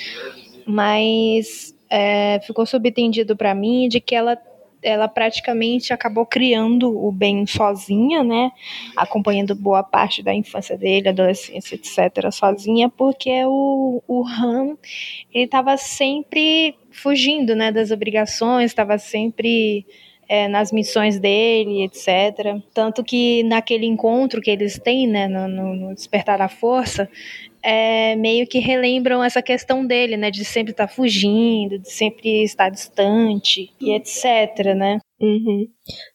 Mas 0.67 1.75
é, 1.91 2.41
ficou 2.41 2.67
subtendido 2.67 3.37
para 3.37 3.55
mim 3.55 3.89
de 3.89 4.01
que 4.01 4.15
ela 4.15 4.37
ela 4.83 5.09
praticamente 5.09 5.93
acabou 5.93 6.25
criando 6.25 7.05
o 7.05 7.11
Ben 7.11 7.45
sozinha, 7.47 8.23
né? 8.23 8.51
Acompanhando 8.97 9.55
boa 9.55 9.83
parte 9.83 10.23
da 10.23 10.33
infância 10.33 10.77
dele, 10.77 11.09
adolescência, 11.09 11.75
etc., 11.75 12.31
sozinha, 12.31 12.89
porque 12.89 13.45
o, 13.45 14.03
o 14.07 14.25
Han, 14.27 14.77
ele 15.33 15.45
estava 15.45 15.77
sempre 15.77 16.77
fugindo, 16.91 17.55
né, 17.55 17.71
das 17.71 17.91
obrigações, 17.91 18.71
estava 18.71 18.99
sempre 18.99 19.87
é, 20.29 20.47
nas 20.47 20.71
missões 20.71 21.19
dele, 21.19 21.85
etc. 21.85 22.61
Tanto 22.75 23.03
que 23.03 23.43
naquele 23.45 23.87
encontro 23.87 24.41
que 24.41 24.51
eles 24.51 24.79
têm, 24.79 25.07
né, 25.07 25.27
no, 25.27 25.49
no 25.49 25.95
Despertar 25.95 26.39
da 26.39 26.49
Força, 26.49 27.09
é, 27.63 28.17
meio 28.17 28.47
que 28.47 28.59
relembram 28.59 29.23
essa 29.23 29.43
questão 29.43 29.87
dele, 29.87 30.17
né, 30.17 30.31
de 30.31 30.45
sempre 30.45 30.73
estar 30.73 30.89
fugindo, 30.89 31.79
de 31.79 31.91
sempre 31.91 32.43
estar 32.43 32.71
distante 32.71 33.73
e 33.81 33.93
etc, 33.93 34.75
né? 34.77 34.99
Uhum. 35.21 35.67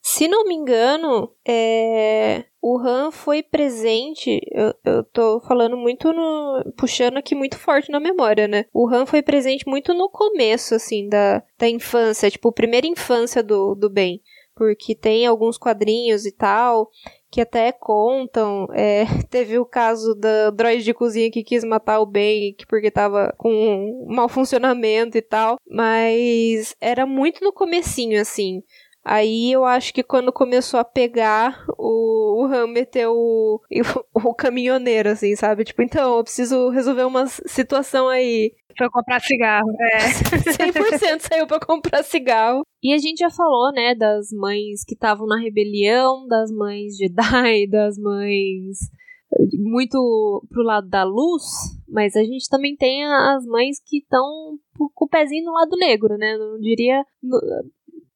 Se 0.01 0.27
não 0.29 0.45
me 0.45 0.55
engano, 0.55 1.29
é... 1.45 2.45
o 2.61 2.77
Han 2.77 3.11
foi 3.11 3.43
presente. 3.43 4.39
Eu, 4.49 4.73
eu 4.85 5.03
tô 5.03 5.41
falando 5.41 5.75
muito 5.75 6.13
no. 6.13 6.63
puxando 6.77 7.17
aqui 7.17 7.35
muito 7.35 7.57
forte 7.57 7.91
na 7.91 7.99
memória, 7.99 8.47
né? 8.47 8.65
O 8.73 8.87
Han 8.87 9.05
foi 9.05 9.21
presente 9.21 9.67
muito 9.67 9.93
no 9.93 10.09
começo, 10.09 10.73
assim, 10.75 11.09
da, 11.09 11.43
da 11.59 11.67
infância, 11.67 12.31
tipo, 12.31 12.51
primeira 12.53 12.87
infância 12.87 13.43
do, 13.43 13.75
do 13.75 13.89
Ben. 13.89 14.21
Porque 14.55 14.95
tem 14.95 15.25
alguns 15.25 15.57
quadrinhos 15.57 16.25
e 16.25 16.31
tal 16.31 16.89
que 17.33 17.41
até 17.41 17.71
contam. 17.71 18.67
É, 18.73 19.05
teve 19.27 19.57
o 19.57 19.65
caso 19.65 20.13
da 20.13 20.51
droid 20.51 20.83
de 20.83 20.93
cozinha 20.93 21.31
que 21.31 21.43
quis 21.43 21.63
matar 21.63 21.99
o 21.99 22.05
Ben 22.05 22.55
porque 22.69 22.91
tava 22.91 23.33
com 23.39 23.49
um 23.49 24.05
mau 24.13 24.29
funcionamento 24.29 25.17
e 25.17 25.21
tal. 25.21 25.57
Mas 25.67 26.75
era 26.79 27.07
muito 27.07 27.43
no 27.43 27.51
comecinho, 27.51 28.21
assim. 28.21 28.61
Aí 29.03 29.51
eu 29.51 29.65
acho 29.65 29.93
que 29.93 30.01
quando 30.01 30.31
começou 30.31 30.79
a 30.79 30.85
pegar, 30.85 31.65
o, 31.77 32.45
o 32.45 32.47
o, 32.47 33.59
o, 33.59 33.59
o 34.29 34.33
caminhoneiro, 34.33 35.09
assim, 35.09 35.35
sabe? 35.35 35.65
Tipo, 35.65 35.81
então, 35.81 36.17
eu 36.17 36.23
preciso 36.23 36.69
resolver 36.69 37.03
uma 37.03 37.27
situação 37.27 38.07
aí. 38.07 38.53
Foi 38.77 38.89
comprar 38.89 39.19
cigarro, 39.19 39.69
é. 39.79 39.97
100% 40.55 41.19
saiu 41.19 41.45
pra 41.45 41.59
comprar 41.59 42.03
cigarro. 42.03 42.63
E 42.81 42.93
a 42.93 42.97
gente 42.97 43.19
já 43.19 43.29
falou, 43.29 43.71
né, 43.73 43.93
das 43.93 44.29
mães 44.31 44.83
que 44.85 44.93
estavam 44.93 45.27
na 45.27 45.39
rebelião, 45.39 46.25
das 46.27 46.49
mães 46.49 46.95
Jedi, 46.95 47.67
das 47.69 47.97
mães 47.97 48.77
muito 49.53 50.45
pro 50.49 50.63
lado 50.63 50.87
da 50.87 51.03
luz, 51.03 51.43
mas 51.87 52.15
a 52.15 52.23
gente 52.23 52.47
também 52.49 52.75
tem 52.75 53.03
as 53.03 53.43
mães 53.45 53.77
que 53.83 53.97
estão 53.97 54.57
com 54.93 55.05
o 55.05 55.09
pezinho 55.09 55.45
no 55.45 55.53
lado 55.53 55.75
negro, 55.77 56.17
né? 56.17 56.37
Não 56.37 56.59
diria 56.59 57.03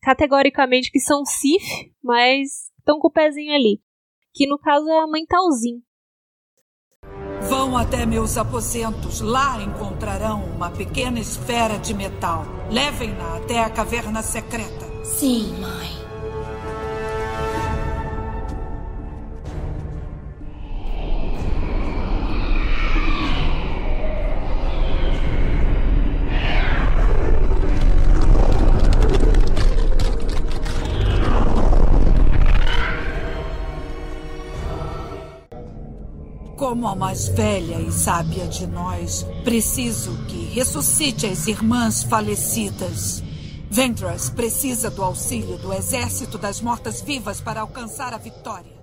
categoricamente 0.07 0.89
que 0.89 1.01
são 1.01 1.25
Sif, 1.25 1.91
mas 2.01 2.71
estão 2.79 2.97
com 2.97 3.09
o 3.09 3.11
pezinho 3.11 3.53
ali. 3.53 3.81
Que 4.33 4.47
no 4.47 4.57
caso 4.57 4.87
é 4.87 4.99
a 4.99 5.07
mãe 5.07 5.25
Talzin. 5.25 5.81
Vão 7.49 7.75
até 7.77 8.05
meus 8.05 8.37
aposentos. 8.37 9.19
Lá 9.19 9.61
encontrarão 9.61 10.45
uma 10.45 10.71
pequena 10.71 11.19
esfera 11.19 11.77
de 11.77 11.93
metal. 11.93 12.45
Levem-na 12.71 13.35
até 13.35 13.59
a 13.59 13.69
caverna 13.69 14.21
secreta. 14.21 14.85
Sim, 15.03 15.51
mãe. 15.59 15.96
Como 36.57 36.87
a 36.87 36.95
mais 36.95 37.27
velha 37.29 37.79
e 37.79 37.91
sábia 37.91 38.47
de 38.47 38.65
nós, 38.65 39.21
preciso 39.43 40.09
que 40.25 40.55
ressuscite 40.55 41.27
as 41.27 41.47
irmãs 41.47 42.03
falecidas. 42.03 43.21
Ventress 43.69 44.31
precisa 44.31 44.89
do 44.89 45.03
auxílio 45.03 45.55
do 45.59 45.71
exército 45.71 46.35
das 46.35 46.59
mortas-vivas 46.59 47.39
para 47.39 47.61
alcançar 47.61 48.11
a 48.11 48.17
vitória. 48.17 48.75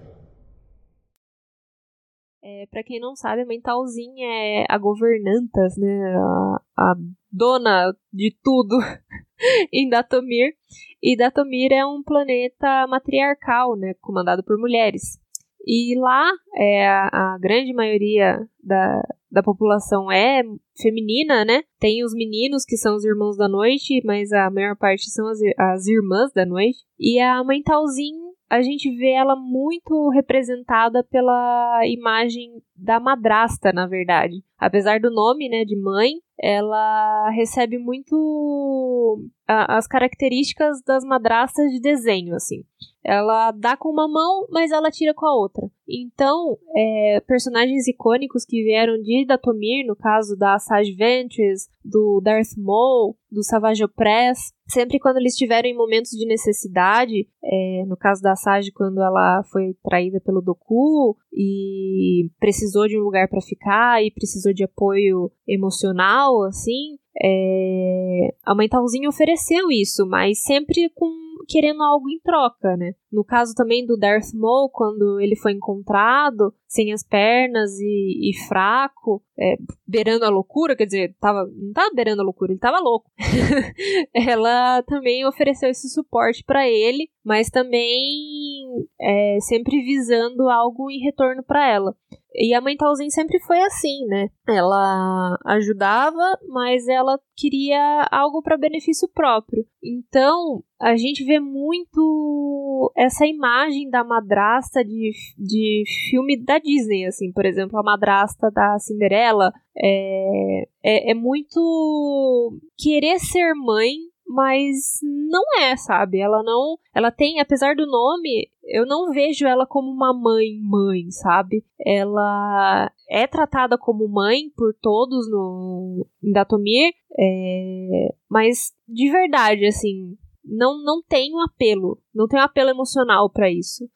É, 2.45 2.67
para 2.71 2.85
quem 2.85 3.01
não 3.01 3.17
sabe, 3.17 3.43
a 3.43 3.47
Mentalzinha 3.47 4.29
é 4.29 4.67
a 4.69 4.79
governantas, 4.79 5.77
né? 5.77 6.17
A, 6.17 6.63
a 6.79 6.95
dona 7.29 7.93
de 8.13 8.37
tudo 8.41 8.79
em 9.73 9.89
Datomir. 9.89 10.55
E 11.03 11.17
Datomir 11.17 11.73
é 11.73 11.85
um 11.85 12.05
planeta 12.05 12.87
matriarcal, 12.87 13.77
né? 13.77 13.95
Comandado 14.01 14.45
por 14.45 14.57
mulheres. 14.59 15.24
E 15.67 15.99
lá, 15.99 16.31
é, 16.57 16.87
a, 16.87 17.39
grande 17.41 17.73
maioria 17.73 18.47
da, 18.63 19.03
da 19.31 19.43
população 19.43 20.11
é 20.13 20.43
feminina, 20.81 21.45
né? 21.45 21.63
Tem 21.81 22.05
os 22.05 22.13
meninos 22.13 22.65
que 22.65 22.77
são 22.77 22.95
os 22.95 23.05
irmãos 23.05 23.37
da 23.37 23.49
noite, 23.49 24.03
mas 24.05 24.31
a 24.33 24.51
maior 24.51 24.77
parte 24.77 25.11
são 25.11 25.27
as, 25.27 25.39
as 25.59 25.87
irmãs 25.87 26.33
da 26.33 26.45
noite. 26.45 26.79
E 26.99 27.19
a 27.19 27.43
Mentalzinha 27.45 28.25
a 28.49 28.63
gente 28.63 28.95
vê 28.97 29.11
ela 29.11 29.35
muito 29.35 30.11
representada 30.11 31.03
pela 31.03 31.81
imagem 31.87 32.63
da 32.77 32.99
madrasta, 32.99 33.73
na 33.73 33.87
verdade. 33.87 34.43
Apesar 34.59 35.01
do 35.01 35.11
nome, 35.11 35.49
né, 35.49 35.65
de 35.65 35.77
mãe, 35.77 36.13
ela 36.41 37.31
recebe 37.31 37.79
muito 37.79 39.19
a, 39.47 39.77
as 39.77 39.87
características 39.87 40.83
das 40.83 41.05
madrastas 41.05 41.71
de 41.71 41.81
desenho, 41.81 42.35
assim. 42.35 42.65
Ela 43.05 43.51
dá 43.51 43.77
com 43.77 43.91
uma 43.91 44.09
mão, 44.09 44.47
mas 44.51 44.71
ela 44.71 44.91
tira 44.91 45.13
com 45.13 45.27
a 45.27 45.37
outra. 45.37 45.71
Então, 45.87 46.57
é, 46.75 47.21
personagens 47.27 47.87
icônicos 47.87 48.47
que 48.47 48.63
vieram 48.63 49.01
de 49.03 49.27
Datomir, 49.27 49.87
no 49.87 49.95
caso 49.95 50.35
da 50.35 50.59
Sage 50.59 50.95
Ventress, 50.95 51.69
do 51.85 52.23
Darth 52.25 52.57
Maul, 52.57 53.15
do 53.31 53.45
Savage 53.45 53.85
Opress, 53.85 54.55
sempre 54.67 54.99
quando 54.99 55.19
eles 55.19 55.35
estiveram 55.35 55.69
em 55.69 55.77
momentos 55.77 56.13
de 56.13 56.27
necessidade, 56.27 57.29
é, 57.45 57.85
no 57.87 57.97
caso 57.97 58.23
da 58.23 58.35
Sage, 58.35 58.73
quando 58.73 59.03
ela 59.03 59.43
foi 59.53 59.77
traída 59.85 60.19
pelo 60.21 60.41
Doku 60.41 61.15
e 61.31 62.31
precisou 62.41 62.64
de 62.87 62.99
um 62.99 63.03
lugar 63.03 63.29
para 63.29 63.41
ficar 63.41 64.03
e 64.03 64.11
precisou 64.11 64.53
de 64.53 64.65
apoio 64.65 65.31
emocional, 65.47 66.43
assim, 66.45 66.97
é, 67.23 68.35
a 68.45 68.55
mãe 68.55 68.69
Talzinha 68.69 69.09
ofereceu 69.09 69.71
isso, 69.71 70.07
mas 70.07 70.43
sempre 70.43 70.91
com 70.95 71.25
querendo 71.47 71.83
algo 71.83 72.09
em 72.09 72.19
troca, 72.21 72.77
né? 72.77 72.95
No 73.13 73.25
caso 73.25 73.55
também 73.55 73.87
do 73.87 73.97
Darth 73.97 74.33
Maul, 74.35 74.71
quando 74.71 75.21
ele 75.21 75.37
foi 75.37 75.53
encontrado, 75.53 76.55
sem 76.67 76.93
as 76.93 77.03
pernas 77.05 77.79
e, 77.79 78.31
e 78.31 78.47
fraco, 78.49 79.23
é, 79.39 79.57
beirando 79.87 80.25
a 80.25 80.31
loucura, 80.31 80.75
quer 80.75 80.87
dizer, 80.87 81.15
tava, 81.21 81.47
não 81.47 81.73
tava 81.73 81.95
beirando 81.95 82.23
a 82.23 82.25
loucura, 82.25 82.53
ele 82.53 82.61
tava 82.61 82.81
louco. 82.81 83.11
Ela 84.15 84.83
também 84.83 85.27
ofereceu 85.27 85.69
esse 85.69 85.89
suporte 85.89 86.43
para 86.45 86.69
ele, 86.69 87.09
mas 87.25 87.51
também 87.51 88.67
é, 89.01 89.39
sempre 89.41 89.83
visando 89.83 90.49
algo 90.49 90.91
em 90.91 90.99
retorno 91.01 91.43
para 91.43 91.69
ela. 91.69 91.95
E 92.37 92.53
a 92.53 92.61
mãe 92.61 92.77
Talzinha 92.77 93.11
sempre 93.11 93.39
foi 93.41 93.61
assim, 93.61 94.07
né? 94.07 94.29
Ela 94.49 95.39
ajudava, 95.47 96.39
mas 96.49 96.89
ela 96.89 97.19
queria 97.37 98.09
algo 98.11 98.43
para 98.43 98.59
benefício 98.59 99.09
próprio. 99.15 99.65
Então, 99.83 100.63
a 100.81 100.97
gente 100.97 101.25
vê 101.25 101.39
muito 101.39 102.93
essa 102.97 103.25
imagem 103.25 103.89
da 103.89 104.03
madrasta 104.03 104.85
de, 104.85 105.13
de 105.39 105.85
filme 106.11 106.37
da 106.43 106.59
Disney, 106.59 107.07
assim, 107.07 107.31
por 107.33 107.47
exemplo, 107.47 107.79
a 107.79 107.83
madrasta 107.83 108.51
da 108.51 108.79
Cinderela 108.81 109.53
é, 109.77 110.65
é, 110.83 111.11
é 111.13 111.15
muito 111.15 112.59
querer 112.77 113.21
ser 113.21 113.55
mãe, 113.55 113.93
mas 114.27 114.99
não 115.03 115.43
é, 115.61 115.77
sabe? 115.77 116.19
Ela 116.19 116.43
não, 116.43 116.79
ela 116.95 117.11
tem, 117.11 117.41
apesar 117.41 117.75
do 117.77 117.87
nome, 117.87 118.49
eu 118.65 118.87
não 118.87 119.13
vejo 119.13 119.47
ela 119.47 119.67
como 119.67 119.91
uma 119.91 120.13
mãe 120.13 120.59
mãe, 120.61 121.11
sabe? 121.11 121.65
Ela 121.79 122.91
é 123.09 123.27
tratada 123.27 123.77
como 123.77 124.09
mãe 124.09 124.51
por 124.57 124.75
todos 124.75 125.31
no 125.31 126.07
em 126.23 126.33
Datomir, 126.33 126.93
é, 127.19 128.15
mas 128.29 128.73
de 128.89 129.11
verdade, 129.11 129.67
assim, 129.67 130.17
não, 130.45 130.83
não 130.83 131.03
tem 131.03 131.33
um 131.33 131.41
apelo, 131.43 131.99
não 132.15 132.29
tem 132.29 132.39
um 132.39 132.43
apelo 132.43 132.69
emocional 132.69 133.31
para 133.31 133.51
isso. 133.51 133.89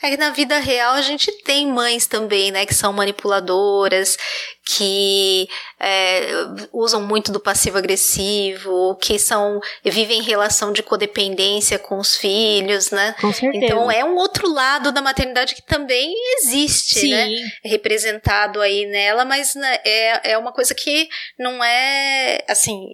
É 0.00 0.10
que 0.10 0.16
na 0.16 0.30
vida 0.30 0.58
real 0.58 0.94
a 0.94 1.02
gente 1.02 1.32
tem 1.42 1.66
mães 1.66 2.06
também, 2.06 2.52
né, 2.52 2.64
que 2.64 2.74
são 2.74 2.92
manipuladoras, 2.92 4.16
que 4.64 5.48
é, 5.80 6.28
usam 6.72 7.02
muito 7.02 7.32
do 7.32 7.40
passivo-agressivo, 7.40 8.96
que 9.00 9.18
são 9.18 9.58
vivem 9.84 10.20
em 10.20 10.22
relação 10.22 10.72
de 10.72 10.82
codependência 10.82 11.78
com 11.78 11.98
os 11.98 12.16
filhos, 12.16 12.90
né? 12.90 13.14
Com 13.20 13.32
certeza. 13.32 13.64
Então 13.64 13.90
é 13.90 14.04
um 14.04 14.14
outro 14.14 14.48
lado 14.48 14.92
da 14.92 15.02
maternidade 15.02 15.54
que 15.54 15.66
também 15.66 16.14
existe, 16.38 17.00
Sim. 17.00 17.10
né? 17.10 17.28
Representado 17.64 18.60
aí 18.60 18.86
nela, 18.86 19.24
mas 19.24 19.54
né, 19.56 19.78
é, 19.84 20.32
é 20.32 20.38
uma 20.38 20.52
coisa 20.52 20.74
que 20.74 21.08
não 21.38 21.62
é 21.62 22.44
assim, 22.48 22.86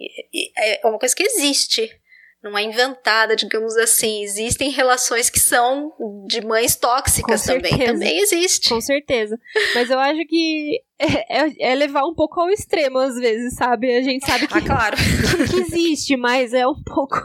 é 0.57 0.81
uma 0.85 0.97
coisa 0.97 1.15
que 1.15 1.23
existe 1.23 1.89
não 2.43 2.57
é 2.57 2.63
inventada, 2.63 3.35
digamos 3.35 3.75
assim. 3.77 4.21
Existem 4.23 4.69
relações 4.69 5.29
que 5.29 5.39
são 5.39 5.93
de 6.27 6.45
mães 6.45 6.75
tóxicas 6.75 7.43
também. 7.43 7.77
Também 7.77 8.19
existe. 8.19 8.69
Com 8.69 8.81
certeza. 8.81 9.39
Mas 9.73 9.89
eu 9.89 9.97
acho 9.99 10.25
que 10.27 10.81
é, 10.99 11.41
é- 11.45 11.71
é 11.71 11.75
levar 11.75 12.03
um 12.05 12.13
pouco 12.13 12.39
ao 12.41 12.49
extremo, 12.49 12.99
às 12.99 13.15
vezes, 13.15 13.55
sabe? 13.55 13.95
A 13.95 14.01
gente 14.01 14.25
sabe 14.25 14.47
que, 14.47 14.57
Ah, 14.57 14.61
claro. 14.61 14.95
que 15.49 15.55
existe, 15.61 16.17
mas 16.17 16.53
é 16.53 16.67
um 16.67 16.81
pouco. 16.83 17.15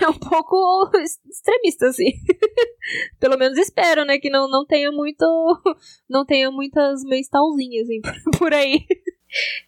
É 0.00 0.08
um 0.08 0.18
pouco 0.18 0.90
extremista, 1.30 1.86
assim. 1.86 2.10
Pelo 3.20 3.38
menos 3.38 3.56
espero, 3.56 4.04
né? 4.04 4.18
Que 4.18 4.28
não, 4.30 4.48
não 4.50 4.66
tenha 4.66 4.90
muito. 4.90 5.24
Não 6.10 6.24
tenha 6.26 6.50
muitas 6.50 7.02
mães 7.04 7.28
talzinhas, 7.28 7.84
assim, 7.84 8.00
por 8.38 8.52
aí. 8.52 8.84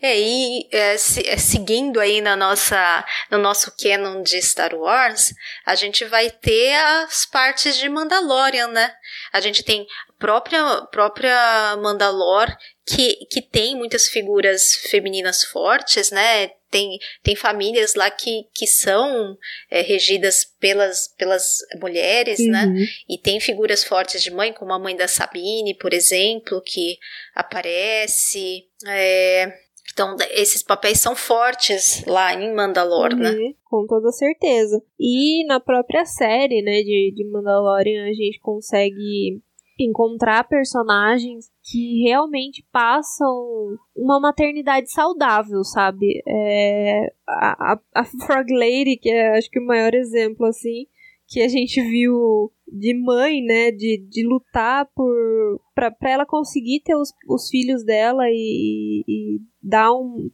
É, 0.00 0.18
e 0.18 0.68
é, 0.72 0.96
se- 0.96 1.26
é, 1.28 1.36
seguindo 1.36 2.00
aí 2.00 2.20
na 2.20 2.36
nossa, 2.36 3.04
no 3.30 3.38
nosso 3.38 3.72
canon 3.76 4.22
de 4.22 4.40
Star 4.42 4.74
Wars, 4.74 5.32
a 5.66 5.74
gente 5.74 6.04
vai 6.04 6.30
ter 6.30 6.74
as 6.76 7.24
partes 7.26 7.76
de 7.76 7.88
Mandalorian, 7.88 8.68
né? 8.68 8.92
A 9.32 9.40
gente 9.40 9.62
tem 9.62 9.86
própria, 10.18 10.82
própria 10.90 11.76
Mandalor, 11.76 12.46
que, 12.86 13.26
que 13.30 13.40
tem 13.40 13.76
muitas 13.76 14.08
figuras 14.08 14.74
femininas 14.74 15.44
fortes, 15.44 16.10
né? 16.10 16.48
Tem, 16.70 16.98
tem 17.22 17.34
famílias 17.34 17.94
lá 17.94 18.10
que, 18.10 18.46
que 18.52 18.66
são 18.66 19.36
é, 19.70 19.80
regidas 19.80 20.44
pelas, 20.60 21.08
pelas 21.16 21.58
mulheres, 21.80 22.38
né? 22.40 22.66
Uhum. 22.66 22.84
E 23.08 23.16
tem 23.16 23.40
figuras 23.40 23.84
fortes 23.84 24.22
de 24.22 24.30
mãe, 24.30 24.52
como 24.52 24.72
a 24.72 24.78
mãe 24.78 24.94
da 24.94 25.08
Sabine, 25.08 25.74
por 25.74 25.94
exemplo, 25.94 26.60
que 26.60 26.98
aparece. 27.34 28.66
É, 28.86 29.50
então, 29.90 30.14
esses 30.32 30.62
papéis 30.62 31.00
são 31.00 31.16
fortes 31.16 32.04
lá 32.06 32.34
em 32.34 32.54
Mandalor, 32.54 33.16
né? 33.16 33.30
Uhum, 33.30 33.54
com 33.64 33.86
toda 33.86 34.12
certeza. 34.12 34.82
E 35.00 35.44
na 35.46 35.58
própria 35.58 36.04
série, 36.04 36.60
né, 36.62 36.82
de, 36.82 37.12
de 37.16 37.24
Mandalorian, 37.24 38.04
a 38.04 38.12
gente 38.12 38.38
consegue 38.40 39.40
encontrar 39.85 40.49
personagens 40.49 41.47
que 41.62 42.03
realmente 42.03 42.64
passam 42.72 43.76
uma 43.97 44.18
maternidade 44.18 44.91
saudável, 44.91 45.62
sabe? 45.64 46.22
É, 46.26 47.12
a, 47.29 47.79
a, 47.95 48.05
Frog 48.05 48.53
Lady, 48.53 48.97
que 48.97 49.11
é 49.11 49.37
acho 49.37 49.51
que 49.51 49.61
o 49.61 49.66
maior 49.66 49.95
exemplo, 49.95 50.47
assim, 50.47 50.87
que 51.26 51.43
a 51.43 51.49
gente 51.49 51.81
viu 51.83 52.51
de 52.66 52.95
mãe, 52.95 53.43
né, 53.43 53.70
de, 53.70 53.99
de 54.09 54.26
lutar 54.26 54.89
por 54.95 55.61
pra 55.74 55.95
ela 56.11 56.26
conseguir 56.26 56.81
ter 56.81 56.97
os, 56.97 57.12
os 57.29 57.49
filhos 57.49 57.85
dela 57.85 58.24
e, 58.29 59.05
e 59.07 59.39
dar 59.62 59.93
um, 59.93 60.29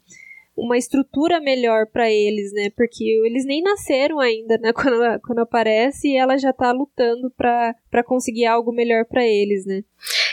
uma 0.57 0.79
estrutura 0.79 1.41
melhor 1.41 1.87
pra 1.87 2.11
eles, 2.11 2.53
né, 2.53 2.71
porque 2.71 3.05
eles 3.25 3.45
nem 3.45 3.63
nasceram 3.63 4.21
ainda, 4.21 4.57
né, 4.59 4.73
quando, 4.75 5.21
quando 5.21 5.39
aparece 5.41 6.17
ela 6.17 6.37
já 6.39 6.53
tá 6.53 6.73
lutando 6.73 7.31
pra 7.31 8.05
conseguir 8.05 8.47
algo 8.47 8.73
melhor 8.73 9.05
pra 9.05 9.25
eles, 9.25 9.67
né. 9.67 9.83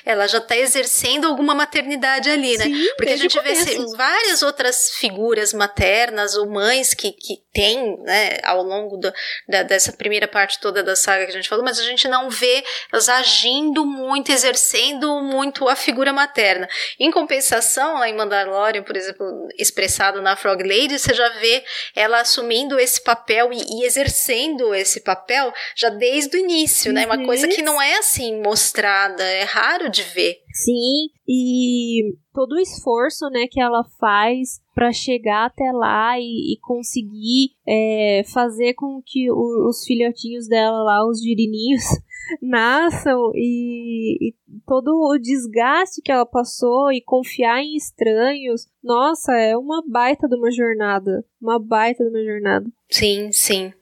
Ela 0.05 0.27
já 0.27 0.39
tá 0.41 0.55
exercendo 0.57 1.27
alguma 1.27 1.53
maternidade 1.53 2.29
ali, 2.29 2.57
né? 2.57 2.65
Sim, 2.65 2.87
Porque 2.97 3.11
a 3.13 3.17
gente 3.17 3.39
vê 3.41 3.51
assim, 3.51 3.85
várias 3.95 4.41
outras 4.41 4.91
figuras 4.95 5.53
maternas 5.53 6.35
ou 6.35 6.49
mães 6.49 6.93
que, 6.93 7.11
que 7.11 7.41
tem, 7.53 7.97
né, 8.03 8.37
ao 8.43 8.63
longo 8.63 8.97
do- 8.97 9.13
da, 9.47 9.63
dessa 9.63 9.91
primeira 9.91 10.27
parte 10.27 10.59
toda 10.59 10.81
da 10.81 10.95
saga 10.95 11.25
que 11.25 11.31
a 11.31 11.35
gente 11.35 11.49
falou, 11.49 11.63
mas 11.65 11.79
a 11.79 11.83
gente 11.83 12.07
não 12.07 12.29
vê 12.29 12.63
elas 12.91 13.09
agindo 13.09 13.85
muito, 13.85 14.31
exercendo 14.31 15.19
muito 15.21 15.67
a 15.67 15.75
figura 15.75 16.13
materna. 16.13 16.67
Em 16.99 17.11
compensação, 17.11 17.95
lá 17.99 18.07
em 18.09 18.15
Mandalorian, 18.15 18.83
por 18.83 18.95
exemplo, 18.95 19.47
expressado 19.57 20.21
na 20.21 20.35
Frog 20.35 20.63
Lady, 20.63 20.97
você 20.97 21.13
já 21.13 21.27
vê 21.39 21.63
ela 21.95 22.21
assumindo 22.21 22.79
esse 22.79 23.03
papel 23.03 23.51
e, 23.51 23.81
e 23.81 23.85
exercendo 23.85 24.73
esse 24.73 25.01
papel 25.01 25.53
já 25.75 25.89
desde 25.89 26.37
o 26.37 26.39
início, 26.39 26.93
né? 26.93 27.05
Uma 27.05 27.17
Uhum. 27.17 27.25
coisa 27.25 27.47
que 27.47 27.61
não 27.61 27.81
é 27.81 27.97
assim 27.97 28.41
mostrada, 28.41 29.23
é 29.23 29.43
raro 29.43 29.89
de 29.91 30.03
ver. 30.03 30.37
Sim, 30.53 31.09
e 31.27 32.15
todo 32.33 32.53
o 32.53 32.59
esforço, 32.59 33.29
né, 33.29 33.47
que 33.49 33.61
ela 33.61 33.83
faz 33.99 34.61
para 34.73 34.91
chegar 34.91 35.45
até 35.45 35.71
lá 35.71 36.19
e, 36.19 36.53
e 36.53 36.59
conseguir 36.61 37.51
é, 37.67 38.23
fazer 38.33 38.73
com 38.73 39.01
que 39.05 39.29
o, 39.31 39.67
os 39.69 39.83
filhotinhos 39.85 40.47
dela 40.47 40.83
lá, 40.83 41.07
os 41.07 41.21
girininhos, 41.21 41.83
nasçam 42.41 43.31
e, 43.35 44.29
e, 44.29 44.35
todo 44.65 44.91
o 44.91 45.17
desgaste 45.17 46.01
que 46.01 46.11
ela 46.11 46.25
passou 46.25 46.91
e 46.91 47.01
confiar 47.01 47.61
em 47.61 47.75
estranhos, 47.75 48.67
nossa, 48.83 49.33
é 49.33 49.57
uma 49.57 49.83
baita 49.87 50.27
de 50.27 50.35
uma 50.35 50.51
jornada, 50.51 51.25
uma 51.41 51.59
baita 51.59 52.03
de 52.03 52.09
uma 52.09 52.23
jornada. 52.23 52.65
Sim, 52.89 53.31
sim. 53.31 53.73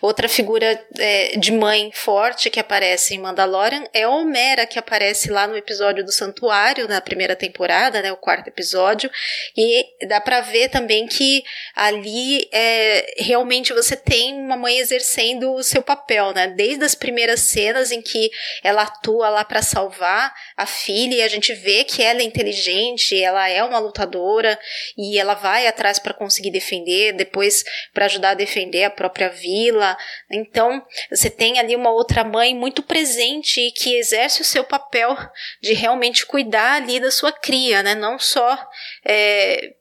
Outra 0.00 0.28
figura 0.28 0.82
é, 0.98 1.36
de 1.36 1.52
mãe 1.52 1.90
forte 1.92 2.48
que 2.48 2.60
aparece 2.60 3.14
em 3.14 3.18
Mandalorian 3.18 3.84
é 3.92 4.04
a 4.04 4.08
Homera, 4.08 4.66
que 4.66 4.78
aparece 4.78 5.30
lá 5.30 5.46
no 5.46 5.56
episódio 5.56 6.04
do 6.04 6.12
Santuário, 6.12 6.88
na 6.88 7.00
primeira 7.00 7.36
temporada, 7.36 8.00
né, 8.00 8.10
o 8.10 8.16
quarto 8.16 8.48
episódio, 8.48 9.10
e 9.56 9.84
dá 10.06 10.20
para 10.20 10.40
ver 10.40 10.70
também 10.70 11.06
que 11.06 11.42
ali 11.74 12.48
é, 12.52 13.14
realmente 13.18 13.72
você 13.72 13.94
tem 13.94 14.34
uma 14.34 14.56
mãe 14.56 14.78
exercendo 14.78 15.52
o 15.52 15.62
seu 15.62 15.82
papel, 15.82 16.32
né, 16.32 16.46
desde 16.48 16.84
as 16.84 16.94
primeiras 16.94 17.40
cenas 17.40 17.92
em 17.92 18.00
que 18.00 18.30
ela 18.62 18.82
atua 18.82 19.28
lá 19.28 19.44
para 19.44 19.60
salvar 19.60 20.32
a 20.56 20.64
filha 20.64 21.16
e 21.16 21.22
a 21.22 21.28
gente 21.28 21.52
vê 21.52 21.84
que 21.84 22.02
ela 22.02 22.20
é 22.20 22.24
inteligente, 22.24 23.20
ela 23.20 23.48
é 23.48 23.62
uma 23.62 23.78
lutadora 23.78 24.58
e 24.96 25.18
ela 25.18 25.34
vai 25.34 25.66
atrás 25.66 25.98
para 25.98 26.14
conseguir 26.14 26.50
defender, 26.50 27.12
depois 27.12 27.64
para 27.92 28.06
ajudar 28.06 28.30
a 28.30 28.34
defender 28.34 28.84
a 28.84 28.90
própria 28.90 29.28
vida 29.28 29.57
vila. 29.58 29.96
Então, 30.30 30.82
você 31.10 31.30
tem 31.30 31.58
ali 31.58 31.74
uma 31.74 31.90
outra 31.90 32.24
mãe 32.24 32.54
muito 32.54 32.82
presente 32.82 33.60
e 33.60 33.72
que 33.72 33.96
exerce 33.96 34.42
o 34.42 34.44
seu 34.44 34.64
papel 34.64 35.16
de 35.60 35.74
realmente 35.74 36.26
cuidar 36.26 36.82
ali 36.82 37.00
da 37.00 37.10
sua 37.10 37.32
cria, 37.32 37.82
né? 37.82 37.94
Não 37.94 38.18
só 38.18 38.58
é, 39.04 39.74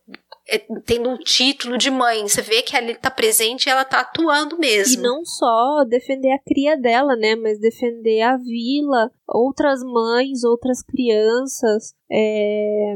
é, 0.50 0.60
tendo 0.86 1.10
um 1.10 1.18
título 1.18 1.78
de 1.78 1.92
mãe. 1.92 2.28
Você 2.28 2.42
vê 2.42 2.62
que 2.62 2.76
ali 2.76 2.94
está 2.94 3.12
presente 3.12 3.66
e 3.66 3.70
ela 3.70 3.84
está 3.84 4.00
atuando 4.00 4.58
mesmo. 4.58 5.02
E 5.02 5.04
não 5.04 5.24
só 5.24 5.84
defender 5.88 6.32
a 6.32 6.40
cria 6.40 6.76
dela, 6.76 7.16
né? 7.16 7.36
Mas 7.36 7.60
defender 7.60 8.22
a 8.22 8.38
vila, 8.38 9.12
outras 9.28 9.82
mães, 9.84 10.44
outras 10.44 10.82
crianças. 10.82 11.94
É, 12.12 12.96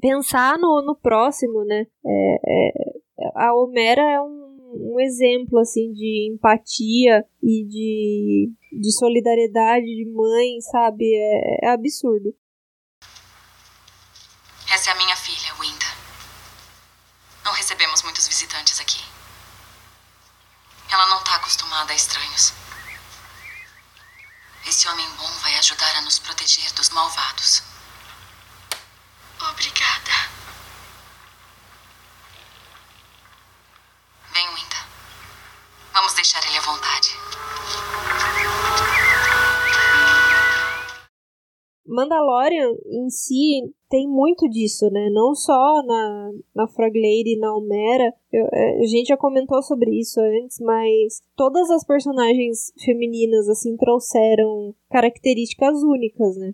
pensar 0.00 0.58
no, 0.58 0.82
no 0.82 0.96
próximo, 0.96 1.64
né? 1.64 1.86
É, 2.06 2.34
é, 2.46 2.72
a 3.36 3.54
Homera 3.54 4.02
é 4.02 4.20
um 4.20 4.51
um 4.74 5.00
exemplo 5.00 5.58
assim 5.58 5.92
de 5.92 6.30
empatia 6.32 7.24
e 7.42 7.64
de, 7.64 8.52
de 8.72 8.92
solidariedade 8.92 9.84
de 9.84 10.10
mãe, 10.12 10.60
sabe? 10.60 11.04
É, 11.04 11.66
é 11.66 11.70
absurdo. 11.70 12.34
Essa 14.72 14.90
é 14.90 14.92
a 14.92 14.96
minha 14.96 15.16
filha, 15.16 15.54
Winda. 15.60 15.86
Não 17.44 17.52
recebemos 17.52 18.02
muitos 18.02 18.26
visitantes 18.26 18.80
aqui. 18.80 19.02
Ela 20.90 21.08
não 21.08 21.18
está 21.18 21.36
acostumada 21.36 21.92
a 21.92 21.96
estranhos. 21.96 22.52
Esse 24.66 24.88
homem 24.88 25.08
bom 25.18 25.30
vai 25.42 25.54
ajudar 25.58 25.96
a 25.96 26.02
nos 26.02 26.18
proteger 26.18 26.72
dos 26.72 26.88
malvados. 26.90 27.62
Obrigada. 29.50 30.31
Vem, 34.42 34.48
Winda. 34.56 34.76
Vamos 35.94 36.14
deixar 36.14 36.40
ele 36.48 36.58
à 36.58 36.62
vontade. 36.62 37.10
Mandalorian 41.86 42.72
em 42.86 43.08
si 43.10 43.72
tem 43.88 44.08
muito 44.08 44.48
disso, 44.48 44.88
né? 44.90 45.10
Não 45.10 45.34
só 45.34 45.82
na, 45.84 46.30
na 46.54 46.66
Frog 46.66 46.92
Lady 46.96 47.34
e 47.34 47.38
na 47.38 47.54
Homera. 47.54 48.12
Eu, 48.32 48.48
é, 48.52 48.80
a 48.80 48.86
gente 48.86 49.08
já 49.08 49.16
comentou 49.16 49.62
sobre 49.62 49.90
isso 50.00 50.18
antes, 50.20 50.58
mas 50.58 51.22
todas 51.36 51.70
as 51.70 51.84
personagens 51.86 52.72
femininas, 52.84 53.48
assim, 53.48 53.76
trouxeram 53.76 54.74
características 54.90 55.82
únicas, 55.82 56.36
né? 56.36 56.52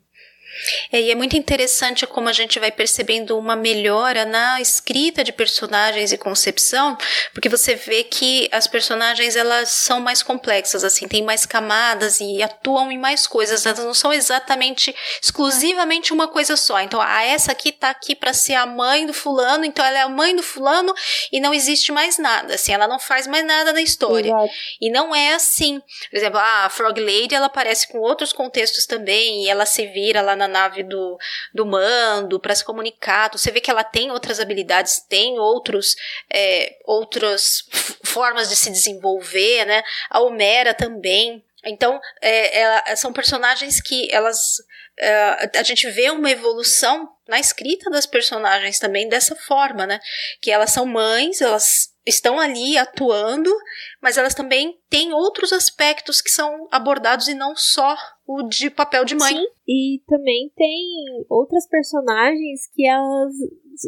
É, 0.92 1.00
e 1.00 1.10
é 1.10 1.14
muito 1.14 1.36
interessante 1.36 2.06
como 2.06 2.28
a 2.28 2.32
gente 2.32 2.58
vai 2.58 2.70
percebendo 2.70 3.38
uma 3.38 3.54
melhora 3.54 4.24
na 4.24 4.60
escrita 4.60 5.22
de 5.22 5.32
personagens 5.32 6.12
e 6.12 6.18
concepção, 6.18 6.96
porque 7.32 7.48
você 7.48 7.74
vê 7.74 8.02
que 8.02 8.48
as 8.50 8.66
personagens 8.66 9.36
elas 9.36 9.68
são 9.68 10.00
mais 10.00 10.22
complexas, 10.22 10.84
assim, 10.84 11.06
tem 11.06 11.22
mais 11.22 11.46
camadas 11.46 12.20
e 12.20 12.42
atuam 12.42 12.90
em 12.90 12.98
mais 12.98 13.26
coisas, 13.26 13.66
elas 13.66 13.78
não 13.78 13.94
são 13.94 14.12
exatamente 14.12 14.94
exclusivamente 15.22 16.12
uma 16.12 16.28
coisa 16.28 16.56
só. 16.56 16.80
Então, 16.80 17.00
ah, 17.00 17.22
essa 17.22 17.52
aqui 17.52 17.70
tá 17.70 17.90
aqui 17.90 18.14
para 18.14 18.32
ser 18.32 18.54
a 18.54 18.66
mãe 18.66 19.06
do 19.06 19.14
fulano, 19.14 19.64
então 19.64 19.84
ela 19.84 19.98
é 19.98 20.02
a 20.02 20.08
mãe 20.08 20.34
do 20.34 20.42
fulano 20.42 20.94
e 21.32 21.40
não 21.40 21.54
existe 21.54 21.92
mais 21.92 22.18
nada, 22.18 22.54
assim, 22.54 22.72
ela 22.72 22.88
não 22.88 22.98
faz 22.98 23.26
mais 23.26 23.44
nada 23.44 23.72
na 23.72 23.80
história. 23.80 24.30
Exato. 24.30 24.52
E 24.80 24.90
não 24.90 25.14
é 25.14 25.34
assim. 25.34 25.80
Por 26.10 26.16
exemplo, 26.16 26.38
a 26.38 26.68
Frog 26.70 26.98
Lady, 27.00 27.34
ela 27.34 27.46
aparece 27.46 27.88
com 27.88 27.98
outros 27.98 28.32
contextos 28.32 28.86
também 28.86 29.44
e 29.44 29.48
ela 29.48 29.66
se 29.66 29.86
vira 29.86 30.22
lá 30.22 30.34
na 30.38 30.48
nave 30.48 30.82
do, 30.82 31.18
do 31.52 31.66
mando 31.66 32.40
para 32.40 32.54
se 32.54 32.64
comunicar. 32.64 33.30
Você 33.32 33.50
vê 33.50 33.60
que 33.60 33.70
ela 33.70 33.84
tem 33.84 34.10
outras 34.10 34.40
habilidades, 34.40 35.04
tem 35.08 35.38
outros, 35.38 35.96
é, 36.32 36.78
outras 36.86 37.64
formas 38.04 38.48
de 38.48 38.56
se 38.56 38.70
desenvolver, 38.70 39.66
né? 39.66 39.82
A 40.08 40.20
Homera 40.20 40.72
também. 40.72 41.44
Então, 41.64 42.00
é, 42.22 42.60
ela, 42.60 42.96
são 42.96 43.12
personagens 43.12 43.80
que 43.80 44.08
elas. 44.12 44.56
É, 44.96 45.50
a 45.58 45.62
gente 45.62 45.88
vê 45.90 46.10
uma 46.10 46.30
evolução 46.30 47.08
na 47.26 47.38
escrita 47.38 47.90
das 47.90 48.06
personagens 48.06 48.78
também 48.78 49.08
dessa 49.08 49.36
forma, 49.36 49.86
né? 49.86 50.00
Que 50.40 50.50
elas 50.50 50.70
são 50.70 50.86
mães, 50.86 51.40
elas 51.40 51.92
estão 52.08 52.40
ali 52.40 52.78
atuando, 52.78 53.54
mas 54.00 54.16
elas 54.16 54.34
também 54.34 54.80
têm 54.88 55.12
outros 55.12 55.52
aspectos 55.52 56.20
que 56.20 56.30
são 56.30 56.66
abordados 56.70 57.28
e 57.28 57.34
não 57.34 57.54
só 57.54 57.96
o 58.28 58.42
de 58.42 58.68
papel 58.68 59.06
de 59.06 59.14
mãe. 59.14 59.32
Sim, 59.32 59.46
e 59.66 60.02
também 60.06 60.52
tem 60.54 61.24
outras 61.30 61.66
personagens 61.66 62.70
que 62.74 62.86
elas 62.86 63.32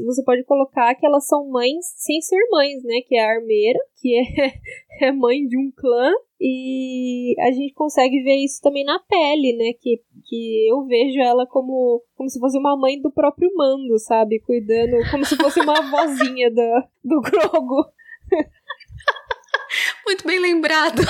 você 0.07 0.23
pode 0.23 0.45
colocar 0.45 0.95
que 0.95 1.05
elas 1.05 1.27
são 1.27 1.49
mães 1.49 1.85
sem 1.97 2.21
ser 2.23 2.39
mães, 2.51 2.83
né? 2.85 3.01
Que 3.07 3.17
é 3.17 3.25
a 3.25 3.35
armeira, 3.35 3.79
que 4.01 4.17
é, 4.17 4.23
é 5.09 5.13
mãe 5.13 5.47
de 5.47 5.59
um 5.59 5.71
clã. 5.77 6.13
E 6.41 7.35
a 7.41 7.51
gente 7.51 7.75
consegue 7.75 8.23
ver 8.23 8.37
isso 8.37 8.63
também 8.63 8.85
na 8.85 8.99
pele, 9.01 9.57
né? 9.59 9.73
Que, 9.79 10.01
que 10.25 10.69
eu 10.71 10.87
vejo 10.87 11.21
ela 11.21 11.47
como, 11.47 12.03
como 12.15 12.31
se 12.31 12.39
fosse 12.39 12.57
uma 12.57 12.77
mãe 12.79 13.01
do 13.01 13.13
próprio 13.13 13.51
mando, 13.55 13.99
sabe? 13.99 14.41
Cuidando, 14.41 14.97
como 15.11 15.25
se 15.25 15.37
fosse 15.37 15.61
uma 15.61 15.83
vozinha 15.91 16.51
do, 16.51 16.83
do 17.05 17.21
Grogo. 17.21 17.85
Muito 20.07 20.27
bem 20.27 20.39
lembrado. 20.39 21.03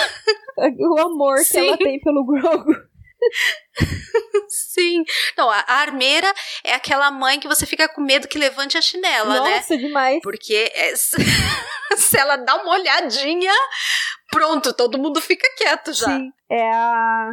O 0.59 1.01
amor 1.01 1.39
Sim. 1.39 1.53
que 1.53 1.59
ela 1.59 1.76
tem 1.78 2.01
pelo 2.01 2.24
Grogo. 2.24 2.89
Sim. 4.49 5.05
Não, 5.37 5.49
a 5.51 5.64
armeira 5.68 6.33
é 6.64 6.75
aquela 6.75 7.11
mãe 7.11 7.39
que 7.39 7.49
você 7.49 7.66
fica 7.66 7.89
com 7.89 8.01
medo 8.01 8.29
que 8.29 8.39
levante 8.39 8.77
a 8.77 8.83
chinela, 8.83 9.37
Nossa, 9.37 9.51
né? 9.51 9.57
Nossa, 9.57 9.79
demais. 9.79 10.21
Porque 10.23 10.71
é, 10.75 10.95
se 11.97 12.18
ela 12.18 12.37
dá 12.37 12.57
uma 12.57 12.73
olhadinha, 12.73 13.53
pronto, 14.31 14.73
todo 14.75 14.99
mundo 14.99 15.21
fica 15.21 15.47
quieto 15.57 15.93
já. 15.93 16.07
Sim, 16.07 16.31
é 16.51 16.71
a, 16.73 17.33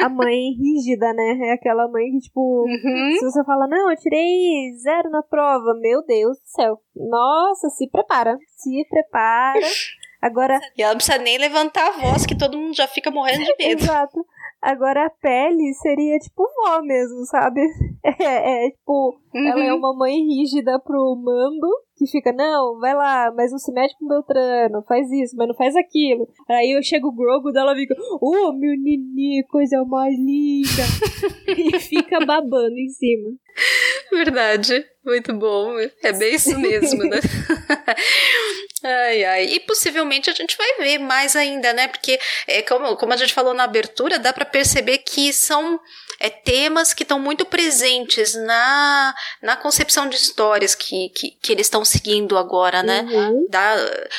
a 0.00 0.08
mãe 0.08 0.50
rígida, 0.58 1.12
né? 1.12 1.38
É 1.48 1.52
aquela 1.52 1.88
mãe 1.88 2.10
que, 2.12 2.20
tipo, 2.20 2.64
uhum. 2.66 3.16
se 3.18 3.24
você 3.24 3.44
fala, 3.44 3.66
não, 3.66 3.90
eu 3.90 3.96
tirei 3.96 4.72
zero 4.82 5.10
na 5.10 5.22
prova, 5.22 5.74
meu 5.80 6.04
Deus 6.04 6.38
do 6.38 6.46
céu. 6.46 6.78
Nossa, 6.94 7.68
se 7.70 7.88
prepara, 7.90 8.36
se 8.56 8.84
prepara. 8.88 9.66
Agora. 10.20 10.58
E 10.76 10.82
ela 10.82 10.92
não 10.92 10.98
precisa 10.98 11.18
nem 11.18 11.38
levantar 11.38 11.86
a 11.86 11.92
voz, 11.92 12.26
que 12.26 12.36
todo 12.36 12.58
mundo 12.58 12.74
já 12.74 12.88
fica 12.88 13.10
morrendo 13.10 13.44
de 13.44 13.54
medo. 13.56 13.82
Exato. 13.82 14.26
Agora 14.60 15.06
a 15.06 15.10
pele 15.10 15.72
seria 15.74 16.18
tipo 16.18 16.42
vó 16.42 16.82
mesmo, 16.82 17.24
sabe? 17.26 17.60
É, 18.20 18.66
é 18.66 18.70
tipo, 18.70 19.18
uhum. 19.34 19.46
ela 19.46 19.64
é 19.64 19.72
uhum. 19.72 19.78
uma 19.78 19.94
mãe 19.94 20.14
rígida 20.14 20.80
pro 20.80 21.14
mando, 21.16 21.68
que 21.96 22.06
fica, 22.06 22.32
não, 22.32 22.78
vai 22.78 22.94
lá, 22.94 23.30
mas 23.36 23.50
não 23.50 23.58
se 23.58 23.70
mete 23.72 23.94
com 23.98 24.06
o 24.06 24.08
Beltrano, 24.08 24.82
faz 24.88 25.10
isso, 25.10 25.36
mas 25.36 25.48
não 25.48 25.54
faz 25.54 25.76
aquilo. 25.76 26.26
Aí 26.48 26.72
eu 26.72 26.82
chego 26.82 27.08
o 27.08 27.12
Grogu 27.12 27.52
dela 27.52 27.74
fica, 27.74 27.94
oh, 28.20 28.52
meu 28.52 28.72
nini, 28.80 29.44
coisa 29.50 29.84
mais 29.84 30.14
linda. 30.16 30.84
e 31.58 31.78
fica 31.80 32.24
babando 32.24 32.78
em 32.78 32.88
cima. 32.88 33.30
Verdade, 34.12 34.86
muito 35.04 35.32
bom. 35.34 35.78
É 36.02 36.12
bem 36.12 36.34
isso 36.34 36.58
mesmo, 36.58 37.04
né? 37.04 37.18
Ai, 38.82 39.24
ai. 39.24 39.44
E 39.46 39.60
possivelmente 39.60 40.30
a 40.30 40.32
gente 40.32 40.56
vai 40.56 40.74
ver 40.78 40.98
mais 40.98 41.34
ainda, 41.34 41.72
né? 41.72 41.88
Porque, 41.88 42.18
é, 42.46 42.62
como, 42.62 42.96
como 42.96 43.12
a 43.12 43.16
gente 43.16 43.34
falou 43.34 43.52
na 43.52 43.64
abertura, 43.64 44.20
dá 44.20 44.32
para 44.32 44.44
perceber 44.44 44.98
que 44.98 45.32
são 45.32 45.80
é, 46.20 46.28
temas 46.28 46.92
que 46.92 47.04
estão 47.04 47.18
muito 47.18 47.44
presentes 47.44 48.34
na, 48.34 49.14
na 49.40 49.56
concepção 49.56 50.08
de 50.08 50.16
histórias 50.16 50.74
que, 50.74 51.10
que, 51.10 51.30
que 51.40 51.52
eles 51.52 51.66
estão 51.66 51.84
seguindo 51.84 52.36
agora, 52.36 52.82
né? 52.82 53.02
Uhum. 53.02 53.46
Da, 53.48 53.76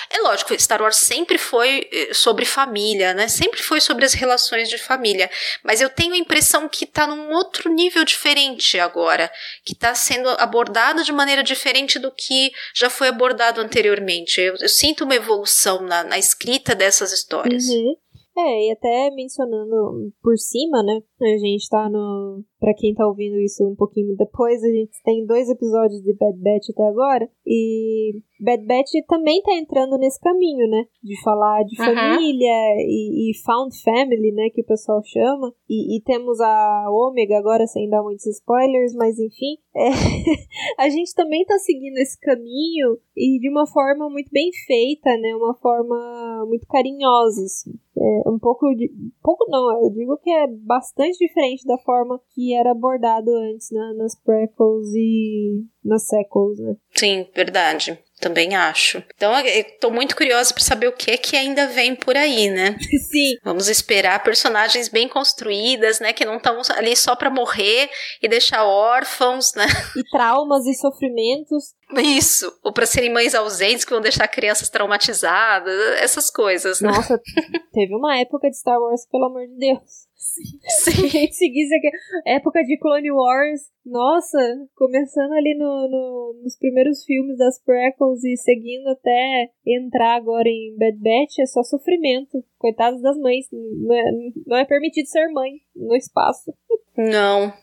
é 0.09 0.19
lógico, 0.21 0.57
Star 0.59 0.81
Wars 0.81 0.95
sempre 0.95 1.37
foi 1.37 1.87
eh, 1.91 2.13
sobre 2.13 2.45
família, 2.45 3.13
né? 3.13 3.27
Sempre 3.27 3.61
foi 3.61 3.81
sobre 3.81 4.05
as 4.05 4.13
relações 4.13 4.69
de 4.69 4.77
família. 4.77 5.29
Mas 5.63 5.81
eu 5.81 5.89
tenho 5.89 6.13
a 6.13 6.17
impressão 6.17 6.69
que 6.69 6.85
está 6.85 7.05
num 7.05 7.31
outro 7.31 7.69
nível 7.69 8.05
diferente 8.05 8.79
agora, 8.79 9.29
que 9.65 9.73
está 9.73 9.93
sendo 9.93 10.29
abordado 10.29 11.03
de 11.03 11.11
maneira 11.11 11.43
diferente 11.43 11.99
do 11.99 12.11
que 12.11 12.51
já 12.73 12.89
foi 12.89 13.09
abordado 13.09 13.59
anteriormente. 13.59 14.39
Eu, 14.39 14.55
eu 14.59 14.69
sinto 14.69 15.03
uma 15.03 15.15
evolução 15.15 15.81
na, 15.81 16.03
na 16.03 16.17
escrita 16.17 16.73
dessas 16.73 17.11
histórias. 17.11 17.65
Uhum. 17.65 17.95
É, 18.41 18.67
e 18.67 18.71
até 18.71 19.11
mencionando 19.11 20.13
por 20.21 20.37
cima, 20.37 20.81
né? 20.81 21.01
A 21.21 21.37
gente 21.37 21.67
tá 21.67 21.89
no. 21.89 22.43
Pra 22.57 22.73
quem 22.73 22.93
tá 22.93 23.05
ouvindo 23.05 23.37
isso 23.37 23.67
um 23.67 23.75
pouquinho 23.75 24.15
depois, 24.15 24.63
a 24.63 24.67
gente 24.67 24.91
tem 25.03 25.25
dois 25.25 25.49
episódios 25.49 26.01
de 26.01 26.13
Bad 26.13 26.37
Batch 26.37 26.69
até 26.69 26.87
agora. 26.87 27.29
E 27.45 28.21
Bad 28.39 28.65
Batch 28.65 28.91
também 29.07 29.41
tá 29.41 29.53
entrando 29.53 29.97
nesse 29.97 30.19
caminho, 30.19 30.67
né? 30.69 30.85
De 31.03 31.21
falar 31.21 31.63
de 31.63 31.79
uhum. 31.79 31.85
família 31.85 32.75
e, 32.79 33.31
e, 33.31 33.37
found 33.43 33.75
family, 33.83 34.31
né? 34.31 34.49
Que 34.49 34.61
o 34.61 34.65
pessoal 34.65 35.01
chama. 35.03 35.53
E, 35.69 35.97
e 35.97 36.01
temos 36.01 36.39
a 36.39 36.85
Ômega 36.89 37.37
agora, 37.37 37.67
sem 37.67 37.89
dar 37.89 38.01
muitos 38.01 38.25
spoilers, 38.25 38.93
mas 38.95 39.19
enfim. 39.19 39.57
É, 39.75 39.89
a 40.79 40.89
gente 40.89 41.13
também 41.13 41.45
tá 41.45 41.57
seguindo 41.59 41.97
esse 41.97 42.17
caminho 42.19 42.97
e 43.15 43.39
de 43.39 43.49
uma 43.49 43.67
forma 43.67 44.09
muito 44.09 44.31
bem 44.31 44.49
feita, 44.65 45.09
né? 45.17 45.35
Uma 45.35 45.53
forma 45.55 46.45
muito 46.47 46.65
carinhosa, 46.67 47.43
assim. 47.43 47.73
É 48.01 48.29
um 48.29 48.39
pouco 48.39 48.73
de. 48.73 48.89
Pouco 49.21 49.45
não, 49.49 49.83
eu 49.83 49.89
digo 49.91 50.17
que 50.17 50.31
é 50.31 50.47
bastante 50.47 51.17
diferente 51.17 51.65
da 51.65 51.77
forma 51.79 52.21
que 52.33 52.53
era 52.53 52.71
abordado 52.71 53.29
antes 53.29 53.69
né, 53.71 53.93
nas 53.97 54.15
prequels 54.15 54.87
e 54.95 55.65
nas 55.89 56.07
sequels, 56.07 56.59
né? 56.59 56.75
Sim, 56.95 57.27
verdade. 57.35 57.99
Também 58.19 58.53
acho. 58.53 59.01
Então, 59.15 59.33
estou 59.39 59.91
muito 59.91 60.13
curiosa 60.13 60.53
para 60.53 60.61
saber 60.61 60.87
o 60.87 60.91
que 60.91 61.11
é 61.11 61.17
que 61.17 61.37
ainda 61.37 61.67
vem 61.67 61.95
por 61.95 62.17
aí, 62.17 62.49
né? 62.49 62.77
Sim. 63.09 63.37
Vamos 63.43 63.69
esperar 63.69 64.21
personagens 64.23 64.89
bem 64.89 65.07
construídas, 65.07 66.01
né? 66.01 66.11
Que 66.11 66.25
não 66.25 66.35
estão 66.35 66.59
ali 66.75 66.95
só 66.97 67.15
para 67.15 67.29
morrer 67.29 67.89
e 68.21 68.27
deixar 68.27 68.65
órfãos, 68.65 69.53
né? 69.55 69.65
E 69.95 70.03
traumas 70.11 70.65
e 70.65 70.73
sofrimentos. 70.73 71.73
Isso. 71.97 72.53
Ou 72.63 72.73
para 72.73 72.85
serem 72.85 73.11
mães 73.11 73.33
ausentes 73.33 73.85
que 73.85 73.91
vão 73.91 74.01
deixar 74.01 74.27
crianças 74.27 74.69
traumatizadas, 74.69 75.73
essas 76.01 76.29
coisas, 76.29 76.81
né? 76.81 76.89
Nossa, 76.91 77.19
teve 77.73 77.95
uma 77.95 78.17
época 78.17 78.49
de 78.49 78.57
Star 78.57 78.79
Wars, 78.79 79.07
pelo 79.09 79.25
amor 79.25 79.47
de 79.47 79.55
Deus. 79.57 80.08
Sim. 80.19 80.59
Se 80.67 80.89
a 80.89 81.07
gente 81.07 81.33
seguisse 81.33 81.73
aqui, 81.73 81.89
época 82.25 82.61
de 82.61 82.77
Clone 82.77 83.09
Wars, 83.09 83.61
nossa, 83.85 84.37
começando 84.75 85.31
ali 85.31 85.55
no, 85.57 85.87
no, 85.87 86.41
nos 86.43 86.57
primeiros 86.57 87.05
filmes 87.05 87.37
das 87.37 87.57
prequels 87.63 88.21
e 88.25 88.35
seguindo 88.35 88.89
até 88.89 89.49
entrar 89.65 90.15
agora 90.15 90.49
em 90.49 90.75
Bad 90.77 90.97
Batch, 90.97 91.39
é 91.39 91.45
só 91.45 91.63
sofrimento. 91.63 92.43
Coitados 92.57 93.01
das 93.01 93.17
mães, 93.17 93.45
não 93.51 93.95
é, 93.95 94.11
não 94.45 94.57
é 94.57 94.65
permitido 94.65 95.07
ser 95.07 95.29
mãe 95.29 95.53
no 95.73 95.95
espaço. 95.95 96.53
Não, 96.97 97.53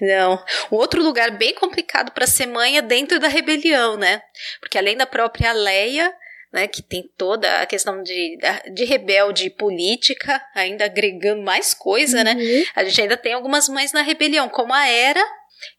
não. 0.00 0.38
Um 0.70 0.76
outro 0.76 1.02
lugar 1.02 1.36
bem 1.36 1.54
complicado 1.56 2.12
para 2.12 2.28
ser 2.28 2.46
mãe 2.46 2.76
é 2.76 2.82
dentro 2.82 3.18
da 3.18 3.26
rebelião, 3.26 3.96
né? 3.96 4.22
Porque 4.60 4.78
além 4.78 4.96
da 4.96 5.06
própria 5.06 5.52
Leia, 5.52 6.14
né, 6.52 6.66
que 6.66 6.82
tem 6.82 7.10
toda 7.16 7.60
a 7.60 7.66
questão 7.66 8.02
de, 8.02 8.38
de 8.72 8.84
rebelde 8.84 9.50
política, 9.50 10.42
ainda 10.54 10.84
agregando 10.84 11.42
mais 11.42 11.74
coisa, 11.74 12.22
né? 12.24 12.32
uhum. 12.32 12.38
né? 12.38 12.64
A 12.74 12.84
gente 12.84 13.00
ainda 13.00 13.16
tem 13.16 13.32
algumas 13.32 13.68
mães 13.68 13.92
na 13.92 14.02
rebelião, 14.02 14.48
como 14.48 14.72
a 14.72 14.88
Era, 14.88 15.24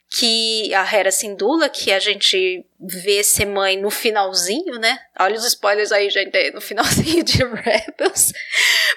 que 0.09 0.73
a 0.73 0.83
Hera 0.83 1.11
Syndulla, 1.11 1.67
que 1.67 1.91
a 1.91 1.99
gente 1.99 2.65
vê 2.79 3.23
ser 3.23 3.45
mãe 3.45 3.77
no 3.77 3.89
finalzinho, 3.89 4.79
né? 4.79 4.97
Olha 5.19 5.35
os 5.35 5.45
spoilers 5.45 5.91
aí, 5.91 6.09
gente, 6.09 6.51
no 6.51 6.61
finalzinho 6.61 7.23
de 7.23 7.43
Rebels. 7.43 8.31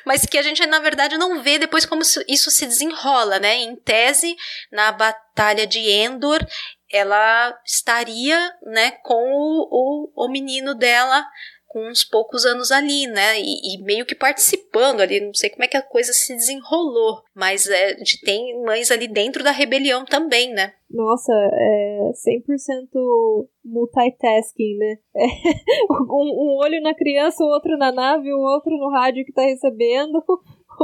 Mas 0.04 0.24
que 0.24 0.38
a 0.38 0.42
gente, 0.42 0.64
na 0.66 0.78
verdade, 0.78 1.18
não 1.18 1.42
vê 1.42 1.58
depois 1.58 1.84
como 1.84 2.02
isso 2.02 2.50
se 2.50 2.66
desenrola, 2.66 3.40
né? 3.40 3.56
Em 3.56 3.74
tese, 3.74 4.36
na 4.70 4.92
Batalha 4.92 5.66
de 5.66 5.80
Endor, 5.80 6.46
ela 6.92 7.56
estaria, 7.66 8.52
né, 8.62 8.92
com 9.02 9.14
o, 9.14 10.12
o, 10.16 10.26
o 10.26 10.28
menino 10.28 10.74
dela 10.74 11.24
com 11.70 11.88
uns 11.88 12.02
poucos 12.02 12.44
anos 12.44 12.72
ali, 12.72 13.06
né? 13.06 13.38
E, 13.38 13.76
e, 13.76 13.82
meio 13.84 14.04
que 14.04 14.16
participando 14.16 15.00
ali, 15.00 15.20
não 15.20 15.32
sei 15.32 15.50
como 15.50 15.62
é 15.62 15.68
que 15.68 15.76
a 15.76 15.82
coisa 15.82 16.12
se 16.12 16.34
desenrolou, 16.34 17.22
mas 17.32 17.68
é, 17.68 17.94
tem 18.24 18.60
mães 18.64 18.90
ali 18.90 19.06
dentro 19.06 19.44
da 19.44 19.52
rebelião 19.52 20.04
também, 20.04 20.52
né? 20.52 20.72
Nossa, 20.90 21.32
é 21.32 22.10
100% 22.10 23.46
multitasking, 23.64 24.78
né? 24.78 24.98
É, 25.14 25.22
um, 26.10 26.56
um 26.56 26.56
olho 26.60 26.82
na 26.82 26.92
criança, 26.92 27.44
o 27.44 27.46
outro 27.46 27.78
na 27.78 27.92
nave, 27.92 28.32
o 28.32 28.40
outro 28.40 28.76
no 28.76 28.90
rádio 28.90 29.24
que 29.24 29.32
tá 29.32 29.42
recebendo, 29.42 30.20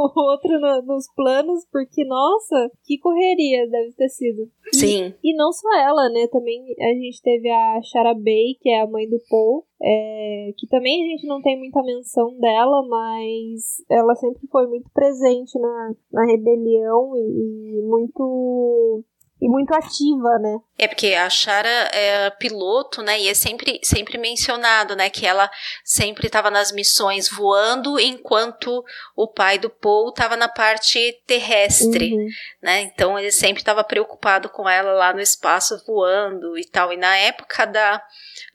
o 0.00 0.12
outro 0.30 0.60
no, 0.60 0.82
nos 0.82 1.06
planos, 1.14 1.66
porque, 1.70 2.04
nossa, 2.04 2.70
que 2.84 2.98
correria 2.98 3.68
deve 3.68 3.92
ter 3.92 4.08
sido. 4.08 4.48
Sim. 4.72 5.14
E, 5.22 5.32
e 5.32 5.36
não 5.36 5.52
só 5.52 5.68
ela, 5.78 6.08
né? 6.10 6.26
Também 6.28 6.62
a 6.80 6.94
gente 6.94 7.22
teve 7.22 7.50
a 7.50 7.80
Shara 7.82 8.14
Bay, 8.14 8.56
que 8.60 8.70
é 8.70 8.82
a 8.82 8.86
mãe 8.86 9.08
do 9.08 9.18
Paul, 9.28 9.64
é, 9.82 10.50
que 10.56 10.66
também 10.68 11.04
a 11.04 11.06
gente 11.08 11.26
não 11.26 11.40
tem 11.40 11.58
muita 11.58 11.82
menção 11.82 12.36
dela, 12.38 12.86
mas 12.88 13.84
ela 13.90 14.14
sempre 14.14 14.46
foi 14.50 14.66
muito 14.66 14.90
presente 14.92 15.58
na, 15.58 15.94
na 16.12 16.26
rebelião 16.26 17.16
e, 17.16 17.78
e 17.78 17.82
muito 17.82 19.04
e 19.40 19.48
muito 19.48 19.74
ativa, 19.74 20.38
né? 20.38 20.58
É 20.78 20.88
porque 20.88 21.12
a 21.12 21.28
Shara 21.28 21.68
é 21.68 22.30
piloto, 22.30 23.02
né? 23.02 23.20
E 23.20 23.28
é 23.28 23.34
sempre, 23.34 23.78
sempre 23.82 24.16
mencionado, 24.16 24.96
né? 24.96 25.10
Que 25.10 25.26
ela 25.26 25.50
sempre 25.84 26.26
estava 26.26 26.50
nas 26.50 26.72
missões 26.72 27.28
voando, 27.28 28.00
enquanto 28.00 28.82
o 29.14 29.28
pai 29.28 29.58
do 29.58 29.68
Paul 29.68 30.08
estava 30.08 30.36
na 30.36 30.48
parte 30.48 31.20
terrestre, 31.26 32.14
uhum. 32.14 32.28
né? 32.62 32.80
Então 32.82 33.18
ele 33.18 33.30
sempre 33.30 33.60
estava 33.60 33.84
preocupado 33.84 34.48
com 34.48 34.66
ela 34.66 34.92
lá 34.92 35.12
no 35.12 35.20
espaço 35.20 35.82
voando 35.86 36.58
e 36.58 36.64
tal. 36.64 36.90
E 36.92 36.96
na 36.96 37.14
época 37.18 37.66
da 37.66 38.02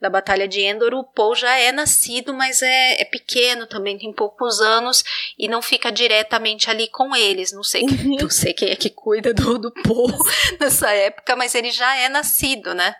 da 0.02 0.10
Batalha 0.10 0.48
de 0.48 0.60
Endor, 0.60 0.92
o 0.94 1.04
Paul 1.04 1.36
já 1.36 1.56
é 1.56 1.70
nascido, 1.70 2.34
mas 2.34 2.60
é, 2.60 3.00
é 3.00 3.04
pequeno 3.04 3.68
também, 3.68 3.96
tem 3.96 4.12
poucos 4.12 4.60
anos 4.60 5.04
e 5.38 5.46
não 5.46 5.62
fica 5.62 5.92
diretamente 5.92 6.68
ali 6.68 6.88
com 6.88 7.14
eles. 7.14 7.52
Não 7.52 7.62
sei, 7.62 7.82
uhum. 7.82 8.16
não 8.20 8.28
sei 8.28 8.52
quem 8.52 8.70
é 8.70 8.74
que 8.74 8.90
cuida 8.90 9.32
do, 9.32 9.60
do 9.60 9.70
Paul 9.70 10.10
nessa 10.58 10.90
época, 10.90 11.36
mas 11.36 11.54
ele 11.54 11.70
já 11.70 11.94
é 11.96 12.08
nascido, 12.08 12.74
né? 12.74 12.96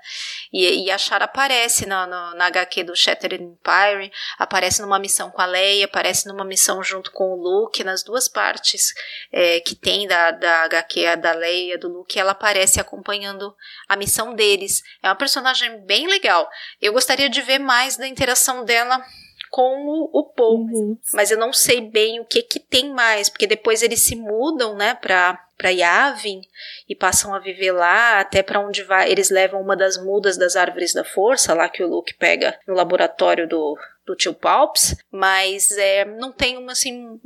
E, 0.52 0.84
e 0.84 0.90
a 0.92 0.96
Shara 0.96 1.24
aparece 1.24 1.86
na, 1.86 2.06
na, 2.06 2.34
na 2.36 2.46
HQ 2.46 2.84
do 2.84 2.94
Shattered 2.94 3.42
Empire, 3.42 4.12
aparece 4.38 4.80
numa 4.80 5.00
missão 5.00 5.28
com 5.28 5.42
a 5.42 5.46
Leia, 5.46 5.86
aparece 5.86 6.28
numa 6.28 6.44
missão 6.44 6.84
junto 6.84 7.10
com 7.10 7.32
o 7.32 7.36
Luke, 7.36 7.82
nas 7.82 8.04
duas 8.04 8.28
partes 8.28 8.94
é, 9.32 9.58
que 9.58 9.74
tem 9.74 10.06
da, 10.06 10.30
da 10.30 10.62
HQ, 10.66 11.06
a 11.06 11.16
da 11.16 11.32
Leia, 11.32 11.76
do 11.76 11.88
Luke, 11.88 12.16
ela 12.16 12.30
aparece 12.30 12.78
acompanhando 12.78 13.52
a 13.88 13.96
missão 13.96 14.36
deles. 14.36 14.82
É 15.02 15.08
uma 15.08 15.16
personagem 15.16 15.84
bem 15.84 16.06
legal. 16.06 16.48
Eu 16.80 16.91
gostaria 16.92 17.28
de 17.28 17.42
ver 17.42 17.58
mais 17.58 17.96
da 17.96 18.06
interação 18.06 18.64
dela 18.64 19.04
com 19.50 19.84
o, 19.86 20.10
o 20.20 20.24
Paul, 20.24 20.60
uhum. 20.60 20.98
mas 21.12 21.30
eu 21.30 21.36
não 21.36 21.52
sei 21.52 21.82
bem 21.82 22.18
o 22.20 22.24
que 22.24 22.42
que 22.42 22.58
tem 22.58 22.90
mais, 22.90 23.28
porque 23.28 23.46
depois 23.46 23.82
eles 23.82 24.00
se 24.02 24.16
mudam, 24.16 24.74
né, 24.74 24.94
para 24.94 25.38
para 25.58 25.68
Yavin 25.68 26.40
e 26.88 26.96
passam 26.96 27.32
a 27.32 27.38
viver 27.38 27.70
lá, 27.70 28.18
até 28.18 28.42
para 28.42 28.58
onde 28.58 28.82
vai, 28.82 29.08
eles 29.08 29.30
levam 29.30 29.60
uma 29.60 29.76
das 29.76 29.96
mudas 29.96 30.36
das 30.36 30.56
árvores 30.56 30.92
da 30.92 31.04
força, 31.04 31.54
lá 31.54 31.68
que 31.68 31.84
o 31.84 31.86
Luke 31.86 32.14
pega 32.14 32.58
no 32.66 32.74
laboratório 32.74 33.46
do 33.46 33.78
do 34.04 34.16
tio 34.16 34.34
Palps, 34.34 34.96
mas 35.12 35.70
é, 35.72 36.04
não 36.04 36.32
tenho 36.32 36.68
assim 36.68 37.20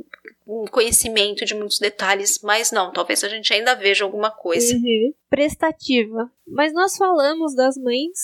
um 0.45 0.65
conhecimento 0.65 1.43
de 1.43 1.55
muitos 1.55 1.79
detalhes, 1.79 2.39
mas 2.43 2.71
não, 2.71 2.91
talvez 2.91 3.23
a 3.23 3.29
gente 3.29 3.53
ainda 3.53 3.73
veja 3.73 4.03
alguma 4.03 4.29
coisa. 4.29 4.75
Uhum. 4.75 5.13
Prestativa. 5.29 6.31
Mas 6.47 6.73
nós 6.73 6.95
falamos 6.95 7.55
das 7.55 7.75
mães 7.77 8.17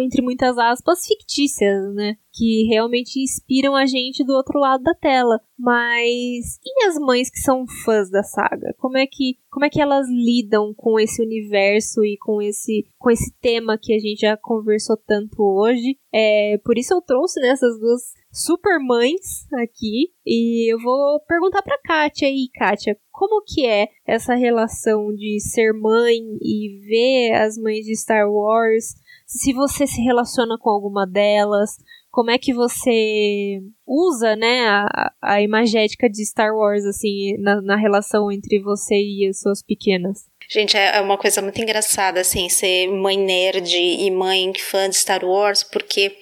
entre 0.00 0.22
muitas 0.22 0.58
aspas, 0.58 1.06
fictícias, 1.06 1.94
né? 1.94 2.16
Que 2.32 2.64
realmente 2.68 3.20
inspiram 3.20 3.74
a 3.74 3.86
gente 3.86 4.24
do 4.24 4.32
outro 4.32 4.58
lado 4.58 4.82
da 4.82 4.94
tela. 4.94 5.40
Mas 5.58 6.58
e 6.64 6.86
as 6.86 6.98
mães 6.98 7.30
que 7.30 7.38
são 7.38 7.66
fãs 7.84 8.10
da 8.10 8.22
saga? 8.22 8.74
Como 8.78 8.96
é 8.96 9.06
que, 9.06 9.36
como 9.50 9.64
é 9.64 9.70
que 9.70 9.80
elas 9.80 10.06
lidam 10.08 10.72
com 10.74 10.98
esse 10.98 11.22
universo 11.22 12.04
e 12.04 12.16
com 12.18 12.40
esse, 12.40 12.86
com 12.98 13.10
esse 13.10 13.32
tema 13.40 13.78
que 13.78 13.92
a 13.92 13.98
gente 13.98 14.20
já 14.20 14.36
conversou 14.36 14.96
tanto 14.96 15.42
hoje? 15.42 15.98
É, 16.12 16.58
por 16.64 16.78
isso 16.78 16.94
eu 16.94 17.02
trouxe 17.02 17.40
nessas 17.40 17.74
né, 17.74 17.80
duas 17.80 18.02
super 18.32 18.78
mães 18.78 19.46
aqui 19.54 20.12
e 20.24 20.72
eu 20.72 20.78
vou 20.78 21.20
perguntar 21.26 21.62
para 21.62 21.80
Kátia 21.82 22.28
aí, 22.28 22.48
Kátia, 22.54 22.96
como 23.10 23.42
que 23.42 23.66
é 23.66 23.88
essa 24.06 24.34
relação 24.34 25.12
de 25.14 25.40
ser 25.40 25.72
mãe 25.72 26.16
e 26.40 26.80
ver 26.86 27.34
as 27.34 27.58
mães 27.58 27.84
de 27.84 27.96
Star 27.96 28.30
Wars 28.30 28.94
se 29.30 29.52
você 29.52 29.86
se 29.86 30.00
relaciona 30.02 30.58
com 30.58 30.68
alguma 30.68 31.06
delas, 31.06 31.76
como 32.10 32.32
é 32.32 32.38
que 32.38 32.52
você 32.52 33.60
usa, 33.86 34.34
né, 34.34 34.66
a, 34.68 35.12
a 35.22 35.40
imagética 35.40 36.10
de 36.10 36.26
Star 36.26 36.52
Wars, 36.52 36.84
assim, 36.84 37.36
na, 37.38 37.62
na 37.62 37.76
relação 37.76 38.32
entre 38.32 38.60
você 38.60 38.96
e 38.96 39.28
as 39.28 39.40
suas 39.40 39.62
pequenas? 39.62 40.24
Gente, 40.48 40.76
é, 40.76 40.96
é 40.96 41.00
uma 41.00 41.16
coisa 41.16 41.40
muito 41.40 41.62
engraçada, 41.62 42.20
assim, 42.20 42.48
ser 42.48 42.88
mãe 42.88 43.16
nerd 43.16 43.72
e 43.76 44.10
mãe 44.10 44.52
fã 44.58 44.90
de 44.90 44.96
Star 44.96 45.24
Wars, 45.24 45.62
porque 45.62 46.16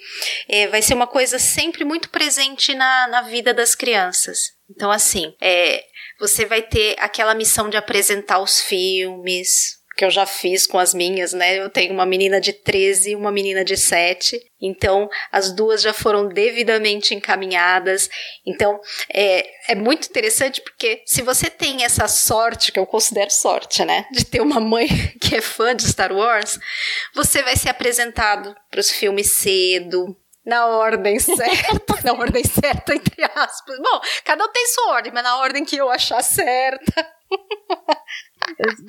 é, 0.47 0.67
vai 0.67 0.83
ser 0.83 0.93
uma 0.93 1.07
coisa 1.07 1.39
sempre 1.39 1.83
muito 1.83 2.11
presente 2.11 2.75
na, 2.75 3.07
na 3.07 3.23
vida 3.23 3.55
das 3.55 3.73
crianças. 3.73 4.51
Então, 4.69 4.91
assim, 4.91 5.33
é, 5.41 5.83
você 6.19 6.45
vai 6.45 6.61
ter 6.61 6.95
aquela 6.99 7.33
missão 7.33 7.71
de 7.71 7.77
apresentar 7.77 8.39
os 8.39 8.61
filmes, 8.61 9.78
que 9.99 10.05
eu 10.05 10.09
já 10.09 10.25
fiz 10.25 10.65
com 10.65 10.79
as 10.79 10.93
minhas, 10.93 11.33
né? 11.33 11.59
Eu 11.59 11.69
tenho 11.69 11.93
uma 11.93 12.05
menina 12.05 12.39
de 12.39 12.53
13 12.53 13.11
e 13.11 13.15
uma 13.17 13.33
menina 13.33 13.65
de 13.65 13.75
7. 13.75 14.39
Então, 14.61 15.09
as 15.29 15.51
duas 15.51 15.81
já 15.81 15.91
foram 15.91 16.29
devidamente 16.29 17.13
encaminhadas. 17.13 18.09
Então, 18.47 18.79
é, 19.13 19.45
é 19.67 19.75
muito 19.75 20.07
interessante 20.07 20.61
porque 20.61 21.01
se 21.05 21.21
você 21.21 21.49
tem 21.49 21.83
essa 21.83 22.07
sorte, 22.07 22.71
que 22.71 22.79
eu 22.79 22.85
considero 22.85 23.29
sorte, 23.29 23.83
né? 23.83 24.05
De 24.09 24.23
ter 24.23 24.39
uma 24.39 24.61
mãe 24.61 24.87
que 25.19 25.35
é 25.35 25.41
fã 25.41 25.75
de 25.75 25.85
Star 25.85 26.13
Wars, 26.13 26.57
você 27.13 27.43
vai 27.43 27.57
ser 27.57 27.67
apresentado 27.67 28.55
para 28.71 28.79
os 28.79 28.89
filmes 28.89 29.29
cedo, 29.29 30.15
na 30.45 30.65
ordem 30.65 31.19
certa, 31.19 32.01
na 32.05 32.13
ordem 32.13 32.45
certa, 32.45 32.95
entre 32.95 33.21
aspas. 33.35 33.77
Bom, 33.77 33.99
cada 34.23 34.45
um 34.45 34.51
tem 34.53 34.65
sua 34.67 34.93
ordem, 34.93 35.11
mas 35.11 35.23
na 35.23 35.39
ordem 35.39 35.65
que 35.65 35.75
eu 35.75 35.89
achar 35.89 36.23
certa. 36.23 37.18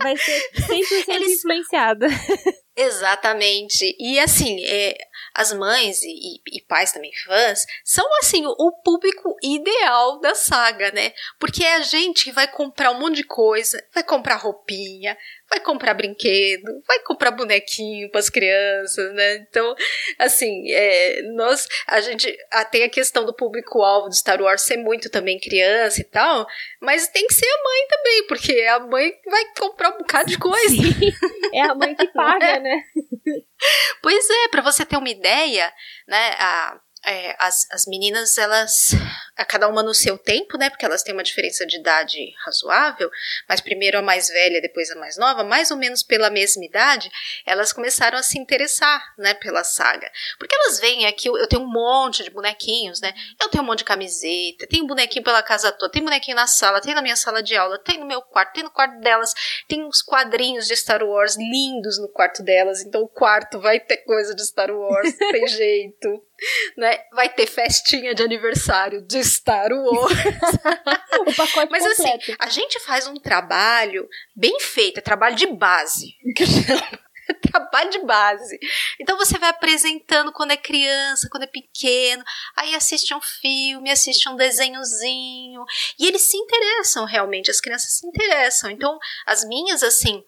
Vai 0.03 0.17
ser 0.17 0.51
100% 0.55 1.09
Eles... 1.09 1.39
influenciada. 1.39 2.07
Exatamente. 2.77 3.95
E 3.99 4.19
assim, 4.19 4.59
é, 4.65 4.97
as 5.35 5.53
mães 5.53 6.03
e, 6.03 6.41
e, 6.47 6.61
pais 6.63 6.93
também 6.93 7.13
fãs 7.25 7.65
são 7.85 8.07
assim 8.19 8.45
o 8.47 8.73
público 8.85 9.37
ideal 9.43 10.21
da 10.21 10.35
saga, 10.35 10.91
né? 10.93 11.13
Porque 11.39 11.65
é 11.65 11.77
a 11.77 11.81
gente 11.81 12.25
que 12.25 12.33
vai 12.33 12.49
comprar 12.49 12.91
um 12.91 12.99
monte 13.01 13.17
de 13.17 13.25
coisa, 13.25 13.83
vai 13.93 14.03
comprar 14.03 14.37
roupinha, 14.37 15.17
vai 15.49 15.61
comprar 15.61 15.95
brinquedo, 15.95 16.83
vai 16.87 17.01
comprar 17.01 17.33
bonequinho 17.33 18.09
para 18.11 18.21
as 18.21 18.31
crianças, 18.31 19.13
né? 19.15 19.37
Então, 19.37 19.75
assim, 20.19 20.71
é, 20.71 21.23
nós, 21.35 21.67
a 21.87 22.01
gente 22.01 22.37
a, 22.53 22.65
tem 22.65 22.85
a 22.85 22.89
questão 22.89 23.25
do 23.25 23.35
público-alvo 23.35 24.09
de 24.09 24.19
Star 24.19 24.41
Wars 24.41 24.63
ser 24.63 24.77
muito 24.77 25.11
também 25.11 25.41
criança 25.41 26.01
e 26.01 26.05
tal, 26.05 26.47
mas 26.81 27.09
tem 27.09 27.27
que 27.27 27.35
ser 27.35 27.47
a 27.47 27.63
mãe 27.63 27.87
também, 27.89 28.27
porque 28.27 28.61
a 28.63 28.81
mãe 28.81 29.13
vai 29.27 29.45
comprar 29.59 29.91
um 29.95 29.99
bocado 29.99 30.31
de 30.31 30.39
coisa. 30.39 30.69
Sim, 30.69 31.13
é 31.53 31.63
a 31.63 31.75
mãe 31.75 31.95
que 31.95 32.07
paga, 32.09 32.47
é? 32.47 32.61
né? 32.61 32.83
Pois 34.03 34.29
é, 34.29 34.49
para 34.49 34.63
você 34.63 34.85
ter 34.85 34.97
uma 34.97 35.09
ideia, 35.09 35.73
né? 36.09 36.31
A, 36.39 36.81
é, 37.05 37.35
as, 37.39 37.67
as 37.71 37.87
meninas, 37.87 38.37
elas 38.37 38.91
a 39.37 39.45
cada 39.45 39.69
uma 39.69 39.83
no 39.83 39.95
seu 39.95 40.19
tempo, 40.19 40.59
né? 40.59 40.69
Porque 40.69 40.85
elas 40.85 41.03
têm 41.03 41.15
uma 41.15 41.23
diferença 41.23 41.67
de 41.67 41.79
idade 41.79 42.19
razoável, 42.45 43.11
mas 43.49 43.61
primeiro 43.61 43.99
a 43.99 44.03
mais 44.03 44.29
velha, 44.29 44.61
depois 44.61 44.91
a 44.91 44.97
mais 44.97 45.17
nova, 45.17 45.43
mais 45.43 45.71
ou 45.71 45.79
menos 45.79 46.03
pela 46.03 46.29
mesma 46.29 46.63
idade, 46.63 47.11
elas 47.47 47.73
começaram 47.73 48.19
a 48.19 48.23
se 48.23 48.39
interessar, 48.39 49.03
né, 49.17 49.33
pela 49.35 49.65
saga. 49.65 50.11
Porque 50.39 50.55
elas 50.55 50.79
veem 50.79 51.07
aqui, 51.07 51.29
eu 51.29 51.47
tenho 51.47 51.63
um 51.63 51.73
monte 51.73 52.23
de 52.23 52.31
bonequinhos, 52.31 53.01
né? 53.01 53.15
Eu 53.41 53.49
tenho 53.49 53.65
um 53.65 53.67
monte 53.67 53.79
de 53.79 53.85
camiseta, 53.85 54.67
tem 54.69 54.87
bonequinho 54.87 55.25
pela 55.25 55.43
casa 55.43 55.73
toda, 55.73 55.91
tem 55.91 56.05
bonequinho 56.05 56.37
na 56.37 56.47
sala, 56.47 56.81
tem 56.81 56.95
na 56.95 57.03
minha 57.03 57.17
sala 57.17 57.43
de 57.43 57.57
aula, 57.57 57.79
tem 57.79 57.99
no 57.99 58.07
meu 58.07 58.21
quarto, 58.21 58.53
tem 58.53 58.63
no 58.63 58.71
quarto 58.71 59.01
delas, 59.01 59.33
tem 59.67 59.83
uns 59.85 60.03
quadrinhos 60.03 60.67
de 60.67 60.77
Star 60.77 61.03
Wars 61.03 61.37
lindos 61.37 61.99
no 61.99 62.09
quarto 62.09 62.43
delas, 62.43 62.83
então 62.83 63.03
o 63.03 63.09
quarto 63.09 63.59
vai 63.59 63.81
ter 63.81 63.99
coisa 63.99 64.35
de 64.35 64.47
Star 64.47 64.71
Wars, 64.71 65.15
tem 65.17 65.47
jeito 65.49 66.23
né? 66.77 66.99
Vai 67.13 67.29
ter 67.29 67.47
festinha 67.47 68.15
de 68.15 68.23
aniversário 68.23 69.03
de 69.03 69.23
Star 69.25 69.71
Wars. 69.73 70.13
o 71.27 71.35
pacote 71.35 71.71
Mas 71.71 71.87
completo. 71.87 72.23
assim, 72.23 72.37
a 72.39 72.49
gente 72.49 72.81
faz 72.81 73.07
um 73.07 73.15
trabalho 73.15 74.09
bem 74.35 74.59
feito, 74.61 74.99
é 74.99 75.01
trabalho 75.01 75.37
de 75.37 75.47
base, 75.47 76.15
trabalho 77.51 77.91
de 77.91 77.99
base. 78.01 78.59
Então 79.01 79.17
você 79.17 79.39
vai 79.39 79.51
apresentando 79.51 80.33
quando 80.33 80.53
é 80.53 80.57
criança, 80.57 81.29
quando 81.31 81.45
é 81.45 81.47
pequeno, 81.47 82.25
aí 82.57 82.75
assiste 82.75 83.15
um 83.15 83.21
filme, 83.21 83.91
assiste 83.91 84.29
um 84.29 84.37
desenhozinho, 84.37 85.65
e 85.99 86.07
eles 86.07 86.23
se 86.23 86.37
interessam 86.37 87.05
realmente, 87.05 87.51
as 87.51 87.61
crianças 87.61 87.93
se 87.99 88.07
interessam. 88.07 88.71
Então, 88.71 88.99
as 89.27 89.45
minhas, 89.45 89.83
assim, 89.83 90.25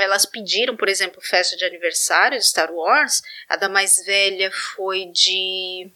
elas 0.00 0.26
pediram, 0.26 0.76
por 0.76 0.88
exemplo, 0.88 1.20
festa 1.20 1.56
de 1.56 1.64
aniversário 1.64 2.38
de 2.38 2.46
Star 2.46 2.72
Wars. 2.72 3.22
A 3.48 3.56
da 3.56 3.68
mais 3.68 3.96
velha 4.04 4.50
foi 4.50 5.06
de 5.06 5.90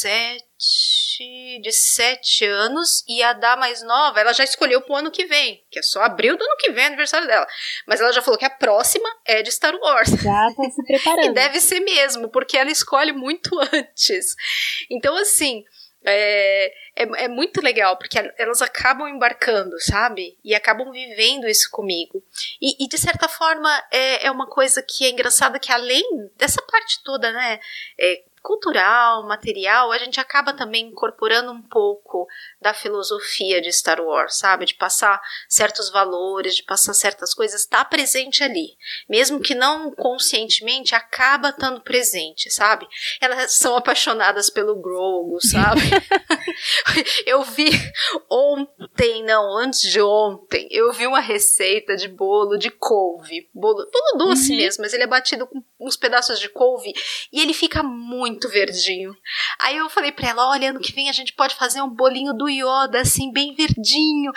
sete, 0.00 1.60
de 1.62 1.72
sete 1.72 2.44
anos 2.46 3.04
e 3.06 3.22
a 3.22 3.32
da 3.32 3.56
mais 3.56 3.82
nova, 3.82 4.20
ela 4.20 4.32
já 4.32 4.44
escolheu 4.44 4.80
pro 4.80 4.96
ano 4.96 5.10
que 5.10 5.26
vem, 5.26 5.62
que 5.70 5.78
é 5.78 5.82
só 5.82 6.02
abril 6.02 6.36
do 6.36 6.44
ano 6.44 6.56
que 6.58 6.72
vem, 6.72 6.86
aniversário 6.86 7.26
dela. 7.26 7.46
Mas 7.86 8.00
ela 8.00 8.12
já 8.12 8.22
falou 8.22 8.38
que 8.38 8.44
a 8.44 8.50
próxima 8.50 9.08
é 9.26 9.42
de 9.42 9.52
Star 9.52 9.74
Wars. 9.74 10.10
Já 10.10 10.48
tá 10.56 10.70
se 10.74 10.84
preparando. 10.86 11.26
e 11.30 11.34
deve 11.34 11.60
ser 11.60 11.80
mesmo, 11.80 12.30
porque 12.30 12.56
ela 12.56 12.70
escolhe 12.70 13.12
muito 13.12 13.50
antes. 13.72 14.34
Então, 14.90 15.16
assim, 15.16 15.64
é, 16.04 16.72
é, 17.00 17.24
é, 17.24 17.28
muito 17.28 17.62
legal, 17.62 17.96
porque 17.96 18.18
elas 18.36 18.60
acabam 18.60 19.08
embarcando, 19.08 19.78
sabe? 19.80 20.36
E 20.44 20.54
acabam 20.54 20.90
vivendo 20.90 21.48
isso 21.48 21.70
comigo. 21.70 22.22
E, 22.60 22.84
e, 22.84 22.88
de 22.88 22.98
certa 22.98 23.28
forma 23.28 23.70
é, 23.90 24.26
é 24.26 24.30
uma 24.30 24.46
coisa 24.46 24.82
que 24.82 25.04
é 25.04 25.10
engraçada 25.10 25.58
que 25.58 25.72
além 25.72 26.04
dessa 26.36 26.60
parte 26.62 27.02
toda, 27.02 27.32
né? 27.32 27.58
É, 27.98 28.22
cultural, 28.42 29.26
material, 29.26 29.92
a 29.92 29.98
gente 29.98 30.18
acaba 30.18 30.52
também 30.52 30.86
incorporando 30.86 31.52
um 31.52 31.62
pouco 31.62 32.26
da 32.60 32.72
filosofia 32.72 33.60
de 33.60 33.72
Star 33.72 34.00
Wars, 34.00 34.38
sabe? 34.38 34.64
De 34.64 34.74
passar 34.74 35.20
certos 35.48 35.90
valores, 35.90 36.56
de 36.56 36.62
passar 36.62 36.94
certas 36.94 37.34
coisas, 37.34 37.60
está 37.60 37.84
presente 37.84 38.42
ali. 38.42 38.76
Mesmo 39.08 39.40
que 39.40 39.54
não 39.54 39.92
conscientemente, 39.94 40.94
acaba 40.94 41.50
estando 41.50 41.80
presente, 41.82 42.50
sabe? 42.50 42.86
Elas 43.20 43.52
são 43.52 43.76
apaixonadas 43.76 44.48
pelo 44.48 44.80
Grogu, 44.80 45.38
sabe? 45.40 45.80
eu 47.26 47.42
vi 47.42 47.70
ontem, 48.30 49.22
não, 49.22 49.56
antes 49.58 49.82
de 49.82 50.00
ontem, 50.00 50.66
eu 50.70 50.92
vi 50.92 51.06
uma 51.06 51.20
receita 51.20 51.96
de 51.96 52.08
bolo 52.08 52.56
de 52.56 52.70
couve. 52.70 53.48
Bolo, 53.54 53.86
bolo 53.90 54.28
doce 54.30 54.52
uhum. 54.52 54.56
mesmo, 54.56 54.82
mas 54.82 54.92
ele 54.94 55.02
é 55.02 55.06
batido 55.06 55.46
com 55.46 55.62
uns 55.80 55.96
pedaços 55.96 56.38
de 56.38 56.48
couve 56.48 56.92
e 57.32 57.40
ele 57.40 57.54
fica 57.54 57.82
muito 57.82 58.48
verdinho. 58.48 59.16
Aí 59.58 59.76
eu 59.76 59.88
falei 59.88 60.12
pra 60.12 60.28
ela: 60.28 60.50
olha, 60.50 60.70
ano 60.70 60.80
que 60.80 60.92
vem 60.92 61.08
a 61.08 61.12
gente 61.12 61.32
pode 61.32 61.54
fazer 61.54 61.80
um 61.82 61.88
bolinho 61.88 62.32
do 62.34 62.48
Yoda, 62.48 63.00
assim, 63.00 63.32
bem 63.32 63.54
verdinho. 63.54 64.32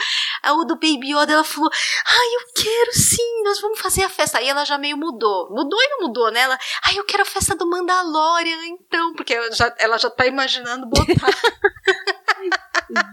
O 0.55 0.65
do 0.65 0.75
Baby 0.75 1.13
Yoda, 1.13 1.33
ela 1.33 1.43
falou: 1.43 1.69
ai, 2.05 2.27
eu 2.35 2.63
quero 2.63 2.93
sim, 2.93 3.43
nós 3.43 3.59
vamos 3.61 3.79
fazer 3.79 4.03
a 4.03 4.09
festa. 4.09 4.37
Aí 4.37 4.47
ela 4.47 4.65
já 4.65 4.77
meio 4.77 4.97
mudou. 4.97 5.49
Mudou 5.49 5.81
e 5.81 5.87
não 5.89 6.01
mudou, 6.07 6.31
né? 6.31 6.41
Ela, 6.41 6.57
ai, 6.85 6.97
eu 6.97 7.05
quero 7.05 7.23
a 7.23 7.25
festa 7.25 7.55
do 7.55 7.69
Mandalorian, 7.69 8.65
então, 8.67 9.13
porque 9.13 9.33
ela 9.33 9.51
já, 9.51 9.75
ela 9.79 9.97
já 9.97 10.09
tá 10.09 10.25
imaginando 10.25 10.87
botar. 10.87 11.03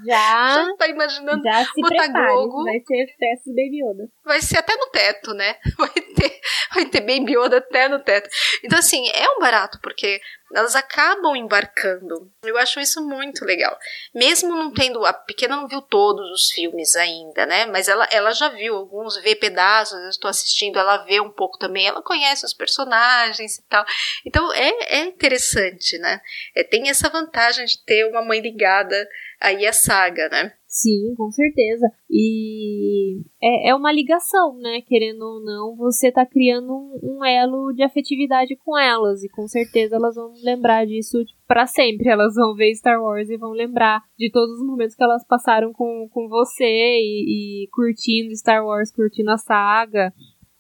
Já, 0.05 0.65
já 0.67 0.77
tá 0.77 0.89
imaginando 0.89 1.43
já 1.43 1.65
se 1.65 1.81
botar 1.81 2.05
prepare. 2.05 2.65
Vai 2.65 2.81
ser 2.81 3.07
festa 3.19 3.51
do 3.51 3.57
Baby 3.57 3.83
Yoda. 3.83 4.09
Vai 4.25 4.43
ser 4.43 4.59
até 4.59 4.77
no 4.77 4.87
teto, 4.87 5.35
né? 5.35 5.57
Vai 5.77 5.89
ter, 5.89 6.41
vai 6.75 6.87
ter 6.87 7.01
Baby 7.01 7.37
Yoda 7.37 7.59
até 7.59 7.89
no 7.89 7.99
teto. 8.01 8.29
Então, 8.63 8.79
assim, 8.79 9.09
é 9.11 9.29
um 9.31 9.41
barato, 9.41 9.79
porque 9.83 10.21
elas 10.53 10.75
acabam 10.75 11.37
embarcando. 11.37 12.31
Eu 12.43 12.59
acho 12.59 12.81
isso 12.81 13.07
muito 13.07 13.45
legal. 13.45 13.77
Mesmo 14.15 14.51
não 14.51 14.73
tendo. 14.73 15.05
A 15.05 15.13
pequena 15.13 15.57
não 15.57 15.69
viu 15.69 15.81
todos 15.81 16.29
os 16.31 16.51
filmes 16.51 16.97
ainda, 16.97 17.47
né? 17.47 17.67
Mas 17.67 17.89
ela, 17.89 18.07
ela 18.11 18.33
já 18.33 18.49
viu 18.49 18.77
alguns, 18.77 19.17
vê 19.23 19.37
pedaços, 19.37 19.99
eu 19.99 20.09
estou 20.09 20.29
assistindo, 20.29 20.79
ela 20.79 20.99
vê 21.05 21.21
um 21.21 21.31
pouco 21.31 21.59
também, 21.59 21.87
ela 21.87 22.03
conhece 22.03 22.45
os 22.45 22.53
personagens 22.53 23.59
e 23.59 23.63
tal. 23.69 23.85
Então 24.27 24.53
é, 24.53 24.99
é 24.99 25.05
interessante, 25.05 25.97
né? 25.99 26.21
É, 26.55 26.65
tem 26.65 26.89
essa 26.89 27.09
vantagem 27.09 27.65
de 27.67 27.83
ter 27.85 28.05
uma 28.07 28.23
mãe 28.23 28.41
ligada 28.41 29.09
aí 29.41 29.67
à 29.67 29.73
saga, 29.73 30.29
né? 30.29 30.53
Sim, 30.67 31.15
com 31.17 31.31
certeza. 31.33 31.91
E 32.09 33.23
é, 33.43 33.71
é 33.71 33.75
uma 33.75 33.91
ligação, 33.91 34.57
né? 34.59 34.81
Querendo 34.83 35.23
ou 35.23 35.43
não, 35.43 35.75
você 35.77 36.13
tá 36.13 36.25
criando 36.25 36.73
um, 36.73 37.19
um 37.19 37.25
elo 37.25 37.73
de 37.73 37.83
afetividade 37.83 38.55
com 38.57 38.79
elas. 38.79 39.25
E 39.25 39.29
com 39.29 39.49
certeza 39.49 39.97
elas 39.97 40.15
vão 40.15 40.33
lembrar 40.45 40.87
disso 40.87 41.19
para 41.47 41.67
sempre. 41.67 42.09
Elas 42.09 42.35
vão 42.35 42.55
ver 42.55 42.75
Star 42.75 43.03
Wars 43.03 43.29
e 43.31 43.37
vão 43.37 43.51
lembrar 43.51 44.01
de 44.17 44.31
todos 44.31 44.61
os 44.61 44.67
momentos 44.67 44.95
que 44.95 45.03
elas 45.03 45.27
passaram 45.27 45.73
com, 45.73 46.09
com 46.13 46.29
você 46.29 46.65
e, 46.65 47.65
e 47.65 47.69
curtindo 47.73 48.37
Star 48.37 48.65
Wars, 48.65 48.93
curtindo 48.93 49.31
a 49.31 49.39
saga. 49.39 50.13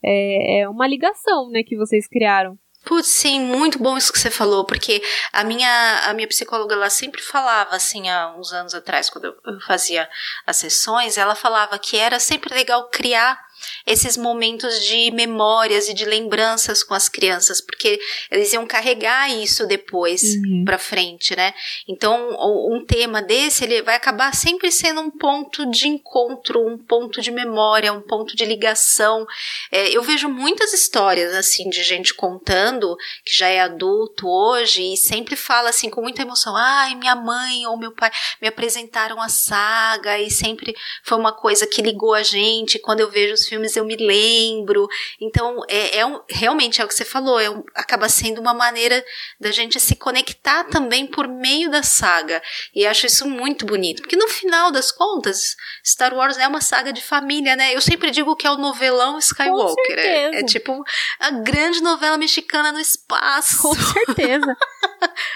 É, 0.02 0.62
é 0.62 0.68
uma 0.68 0.88
ligação, 0.88 1.50
né, 1.50 1.62
que 1.62 1.76
vocês 1.76 2.08
criaram. 2.08 2.58
Putz, 2.84 3.08
sim, 3.08 3.40
muito 3.40 3.78
bom 3.78 3.96
isso 3.96 4.12
que 4.12 4.18
você 4.18 4.30
falou, 4.30 4.64
porque 4.64 5.02
a 5.32 5.44
minha, 5.44 6.02
a 6.06 6.14
minha 6.14 6.26
psicóloga 6.26 6.74
ela 6.74 6.88
sempre 6.88 7.20
falava, 7.20 7.76
assim, 7.76 8.08
há 8.08 8.34
uns 8.36 8.52
anos 8.52 8.74
atrás, 8.74 9.10
quando 9.10 9.26
eu 9.26 9.60
fazia 9.60 10.08
as 10.46 10.56
sessões, 10.56 11.18
ela 11.18 11.34
falava 11.34 11.78
que 11.78 11.96
era 11.96 12.18
sempre 12.18 12.54
legal 12.54 12.88
criar 12.88 13.38
esses 13.86 14.16
momentos 14.16 14.84
de 14.86 15.10
memórias 15.10 15.88
e 15.88 15.94
de 15.94 16.04
lembranças 16.04 16.82
com 16.82 16.94
as 16.94 17.08
crianças, 17.08 17.60
porque 17.60 17.98
eles 18.30 18.52
iam 18.52 18.66
carregar 18.66 19.30
isso 19.30 19.66
depois 19.66 20.22
uhum. 20.22 20.64
para 20.64 20.78
frente, 20.78 21.34
né? 21.36 21.54
Então, 21.88 22.36
um 22.70 22.84
tema 22.84 23.22
desse 23.22 23.64
ele 23.64 23.82
vai 23.82 23.96
acabar 23.96 24.34
sempre 24.34 24.70
sendo 24.70 25.00
um 25.00 25.10
ponto 25.10 25.70
de 25.70 25.88
encontro, 25.88 26.66
um 26.66 26.78
ponto 26.78 27.20
de 27.20 27.30
memória, 27.30 27.92
um 27.92 28.00
ponto 28.00 28.36
de 28.36 28.44
ligação. 28.44 29.26
É, 29.70 29.88
eu 29.90 30.02
vejo 30.02 30.28
muitas 30.28 30.72
histórias 30.72 31.34
assim 31.34 31.68
de 31.68 31.82
gente 31.82 32.14
contando 32.14 32.96
que 33.24 33.36
já 33.36 33.48
é 33.48 33.60
adulto 33.60 34.28
hoje 34.28 34.94
e 34.94 34.96
sempre 34.96 35.36
fala 35.36 35.70
assim 35.70 35.90
com 35.90 36.00
muita 36.00 36.22
emoção: 36.22 36.56
"Ai, 36.56 36.94
minha 36.94 37.14
mãe 37.14 37.66
ou 37.66 37.76
meu 37.78 37.92
pai 37.92 38.10
me 38.40 38.48
apresentaram 38.48 39.20
a 39.20 39.28
saga 39.28 40.18
e 40.18 40.30
sempre 40.30 40.74
foi 41.04 41.18
uma 41.18 41.32
coisa 41.32 41.66
que 41.66 41.82
ligou 41.82 42.14
a 42.14 42.22
gente. 42.22 42.78
Quando 42.78 43.00
eu 43.00 43.10
vejo 43.10 43.34
os 43.34 43.46
filmes 43.50 43.76
eu 43.76 43.84
me 43.84 43.96
lembro. 43.96 44.88
Então, 45.20 45.60
é, 45.68 45.98
é 45.98 46.06
um, 46.06 46.20
realmente 46.28 46.80
é 46.80 46.84
o 46.84 46.88
que 46.88 46.94
você 46.94 47.04
falou, 47.04 47.38
é 47.38 47.50
um, 47.50 47.62
acaba 47.74 48.08
sendo 48.08 48.40
uma 48.40 48.54
maneira 48.54 49.04
da 49.38 49.50
gente 49.50 49.78
se 49.78 49.94
conectar 49.96 50.64
também 50.64 51.06
por 51.06 51.28
meio 51.28 51.70
da 51.70 51.82
saga. 51.82 52.40
E 52.74 52.86
acho 52.86 53.06
isso 53.06 53.28
muito 53.28 53.66
bonito, 53.66 54.02
porque 54.02 54.16
no 54.16 54.28
final 54.28 54.70
das 54.70 54.90
contas, 54.90 55.56
Star 55.84 56.14
Wars 56.14 56.38
é 56.38 56.48
uma 56.48 56.60
saga 56.60 56.92
de 56.92 57.02
família, 57.02 57.54
né? 57.54 57.74
Eu 57.74 57.80
sempre 57.80 58.10
digo 58.10 58.34
que 58.36 58.46
é 58.46 58.50
o 58.50 58.56
novelão 58.56 59.18
Skywalker. 59.18 59.98
É, 59.98 60.40
é, 60.40 60.42
tipo 60.44 60.82
a 61.18 61.30
grande 61.30 61.82
novela 61.82 62.16
mexicana 62.16 62.72
no 62.72 62.80
espaço. 62.80 63.62
Com 63.62 63.74
certeza. 63.74 64.56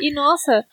e 0.01 0.13
nossa, 0.13 0.65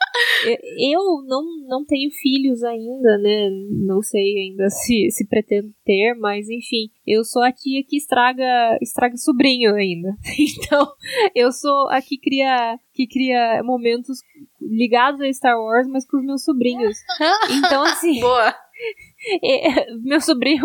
eu 0.78 1.24
não, 1.26 1.44
não 1.68 1.86
tenho 1.86 2.12
filhos 2.12 2.64
ainda, 2.64 3.18
né? 3.18 3.50
Não 3.86 4.02
sei 4.02 4.50
ainda 4.50 4.70
se, 4.70 5.10
se 5.12 5.28
pretendo 5.28 5.74
ter, 5.92 6.16
mas 6.16 6.48
enfim, 6.50 6.89
eu 7.06 7.26
sou 7.26 7.44
a 7.44 7.52
tia 7.52 7.84
que 7.86 7.98
estraga, 7.98 8.78
estraga 8.82 9.18
sobrinho 9.18 9.76
ainda. 9.76 10.16
Então, 10.62 10.88
eu 11.36 11.52
sou 11.52 11.89
a 11.89 12.02
que 12.02 12.18
cria, 12.18 12.78
que 12.94 13.06
cria 13.08 13.62
momentos 13.64 14.20
ligados 14.62 15.20
a 15.20 15.34
Star 15.34 15.58
Wars, 15.58 15.88
mas 15.88 16.06
com 16.08 16.18
os 16.18 16.26
meus 16.26 16.44
sobrinhos. 16.44 16.98
Então, 17.52 17.84
assim. 17.84 18.20
Boa! 18.22 18.56
meu 20.04 20.22
sobrinho, 20.22 20.64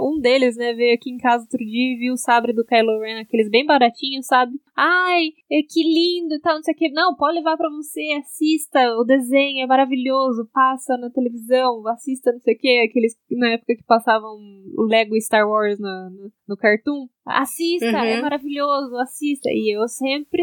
um 0.00 0.20
deles, 0.20 0.56
né, 0.56 0.72
veio 0.74 0.94
aqui 0.94 1.10
em 1.10 1.18
casa 1.18 1.44
outro 1.44 1.58
dia 1.58 1.94
e 1.94 1.96
viu 1.96 2.14
o 2.14 2.18
sabre 2.18 2.52
do 2.52 2.64
Kylo 2.64 3.00
Ren, 3.00 3.20
aqueles 3.20 3.48
bem 3.50 3.64
baratinhos, 3.64 4.26
sabe? 4.26 4.52
Ai, 4.76 5.28
é, 5.50 5.60
que 5.62 5.82
lindo 5.82 6.34
e 6.34 6.40
tal, 6.40 6.54
não 6.54 6.62
sei 6.62 6.74
o 6.74 6.76
que. 6.76 6.90
Não, 6.90 7.16
pode 7.16 7.36
levar 7.36 7.56
pra 7.56 7.68
você, 7.70 8.00
assista 8.18 8.80
o 8.96 9.04
desenho, 9.04 9.62
é 9.62 9.66
maravilhoso, 9.66 10.48
passa 10.52 10.96
na 10.96 11.10
televisão, 11.10 11.86
assista 11.88 12.32
não 12.32 12.40
sei 12.40 12.54
o 12.54 12.58
que, 12.58 12.80
aqueles 12.80 13.16
na 13.30 13.50
época 13.50 13.74
que 13.76 13.84
passavam 13.84 14.38
o 14.76 14.82
Lego 14.88 15.20
Star 15.20 15.48
Wars 15.48 15.78
no, 15.78 16.10
no, 16.10 16.32
no 16.48 16.56
Cartoon. 16.56 17.08
Assista, 17.26 17.86
é 17.86 17.90
uhum. 17.90 18.04
é 18.04 18.22
maravilhoso, 18.22 18.96
assista. 18.96 19.48
E 19.50 19.76
eu 19.76 19.86
sempre 19.88 20.42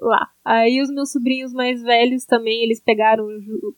lá. 0.00 0.28
Aí 0.44 0.80
os 0.82 0.90
meus 0.90 1.10
sobrinhos 1.10 1.52
mais 1.52 1.82
velhos 1.82 2.26
também, 2.26 2.62
eles 2.62 2.82
pegaram 2.82 3.26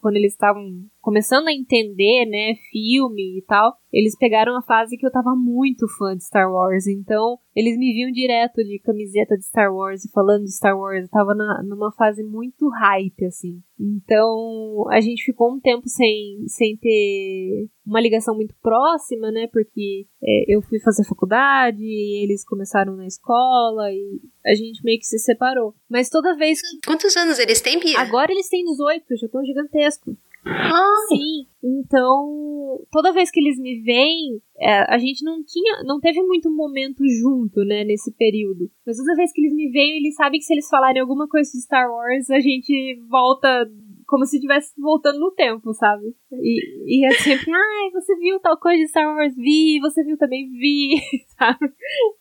quando 0.01 0.17
eles 0.17 0.33
estavam 0.33 0.85
começando 1.01 1.47
a 1.47 1.53
entender, 1.53 2.27
né, 2.27 2.57
filme 2.73 3.39
e 3.39 3.43
tal, 3.47 3.77
eles 3.93 4.19
pegaram 4.19 4.57
a 4.57 4.63
fase 4.63 4.97
que 4.99 5.07
eu 5.07 5.13
tava 5.13 5.37
muito 5.37 5.87
fã 5.97 6.17
de 6.17 6.25
Star 6.25 6.51
Wars, 6.51 6.89
então 6.89 7.39
eles 7.55 7.79
me 7.79 7.93
viam 7.95 8.11
direto 8.11 8.57
de 8.65 8.81
camiseta 8.81 9.37
de 9.37 9.45
Star 9.45 9.73
Wars 9.73 10.05
e 10.05 10.11
falando 10.11 10.43
de 10.43 10.53
Star 10.53 10.77
Wars, 10.77 11.05
eu 11.05 11.09
tava 11.09 11.33
na, 11.33 11.63
numa 11.63 11.93
fase 11.93 12.25
muito 12.25 12.69
hype, 12.69 13.25
assim. 13.25 13.63
Então 13.79 14.85
a 14.91 15.01
gente 15.01 15.25
ficou 15.25 15.55
um 15.55 15.61
tempo 15.61 15.89
sem, 15.89 16.45
sem 16.49 16.77
ter 16.77 17.69
uma 17.87 18.01
ligação 18.01 18.35
muito 18.35 18.57
próxima, 18.61 19.31
né, 19.31 19.47
porque 19.53 20.09
é, 20.21 20.57
eu 20.57 20.61
fui 20.61 20.81
fazer 20.81 21.05
faculdade, 21.05 21.85
e 21.85 22.25
eles 22.25 22.45
começaram 22.45 22.97
na 22.97 23.07
escola 23.07 23.93
e 23.93 24.21
a 24.45 24.57
gente 24.57 24.83
meio 24.83 24.99
que 24.99 25.07
se 25.07 25.21
separou. 25.21 25.73
Mas 25.89 25.96
toda 26.11 26.37
vez 26.37 26.61
que. 26.61 26.87
Quantos 26.87 27.17
anos 27.17 27.39
eles 27.39 27.61
têm, 27.61 27.79
Bia? 27.79 27.99
Agora 27.99 28.33
eles 28.33 28.49
têm 28.49 28.65
18, 28.65 29.05
já 29.17 29.27
estão 29.27 29.45
gigantescos. 29.45 30.15
Ah. 30.49 31.07
Sim, 31.09 31.47
então 31.63 32.79
toda 32.91 33.13
vez 33.13 33.31
que 33.31 33.41
eles 33.41 33.59
me 33.59 33.83
veem, 33.83 34.41
é, 34.59 34.95
a 34.95 34.99
gente 34.99 35.25
não 35.25 35.43
tinha, 35.45 35.83
não 35.85 35.99
teve 35.99 36.23
muito 36.23 36.51
momento 36.51 37.03
junto, 37.21 37.65
né, 37.65 37.83
nesse 37.85 38.13
período. 38.13 38.71
Mas 38.87 38.97
toda 38.97 39.17
vez 39.17 39.33
que 39.33 39.41
eles 39.41 39.53
me 39.53 39.71
veem, 39.71 39.99
eles 39.99 40.15
sabem 40.15 40.39
que 40.39 40.47
se 40.47 40.55
eles 40.55 40.69
falarem 40.69 41.01
alguma 41.01 41.27
coisa 41.29 41.51
de 41.51 41.63
Star 41.63 41.91
Wars, 41.91 42.31
a 42.31 42.39
gente 42.39 43.01
volta 43.11 43.69
como 44.07 44.25
se 44.25 44.37
estivesse 44.37 44.73
voltando 44.81 45.19
no 45.19 45.33
tempo, 45.33 45.73
sabe? 45.75 46.15
E, 46.33 47.01
e 47.01 47.07
é 47.07 47.11
sempre, 47.15 47.51
ai, 47.53 47.91
você 47.93 48.15
viu 48.17 48.39
tal 48.39 48.57
coisa 48.57 48.81
de 48.81 48.89
Star 48.89 49.07
Wars? 49.07 49.35
Vi, 49.35 49.81
você 49.81 50.05
viu 50.05 50.17
também? 50.17 50.49
Vi, 50.51 50.95
sabe? 51.37 51.73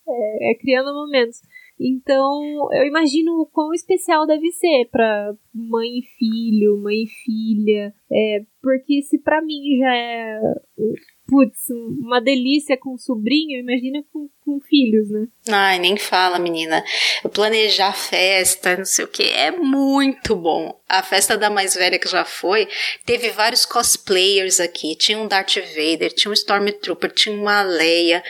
É, 0.08 0.52
é 0.52 0.56
criando 0.56 0.94
momentos. 0.94 1.40
Então, 1.80 2.42
eu 2.72 2.86
imagino 2.86 3.34
o 3.42 3.46
quão 3.46 3.74
especial 3.74 4.26
deve 4.26 4.50
ser 4.52 4.88
para 4.90 5.36
mãe 5.54 6.00
e 6.00 6.06
filho, 6.18 6.82
mãe 6.82 7.04
e 7.04 7.08
filha. 7.08 7.94
É, 8.12 8.46
porque 8.62 9.02
se 9.02 9.20
para 9.20 9.42
mim 9.42 9.78
já 9.80 9.96
é 9.96 10.40
putz, 11.28 11.70
uma 12.00 12.22
delícia 12.22 12.78
com 12.78 12.98
sobrinho, 12.98 13.60
imagina 13.60 14.04
com, 14.12 14.30
com 14.46 14.60
filhos, 14.62 15.10
né? 15.10 15.28
Ai, 15.50 15.80
nem 15.80 15.98
fala, 15.98 16.38
menina. 16.38 16.84
Planejar 17.34 17.94
festa, 17.94 18.78
não 18.78 18.86
sei 18.86 19.06
o 19.06 19.08
que, 19.08 19.24
é 19.24 19.50
muito 19.50 20.36
bom. 20.36 20.80
A 20.88 21.02
festa 21.02 21.36
da 21.36 21.50
mais 21.50 21.74
velha 21.74 21.98
que 21.98 22.08
já 22.08 22.24
foi, 22.24 22.68
teve 23.06 23.32
vários 23.32 23.66
cosplayers 23.66 24.60
aqui. 24.60 24.96
Tinha 24.96 25.18
um 25.18 25.28
Darth 25.28 25.56
Vader, 25.56 26.14
tinha 26.14 26.30
um 26.30 26.34
Stormtrooper, 26.34 27.12
tinha 27.12 27.36
uma 27.36 27.64
Leia, 27.64 28.24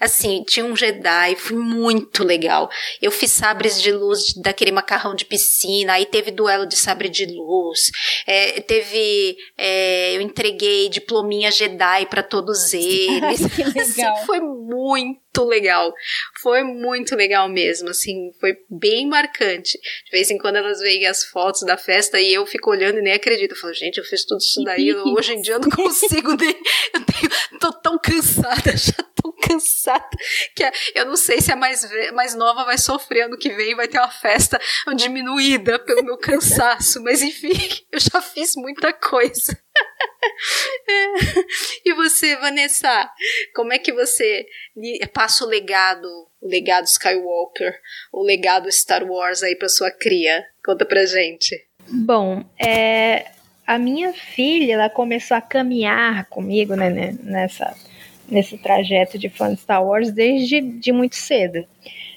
assim, 0.00 0.42
tinha 0.46 0.64
um 0.64 0.74
Jedi, 0.74 1.36
foi 1.36 1.56
muito 1.56 2.24
legal. 2.24 2.70
Eu 3.00 3.10
fiz 3.10 3.30
sabres 3.32 3.80
de 3.80 3.92
luz 3.92 4.32
daquele 4.34 4.72
macarrão 4.72 5.14
de 5.14 5.26
piscina, 5.26 5.92
aí 5.94 6.06
teve 6.06 6.30
duelo 6.30 6.66
de 6.66 6.76
sabre 6.76 7.10
de 7.10 7.26
luz, 7.26 7.90
é, 8.26 8.60
teve, 8.62 9.36
é, 9.56 10.16
eu 10.16 10.22
entreguei 10.22 10.88
diplominha 10.88 11.50
Jedi 11.50 12.06
para 12.06 12.22
todos 12.22 12.72
eles. 12.72 13.40
que 13.54 13.64
legal. 13.64 14.14
Assim, 14.14 14.26
foi 14.26 14.40
muito 14.40 15.44
legal. 15.44 15.57
Foi 16.42 16.62
muito 16.62 17.14
legal 17.16 17.48
mesmo, 17.48 17.88
assim, 17.90 18.32
foi 18.40 18.56
bem 18.70 19.08
marcante. 19.08 19.78
De 20.04 20.10
vez 20.10 20.30
em 20.30 20.38
quando 20.38 20.56
elas 20.56 20.80
veem 20.80 21.06
as 21.06 21.24
fotos 21.24 21.62
da 21.62 21.76
festa 21.76 22.20
e 22.20 22.32
eu 22.32 22.46
fico 22.46 22.70
olhando 22.70 22.98
e 22.98 23.02
nem 23.02 23.12
acredito. 23.12 23.52
Eu 23.52 23.56
falo, 23.56 23.74
gente, 23.74 23.98
eu 23.98 24.04
fiz 24.04 24.24
tudo 24.24 24.38
isso 24.38 24.62
daí, 24.62 24.94
hoje 24.94 25.34
em 25.34 25.40
dia 25.40 25.54
eu 25.54 25.60
não 25.60 25.70
consigo 25.74 26.36
nem. 26.36 26.56
Eu 26.94 27.04
tenho, 27.04 27.58
tô 27.60 27.72
tão 27.72 27.98
cansada, 27.98 28.72
já 28.76 29.02
tô 29.20 29.32
cansada, 29.32 30.08
que 30.54 30.70
eu 30.94 31.06
não 31.06 31.16
sei 31.16 31.40
se 31.40 31.52
a 31.52 31.56
mais, 31.56 31.88
mais 32.12 32.34
nova 32.34 32.64
vai 32.64 32.78
sofrer 32.78 33.22
ano 33.22 33.38
que 33.38 33.50
vem, 33.50 33.74
vai 33.74 33.88
ter 33.88 33.98
uma 33.98 34.10
festa 34.10 34.60
diminuída 34.96 35.78
pelo 35.78 36.04
meu 36.04 36.18
cansaço, 36.18 37.02
mas 37.02 37.22
enfim, 37.22 37.52
eu 37.92 38.00
já 38.00 38.20
fiz 38.20 38.54
muita 38.56 38.92
coisa. 38.92 39.58
e 41.84 41.94
você, 41.94 42.36
Vanessa, 42.36 43.10
como 43.54 43.72
é 43.72 43.78
que 43.78 43.92
você 43.92 44.46
passa 45.12 45.44
o 45.44 45.48
legado, 45.48 46.08
o 46.40 46.48
legado 46.48 46.86
Skywalker, 46.86 47.78
o 48.12 48.22
legado 48.22 48.70
Star 48.70 49.04
Wars 49.04 49.42
aí 49.42 49.56
para 49.56 49.68
sua 49.68 49.90
cria? 49.90 50.44
Conta 50.64 50.84
pra 50.84 51.06
gente. 51.06 51.56
Bom, 51.90 52.44
é, 52.58 53.26
a 53.66 53.78
minha 53.78 54.12
filha, 54.12 54.74
ela 54.74 54.90
começou 54.90 55.36
a 55.36 55.40
caminhar 55.40 56.26
comigo 56.26 56.74
né, 56.74 56.90
né 56.90 57.18
nessa, 57.22 57.74
nesse 58.28 58.58
trajeto 58.58 59.18
de 59.18 59.28
fã 59.28 59.52
de 59.52 59.60
Star 59.60 59.84
Wars 59.84 60.10
desde 60.10 60.60
de 60.60 60.92
muito 60.92 61.16
cedo. 61.16 61.64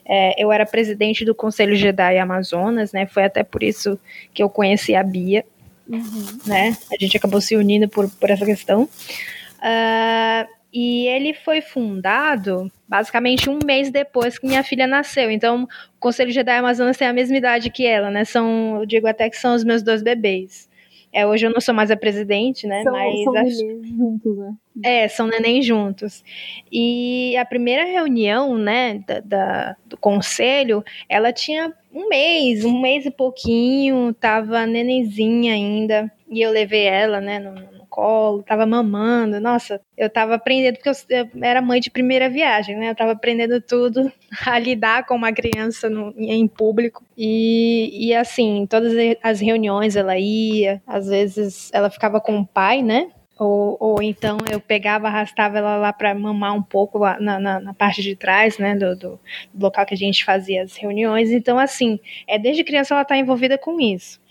É, 0.05 0.41
eu 0.41 0.51
era 0.51 0.65
presidente 0.65 1.23
do 1.23 1.35
Conselho 1.35 1.75
Jedi 1.75 2.17
Amazonas, 2.17 2.91
né? 2.91 3.05
Foi 3.05 3.23
até 3.23 3.43
por 3.43 3.63
isso 3.63 3.99
que 4.33 4.43
eu 4.43 4.49
conheci 4.49 4.95
a 4.95 5.03
Bia. 5.03 5.45
Uhum. 5.87 6.39
Né? 6.45 6.77
A 6.91 6.95
gente 6.99 7.17
acabou 7.17 7.41
se 7.41 7.55
unindo 7.55 7.87
por, 7.89 8.09
por 8.09 8.29
essa 8.29 8.45
questão. 8.45 8.83
Uh, 8.83 10.47
e 10.73 11.05
ele 11.07 11.33
foi 11.33 11.61
fundado 11.61 12.71
basicamente 12.87 13.49
um 13.49 13.59
mês 13.65 13.91
depois 13.91 14.39
que 14.39 14.47
minha 14.47 14.63
filha 14.63 14.87
nasceu. 14.87 15.29
Então, 15.29 15.63
o 15.63 15.67
Conselho 15.99 16.31
Jedi 16.31 16.57
Amazonas 16.57 16.97
tem 16.97 17.07
a 17.07 17.13
mesma 17.13 17.37
idade 17.37 17.69
que 17.69 17.85
ela, 17.85 18.09
né? 18.09 18.23
São, 18.23 18.77
eu 18.79 18.85
digo 18.85 19.07
até 19.07 19.29
que 19.29 19.37
são 19.37 19.53
os 19.53 19.63
meus 19.63 19.83
dois 19.83 20.01
bebês. 20.01 20.69
É, 21.13 21.27
hoje 21.27 21.45
eu 21.45 21.51
não 21.51 21.59
sou 21.59 21.75
mais 21.75 21.91
a 21.91 21.97
presidente, 21.97 22.65
né? 22.65 22.83
São, 22.83 22.93
mas 22.93 23.23
são 23.23 23.37
acho... 23.37 23.83
juntos, 23.83 24.37
né? 24.37 24.53
É, 24.83 25.07
são 25.09 25.27
neném 25.27 25.61
juntos. 25.61 26.23
E 26.71 27.35
a 27.35 27.43
primeira 27.43 27.83
reunião, 27.83 28.57
né, 28.57 29.03
da, 29.05 29.19
da, 29.19 29.75
do 29.85 29.97
conselho, 29.97 30.81
ela 31.09 31.33
tinha 31.33 31.73
um 31.93 32.07
mês, 32.07 32.63
um 32.63 32.79
mês 32.79 33.05
e 33.05 33.11
pouquinho, 33.11 34.13
tava 34.13 34.65
nenenzinha 34.65 35.53
ainda. 35.53 36.11
E 36.29 36.41
eu 36.41 36.51
levei 36.51 36.85
ela, 36.85 37.19
né, 37.19 37.39
no, 37.39 37.53
no 37.53 37.85
colo, 37.87 38.41
tava 38.43 38.65
mamando. 38.65 39.39
Nossa, 39.41 39.81
eu 39.97 40.09
tava 40.09 40.35
aprendendo, 40.35 40.75
porque 40.77 40.89
eu, 40.89 40.93
eu, 41.09 41.29
era 41.43 41.61
mãe 41.61 41.81
de 41.81 41.91
primeira 41.91 42.29
viagem, 42.29 42.77
né? 42.77 42.89
Eu 42.89 42.95
tava 42.95 43.11
aprendendo 43.11 43.59
tudo 43.61 44.11
a 44.47 44.57
lidar 44.57 45.05
com 45.05 45.15
uma 45.15 45.33
criança 45.33 45.89
no, 45.89 46.13
em 46.17 46.47
público. 46.47 47.03
E, 47.17 48.07
e 48.07 48.15
assim, 48.15 48.65
todas 48.69 48.93
as 49.21 49.41
reuniões 49.41 49.97
ela 49.97 50.17
ia, 50.17 50.81
às 50.87 51.07
vezes 51.07 51.69
ela 51.73 51.89
ficava 51.89 52.21
com 52.21 52.39
o 52.39 52.47
pai, 52.47 52.81
né? 52.81 53.11
Ou, 53.43 53.75
ou 53.79 54.03
então 54.03 54.37
eu 54.51 54.61
pegava, 54.61 55.07
arrastava 55.07 55.57
ela 55.57 55.75
lá 55.75 55.91
para 55.91 56.13
mamar 56.13 56.53
um 56.53 56.61
pouco 56.61 56.99
lá 56.99 57.19
na, 57.19 57.39
na, 57.39 57.59
na, 57.59 57.73
parte 57.73 58.03
de 58.03 58.15
trás, 58.15 58.59
né, 58.59 58.75
do, 58.75 58.95
do, 58.95 59.19
local 59.59 59.83
que 59.83 59.95
a 59.95 59.97
gente 59.97 60.23
fazia 60.23 60.61
as 60.61 60.75
reuniões. 60.75 61.31
Então, 61.31 61.57
assim, 61.57 61.99
é 62.27 62.37
desde 62.37 62.63
criança 62.63 62.93
ela 62.93 63.01
está 63.01 63.17
envolvida 63.17 63.57
com 63.57 63.81
isso. 63.81 64.21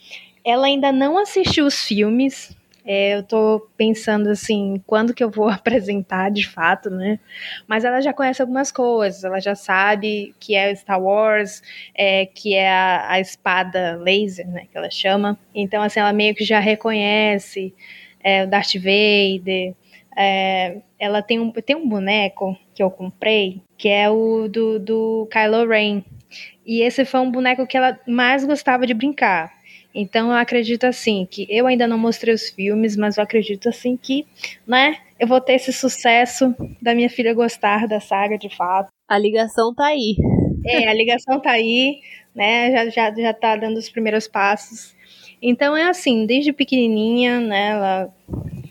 Ela 0.44 0.66
ainda 0.66 0.92
não 0.92 1.18
assistiu 1.18 1.66
os 1.66 1.82
filmes, 1.82 2.56
é, 2.84 3.16
eu 3.16 3.24
tô 3.24 3.68
pensando 3.76 4.28
assim, 4.28 4.80
quando 4.86 5.12
que 5.12 5.24
eu 5.24 5.30
vou 5.30 5.48
apresentar 5.50 6.30
de 6.30 6.48
fato, 6.48 6.88
né? 6.88 7.18
Mas 7.66 7.84
ela 7.84 8.00
já 8.00 8.12
conhece 8.12 8.40
algumas 8.40 8.70
coisas, 8.70 9.24
ela 9.24 9.40
já 9.40 9.56
sabe 9.56 10.36
que 10.38 10.54
é 10.54 10.72
Star 10.72 11.02
Wars, 11.02 11.64
é, 11.96 12.26
que 12.26 12.54
é 12.54 12.70
a, 12.70 13.14
a 13.14 13.20
espada 13.20 13.96
laser, 13.96 14.48
né? 14.48 14.68
Que 14.70 14.78
ela 14.78 14.88
chama. 14.88 15.36
Então, 15.52 15.82
assim, 15.82 15.98
ela 15.98 16.12
meio 16.12 16.32
que 16.32 16.44
já 16.44 16.60
reconhece 16.60 17.74
é, 18.22 18.44
o 18.44 18.48
Darth 18.48 18.74
Vader. 18.74 19.74
É, 20.16 20.78
ela 20.98 21.22
tem 21.22 21.38
um, 21.38 21.50
tem 21.50 21.76
um 21.76 21.88
boneco 21.88 22.58
que 22.74 22.82
eu 22.82 22.90
comprei, 22.90 23.62
que 23.78 23.88
é 23.88 24.10
o 24.10 24.48
do, 24.48 24.78
do 24.78 25.28
Kylo 25.30 25.66
Ren. 25.66 26.02
E 26.64 26.82
esse 26.82 27.04
foi 27.04 27.20
um 27.20 27.30
boneco 27.30 27.66
que 27.66 27.76
ela 27.76 27.98
mais 28.06 28.44
gostava 28.44 28.86
de 28.86 28.94
brincar. 28.94 29.50
Então 29.94 30.28
eu 30.28 30.36
acredito 30.36 30.84
assim 30.84 31.26
que 31.28 31.46
eu 31.48 31.66
ainda 31.66 31.86
não 31.86 31.98
mostrei 31.98 32.32
os 32.32 32.48
filmes, 32.50 32.96
mas 32.96 33.16
eu 33.16 33.24
acredito 33.24 33.68
assim 33.68 33.96
que, 33.96 34.24
né, 34.66 34.96
eu 35.18 35.26
vou 35.26 35.40
ter 35.40 35.54
esse 35.54 35.72
sucesso 35.72 36.54
da 36.80 36.94
minha 36.94 37.10
filha 37.10 37.34
gostar 37.34 37.88
da 37.88 37.98
saga 37.98 38.38
de 38.38 38.48
fato. 38.54 38.88
A 39.08 39.18
ligação 39.18 39.74
tá 39.74 39.86
aí. 39.86 40.14
É, 40.64 40.88
a 40.88 40.94
ligação 40.94 41.40
tá 41.40 41.50
aí, 41.52 42.00
né? 42.34 42.70
Já 42.70 42.90
já 42.90 43.14
já 43.14 43.34
tá 43.34 43.56
dando 43.56 43.78
os 43.78 43.88
primeiros 43.88 44.28
passos. 44.28 44.94
Então 45.42 45.76
é 45.76 45.84
assim, 45.84 46.26
desde 46.26 46.52
pequenininha, 46.52 47.40
né, 47.40 47.68
ela 47.70 48.14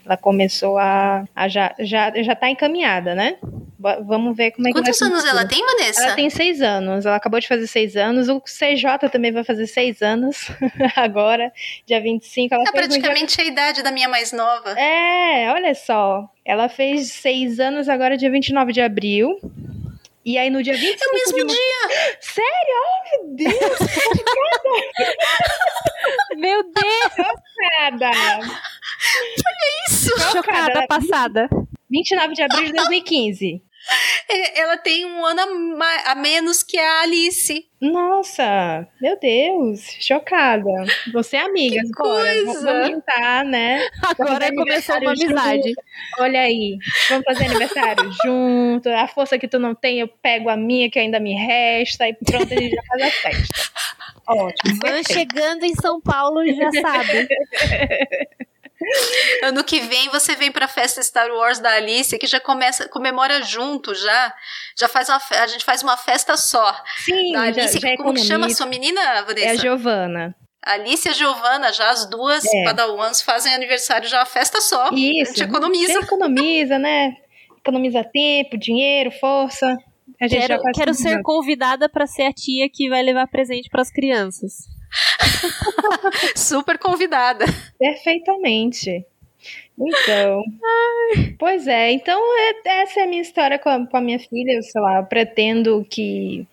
ela 0.05 0.17
começou 0.17 0.78
a, 0.80 1.24
a 1.36 1.47
já 1.47 1.76
já 1.80 2.11
já 2.24 2.36
tá 2.36 2.49
encaminhada, 2.49 3.13
né? 3.13 3.38
Vamos 3.80 4.36
ver 4.36 4.51
como 4.51 4.67
é 4.67 4.72
Quantos 4.74 4.97
que 4.97 5.05
Quantos 5.05 5.24
anos 5.24 5.26
ela 5.26 5.47
tem, 5.47 5.65
Vanessa? 5.65 6.03
Ela 6.03 6.15
tem 6.15 6.30
seis 6.30 6.61
anos. 6.61 7.05
Ela 7.05 7.15
acabou 7.15 7.39
de 7.39 7.47
fazer 7.47 7.65
seis 7.65 7.95
anos. 7.95 8.28
O 8.28 8.41
CJ 8.41 9.07
também 9.09 9.32
vai 9.32 9.43
fazer 9.43 9.67
seis 9.67 10.01
anos 10.01 10.47
agora, 10.97 11.49
dia 11.86 12.01
25. 12.01 12.53
Ela 12.53 12.63
é 12.67 12.72
praticamente 12.72 13.38
dia... 13.38 13.45
a 13.45 13.47
idade 13.47 13.82
da 13.82 13.91
minha 13.91 14.09
mais 14.09 14.34
nova. 14.34 14.72
É, 14.72 15.49
olha 15.53 15.74
só. 15.74 16.30
Ela 16.43 16.67
fez 16.67 17.13
seis 17.13 17.57
anos 17.59 17.88
agora, 17.88 18.17
dia 18.17 18.30
29 18.30 18.74
de 18.74 18.82
abril. 18.82 19.39
E 20.30 20.38
aí 20.38 20.51
no 20.51 20.61
dia 20.61 20.75
25 20.75 21.03
É 21.03 21.09
o 21.09 21.13
mesmo 21.15 21.47
de... 21.47 21.55
dia! 21.55 21.89
Sério? 22.21 22.75
Oh, 22.86 23.17
meu 23.17 23.36
Deus! 23.36 23.49
meu 26.38 26.63
Deus! 26.65 27.13
Chocada! 27.15 28.11
Olha 28.11 29.88
isso! 29.89 30.09
Chocada, 30.19 30.32
Chocada 30.32 30.86
passada. 30.88 31.49
29 31.89 32.36
de 32.36 32.43
abril 32.43 32.65
de 32.67 32.73
2015. 32.73 33.63
Ela 34.55 34.77
tem 34.77 35.05
um 35.05 35.25
ano 35.25 35.41
a, 36.05 36.15
menos 36.15 36.63
que 36.63 36.77
a 36.77 37.01
Alice. 37.01 37.65
Nossa, 37.81 38.87
meu 39.01 39.17
Deus, 39.19 39.81
chocada. 39.99 40.69
Você 41.13 41.37
é 41.37 41.41
amiga 41.41 41.81
que 41.81 41.89
agora. 41.95 42.43
Coisa. 42.43 42.61
Vamos 42.73 42.87
juntar, 42.89 43.45
né? 43.45 43.87
Agora 44.03 44.53
começou 44.53 44.97
uma 44.97 45.11
amizade. 45.11 45.69
Junto. 45.69 45.81
Olha 46.19 46.41
aí, 46.41 46.77
vamos 47.09 47.23
fazer 47.25 47.45
aniversário 47.45 48.11
junto. 48.25 48.89
A 48.89 49.07
força 49.07 49.39
que 49.39 49.47
tu 49.47 49.59
não 49.59 49.73
tem, 49.73 49.99
eu 49.99 50.07
pego 50.07 50.49
a 50.49 50.57
minha 50.57 50.89
que 50.89 50.99
ainda 50.99 51.19
me 51.19 51.33
resta 51.33 52.07
e 52.07 52.13
pronto, 52.13 52.53
a 52.53 52.57
gente 52.57 52.75
já 52.75 52.83
faz 52.83 53.01
a 53.01 53.11
festa. 53.11 53.71
Ótimo. 54.27 54.79
Van 54.81 55.03
chegando 55.03 55.63
em 55.63 55.73
São 55.75 55.99
Paulo 56.01 56.45
já 56.53 56.71
sabe. 56.71 57.27
Ano 59.43 59.63
que 59.63 59.80
vem 59.82 60.09
você 60.09 60.36
vem 60.36 60.51
pra 60.51 60.67
festa 60.67 61.01
Star 61.01 61.30
Wars 61.30 61.59
da 61.59 61.71
Alice, 61.71 62.17
que 62.17 62.27
já 62.27 62.39
começa, 62.39 62.88
comemora 62.89 63.41
junto 63.41 63.93
já. 63.95 64.34
Já 64.77 64.88
faz 64.88 65.09
uma, 65.09 65.21
a 65.32 65.47
gente 65.47 65.63
faz 65.63 65.84
uma 65.84 65.97
festa 65.97 66.38
só. 66.38 66.75
Sim, 67.03 67.34
da 67.34 67.43
Alice, 67.43 67.80
já, 67.80 67.89
já 67.89 67.97
como 67.97 68.13
que 68.13 68.21
chama 68.21 68.47
a 68.47 68.49
sua 68.49 68.65
menina, 68.65 69.01
Vanessa? 69.23 69.47
É 69.47 69.51
a 69.51 69.55
Giovana. 69.55 70.36
Alice 70.61 71.07
e 71.07 71.11
a 71.11 71.13
Giovana, 71.13 71.71
já 71.71 71.89
as 71.89 72.09
duas 72.09 72.43
é. 72.45 72.63
padawans 72.63 73.21
fazem 73.21 73.53
aniversário 73.53 74.07
já, 74.07 74.25
festa 74.25 74.59
só. 74.61 74.89
Isso. 74.91 75.32
A 75.32 75.36
gente 75.36 75.43
economiza. 75.43 75.93
Você 75.93 75.99
economiza, 75.99 76.80
né? 76.80 77.13
Economiza 77.57 78.03
tempo, 78.03 78.57
dinheiro, 78.57 79.11
força. 79.11 79.77
A 80.21 80.27
gente 80.27 80.47
quero, 80.47 80.61
já 80.61 80.71
quero 80.73 80.93
ser 80.93 81.21
convidada 81.21 81.88
para 81.88 82.05
ser 82.05 82.23
a 82.23 82.34
tia 82.34 82.69
que 82.69 82.89
vai 82.89 83.01
levar 83.01 83.27
presente 83.27 83.69
para 83.69 83.82
as 83.82 83.91
crianças. 83.91 84.78
Super 86.35 86.77
convidada. 86.77 87.45
Perfeitamente. 87.77 89.05
Então, 89.77 90.43
Ai. 91.15 91.35
pois 91.39 91.65
é, 91.65 91.91
então 91.91 92.19
é, 92.37 92.81
essa 92.81 92.99
é 92.99 93.03
a 93.03 93.07
minha 93.07 93.21
história 93.21 93.57
com 93.57 93.69
a, 93.69 93.87
com 93.87 93.95
a 93.95 94.01
minha 94.01 94.19
filha, 94.19 94.51
eu, 94.51 94.61
sei 94.63 94.81
lá, 94.81 94.97
eu 94.97 95.05
pretendo 95.05 95.85
que 95.89 96.45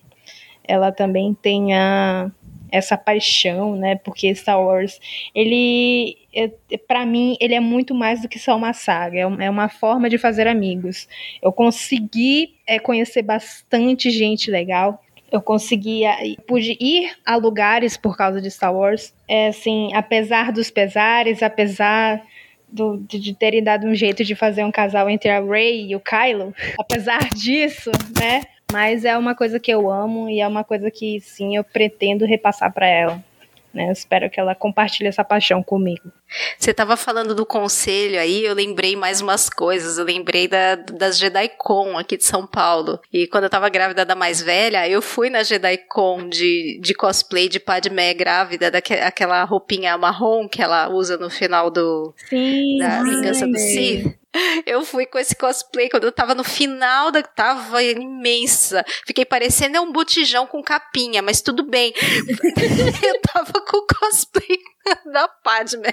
ela 0.63 0.93
também 0.93 1.35
tenha 1.35 2.31
essa 2.71 2.97
paixão, 2.97 3.77
né? 3.77 3.97
Porque 3.97 4.35
Star 4.35 4.61
Wars, 4.61 5.01
ele, 5.35 6.17
é, 6.35 6.51
para 6.87 7.07
mim, 7.07 7.37
ele 7.41 7.55
é 7.55 7.61
muito 7.61 7.95
mais 7.95 8.23
do 8.23 8.29
que 8.29 8.39
só 8.39 8.57
uma 8.57 8.73
saga. 8.73 9.19
É, 9.19 9.23
é 9.47 9.51
uma 9.51 9.69
forma 9.69 10.09
de 10.09 10.19
fazer 10.19 10.47
amigos. 10.47 11.09
Eu 11.43 11.53
consegui 11.53 12.55
é, 12.67 12.79
conhecer 12.79 13.23
bastante 13.23 14.11
gente 14.11 14.51
legal 14.51 15.01
eu 15.37 15.43
conseguia, 15.43 16.17
pude 16.47 16.77
ir 16.81 17.13
a 17.25 17.37
lugares 17.37 17.97
por 17.97 18.17
causa 18.17 18.41
de 18.41 18.51
Star 18.51 18.75
Wars. 18.75 19.15
É 19.29 19.49
assim, 19.49 19.93
apesar 19.95 20.51
dos 20.51 20.71
pesares, 20.71 21.43
apesar 21.43 22.23
do, 22.69 22.99
de, 22.99 23.21
de, 23.21 23.35
terem 23.35 23.63
dado 23.63 23.87
um 23.87 23.95
jeito 23.95 24.25
de 24.25 24.35
fazer 24.35 24.65
um 24.65 24.73
casal 24.73 25.09
entre 25.09 25.31
a 25.31 25.41
Rey 25.41 25.91
e 25.91 25.97
o 25.97 26.01
Kylo, 26.01 26.55
apesar 26.79 27.29
disso, 27.35 27.91
né? 28.19 28.43
Mas 28.73 29.05
é 29.05 29.17
uma 29.17 29.35
coisa 29.35 29.61
que 29.61 29.71
eu 29.71 29.91
amo 29.91 30.29
e 30.29 30.41
é 30.41 30.49
uma 30.49 30.65
coisa 30.65 30.91
que 30.91 31.21
sim 31.21 31.57
eu 31.57 31.63
pretendo 31.63 32.25
repassar 32.25 32.73
para 32.73 32.87
ela. 32.87 33.25
Né? 33.73 33.93
Espero 33.93 34.31
que 34.31 34.41
ela 34.41 34.55
compartilhe 34.55 35.09
essa 35.09 35.25
paixão 35.25 35.63
comigo. 35.63 36.11
Você 36.59 36.71
estava 36.71 36.97
falando 36.97 37.35
do 37.35 37.47
conselho 37.47 38.19
aí, 38.19 38.45
eu 38.45 38.55
lembrei 38.55 38.97
mais 38.97 39.21
umas 39.21 39.49
coisas. 39.49 39.99
Eu 39.99 40.05
lembrei 40.05 40.49
da, 40.49 40.75
das 40.75 41.19
JediCon 41.19 41.99
aqui 41.99 42.17
de 42.17 42.25
São 42.25 42.47
Paulo. 42.47 42.99
E 43.13 43.27
quando 43.27 43.45
eu 43.45 43.49
estava 43.49 43.69
grávida 43.69 44.05
da 44.05 44.15
mais 44.15 44.41
velha, 44.41 44.89
eu 44.89 45.03
fui 45.03 45.31
na 45.31 45.43
JediCon 45.43 46.29
de, 46.29 46.81
de 46.83 46.95
cosplay 46.95 47.49
de 47.49 47.61
Padmé 47.61 48.15
grávida, 48.15 48.71
daquela 48.71 49.45
roupinha 49.45 49.97
marrom 49.97 50.49
que 50.49 50.63
ela 50.63 50.89
usa 50.89 51.17
no 51.17 51.31
final 51.31 51.71
do 51.71 52.15
Sim, 52.29 52.79
da 52.79 53.03
Vingança 53.03 53.47
do 53.47 53.59
Sith. 53.59 54.17
Eu 54.67 54.85
fui 54.85 55.07
com 55.07 55.19
esse 55.19 55.35
cosplay 55.35 55.89
quando 55.89 56.05
eu 56.05 56.13
tava 56.13 56.35
no 56.35 56.45
final 56.45 57.11
da. 57.11 57.23
Tava 57.23 57.83
imensa. 57.83 58.85
Fiquei 59.07 59.25
parecendo 59.25 59.81
um 59.81 59.93
botijão 59.93 60.47
com 60.47 60.63
capinha, 60.63 61.23
mas 61.23 61.41
tudo 61.41 61.65
bem. 61.65 61.93
eu 63.03 63.21
tava 63.21 63.53
com 63.61 63.79
o 63.79 63.87
cosplay 63.87 64.59
da 65.13 65.29
Padme. 65.29 65.93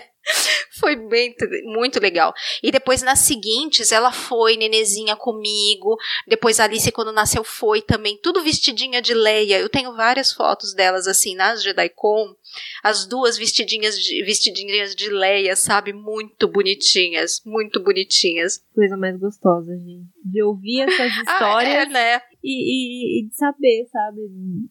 Foi 0.80 0.96
bem, 0.96 1.36
muito 1.66 2.00
legal. 2.00 2.34
E 2.62 2.72
depois 2.72 3.02
nas 3.02 3.20
seguintes, 3.20 3.92
ela 3.92 4.12
foi 4.12 4.56
nenezinha 4.56 5.16
comigo. 5.16 5.98
Depois 6.28 6.60
Alice, 6.60 6.90
quando 6.92 7.12
nasceu, 7.12 7.44
foi 7.44 7.82
também, 7.82 8.18
tudo 8.22 8.42
vestidinha 8.42 9.02
de 9.02 9.14
Leia. 9.14 9.60
Eu 9.60 9.70
tenho 9.70 9.96
várias 9.96 10.32
fotos 10.32 10.74
delas 10.74 11.08
assim 11.08 11.36
nas 11.36 11.62
JediCon. 11.62 12.36
As 12.82 13.06
duas 13.06 13.38
vestidinhas 13.38 14.00
de, 14.00 14.24
vestidinhas 14.24 14.96
de 14.96 15.10
Leia, 15.10 15.56
sabe? 15.56 15.92
Muito 15.92 16.48
bonitinhas, 16.48 17.42
muito 17.46 17.82
bonitinhas. 17.82 18.64
Coisa 18.74 18.96
mais 18.96 19.20
gostosa, 19.20 19.74
gente. 19.76 20.08
De 20.24 20.42
ouvir 20.42 20.82
essas 20.82 21.12
histórias. 21.12 21.34
Ah, 21.64 21.66
é, 21.66 21.86
né? 21.86 22.22
E, 22.44 22.50
e, 22.52 23.20
e, 23.20 23.28
de 23.28 23.36
saber, 23.36 23.86
sabe, 23.90 24.22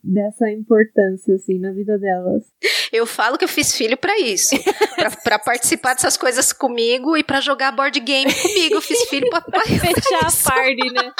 dessa 0.03 0.51
importância, 0.51 1.33
assim, 1.33 1.57
na 1.59 1.71
vida 1.71 1.97
delas. 1.97 2.43
Eu 2.91 3.07
falo 3.07 3.37
que 3.37 3.43
eu 3.43 3.49
fiz 3.49 3.75
filho 3.75 3.97
para 3.97 4.19
isso. 4.19 4.55
para 5.23 5.39
participar 5.39 5.95
dessas 5.95 6.15
coisas 6.15 6.53
comigo 6.53 7.17
e 7.17 7.23
para 7.23 7.41
jogar 7.41 7.71
board 7.71 7.99
game 7.99 8.31
comigo. 8.31 8.75
Eu 8.75 8.81
fiz 8.81 9.09
filho 9.09 9.27
pra, 9.29 9.41
pra 9.41 9.61
fechar 9.65 10.27
a 10.27 10.51
party, 10.51 10.93
né? 10.93 11.11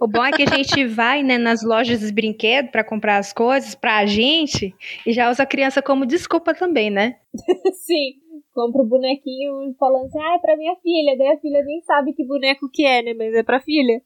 O 0.00 0.06
bom 0.06 0.24
é 0.24 0.30
que 0.30 0.42
a 0.42 0.46
gente 0.46 0.84
vai 0.86 1.22
né, 1.22 1.38
nas 1.38 1.62
lojas 1.62 2.00
de 2.00 2.12
brinquedos 2.12 2.70
para 2.70 2.84
comprar 2.84 3.18
as 3.18 3.32
coisas 3.32 3.74
pra 3.74 4.04
gente 4.04 4.74
e 5.06 5.12
já 5.12 5.30
usa 5.30 5.42
a 5.42 5.46
criança 5.46 5.80
como 5.80 6.04
desculpa 6.04 6.54
também, 6.54 6.90
né? 6.90 7.16
Sim, 7.74 8.14
compra 8.52 8.82
o 8.82 8.86
bonequinho 8.86 9.74
falando 9.78 10.06
assim, 10.06 10.18
ah, 10.18 10.34
é 10.34 10.38
pra 10.38 10.56
minha 10.56 10.74
filha. 10.76 11.16
Daí 11.16 11.28
a 11.28 11.38
filha 11.38 11.62
nem 11.64 11.82
sabe 11.82 12.12
que 12.12 12.26
boneco 12.26 12.68
que 12.72 12.84
é, 12.84 13.02
né? 13.02 13.14
Mas 13.14 13.34
é 13.34 13.42
pra 13.42 13.60
filha. 13.60 14.02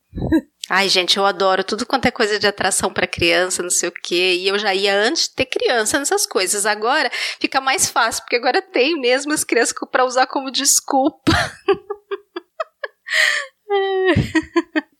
Ai, 0.72 0.88
gente, 0.88 1.16
eu 1.16 1.26
adoro 1.26 1.64
tudo 1.64 1.84
quanto 1.84 2.06
é 2.06 2.12
coisa 2.12 2.38
de 2.38 2.46
atração 2.46 2.92
para 2.92 3.04
criança, 3.04 3.60
não 3.60 3.70
sei 3.70 3.88
o 3.88 3.92
quê. 3.92 4.36
E 4.38 4.46
eu 4.46 4.56
já 4.56 4.72
ia 4.72 4.94
antes 4.94 5.28
de 5.28 5.34
ter 5.34 5.46
criança 5.46 5.98
nessas 5.98 6.26
coisas. 6.26 6.64
Agora 6.64 7.10
fica 7.40 7.60
mais 7.60 7.90
fácil, 7.90 8.22
porque 8.22 8.36
agora 8.36 8.62
tenho 8.62 9.00
mesmo 9.00 9.32
as 9.32 9.42
crianças 9.42 9.74
para 9.90 10.04
usar 10.04 10.28
como 10.28 10.48
desculpa. 10.48 11.32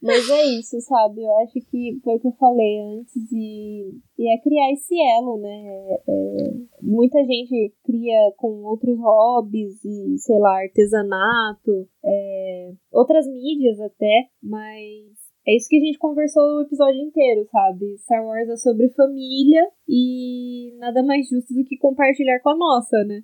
Mas 0.02 0.28
é 0.28 0.44
isso, 0.59 0.80
sabe? 0.80 1.22
Eu 1.22 1.38
acho 1.38 1.52
que 1.70 2.01
foi 2.02 2.16
o 2.16 2.20
que 2.20 2.26
eu 2.26 2.32
falei 2.32 2.80
antes 2.98 3.30
e, 3.30 3.92
e 4.18 4.34
é 4.34 4.40
criar 4.42 4.72
esse 4.72 4.92
elo, 5.18 5.38
né? 5.38 5.51
É, 5.51 6.02
é, 6.09 6.51
muita 6.82 7.24
gente 7.24 7.72
cria 7.84 8.32
com 8.38 8.64
outros 8.64 8.98
hobbies 8.98 9.84
e, 9.84 10.18
sei 10.18 10.36
lá, 10.38 10.62
artesanato, 10.62 11.86
é, 12.05 12.72
outras 12.90 13.24
mídias 13.26 13.78
até, 13.78 14.30
mas 14.42 15.19
é 15.51 15.56
isso 15.56 15.68
que 15.68 15.78
a 15.78 15.85
gente 15.85 15.98
conversou 15.98 16.43
o 16.43 16.62
episódio 16.62 17.01
inteiro, 17.01 17.44
sabe? 17.51 17.98
Star 17.98 18.24
Wars 18.24 18.48
é 18.48 18.56
sobre 18.56 18.89
família 18.90 19.66
e 19.89 20.72
nada 20.78 21.02
mais 21.02 21.28
justo 21.28 21.52
do 21.52 21.64
que 21.64 21.77
compartilhar 21.77 22.39
com 22.40 22.51
a 22.51 22.56
nossa, 22.56 23.02
né? 23.05 23.20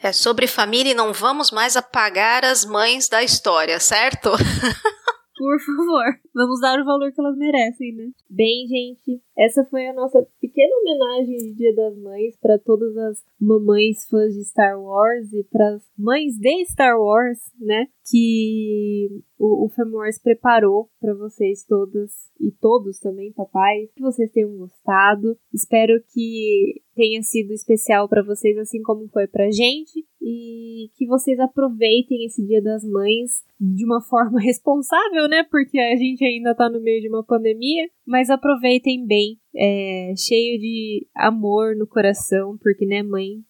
É 0.00 0.12
sobre 0.12 0.46
família 0.46 0.92
e 0.92 0.94
não 0.94 1.12
vamos 1.12 1.50
mais 1.50 1.76
apagar 1.76 2.44
as 2.44 2.64
mães 2.64 3.08
da 3.08 3.24
história, 3.24 3.80
certo? 3.80 4.30
Por 5.36 5.60
favor, 5.60 6.04
vamos 6.34 6.60
dar 6.60 6.80
o 6.80 6.84
valor 6.84 7.12
que 7.12 7.20
elas 7.20 7.36
merecem, 7.36 7.94
né? 7.94 8.08
Bem, 8.30 8.66
gente, 8.66 9.20
essa 9.36 9.64
foi 9.64 9.86
a 9.86 9.92
nossa 9.92 10.26
pequena 10.40 10.74
homenagem 10.78 11.36
de 11.36 11.54
Dia 11.54 11.74
das 11.74 11.98
Mães 11.98 12.36
para 12.40 12.58
todas 12.58 12.96
as 12.96 13.18
mamães 13.38 14.08
fãs 14.08 14.32
de 14.34 14.44
Star 14.44 14.80
Wars 14.80 15.30
e 15.34 15.44
para 15.44 15.74
as 15.74 15.82
mães 15.98 16.38
de 16.38 16.64
Star 16.66 16.98
Wars, 16.98 17.38
né? 17.60 17.86
Que 18.10 19.10
o, 19.38 19.66
o 19.66 19.96
Wars 19.96 20.18
preparou 20.18 20.88
para 21.00 21.14
vocês 21.14 21.64
todas 21.64 22.10
e 22.40 22.50
todos 22.52 22.98
também, 22.98 23.32
papai. 23.32 23.88
Que 23.94 24.02
vocês 24.02 24.30
tenham 24.30 24.56
gostado. 24.56 25.36
Espero 25.52 26.02
que 26.12 26.82
tenha 26.94 27.22
sido 27.22 27.52
especial 27.52 28.08
para 28.08 28.22
vocês, 28.22 28.56
assim 28.56 28.82
como 28.82 29.08
foi 29.08 29.26
pra 29.26 29.50
gente, 29.50 30.04
e 30.20 30.90
que 30.96 31.06
vocês 31.06 31.38
aproveitem 31.38 32.24
esse 32.24 32.44
Dia 32.46 32.62
das 32.62 32.82
Mães 32.84 33.44
de 33.60 33.84
uma 33.84 34.00
forma 34.08 34.40
responsável, 34.40 35.28
né? 35.28 35.44
Porque 35.50 35.78
a 35.78 35.96
gente 35.96 36.24
ainda 36.24 36.54
tá 36.54 36.70
no 36.70 36.80
meio 36.80 37.02
de 37.02 37.08
uma 37.08 37.22
pandemia, 37.22 37.88
mas 38.06 38.30
aproveitem 38.30 39.06
bem, 39.06 39.38
é, 39.56 40.12
cheio 40.16 40.58
de 40.58 41.06
amor 41.14 41.74
no 41.76 41.86
coração, 41.86 42.58
porque, 42.60 42.86
né, 42.86 43.02
mãe, 43.02 43.42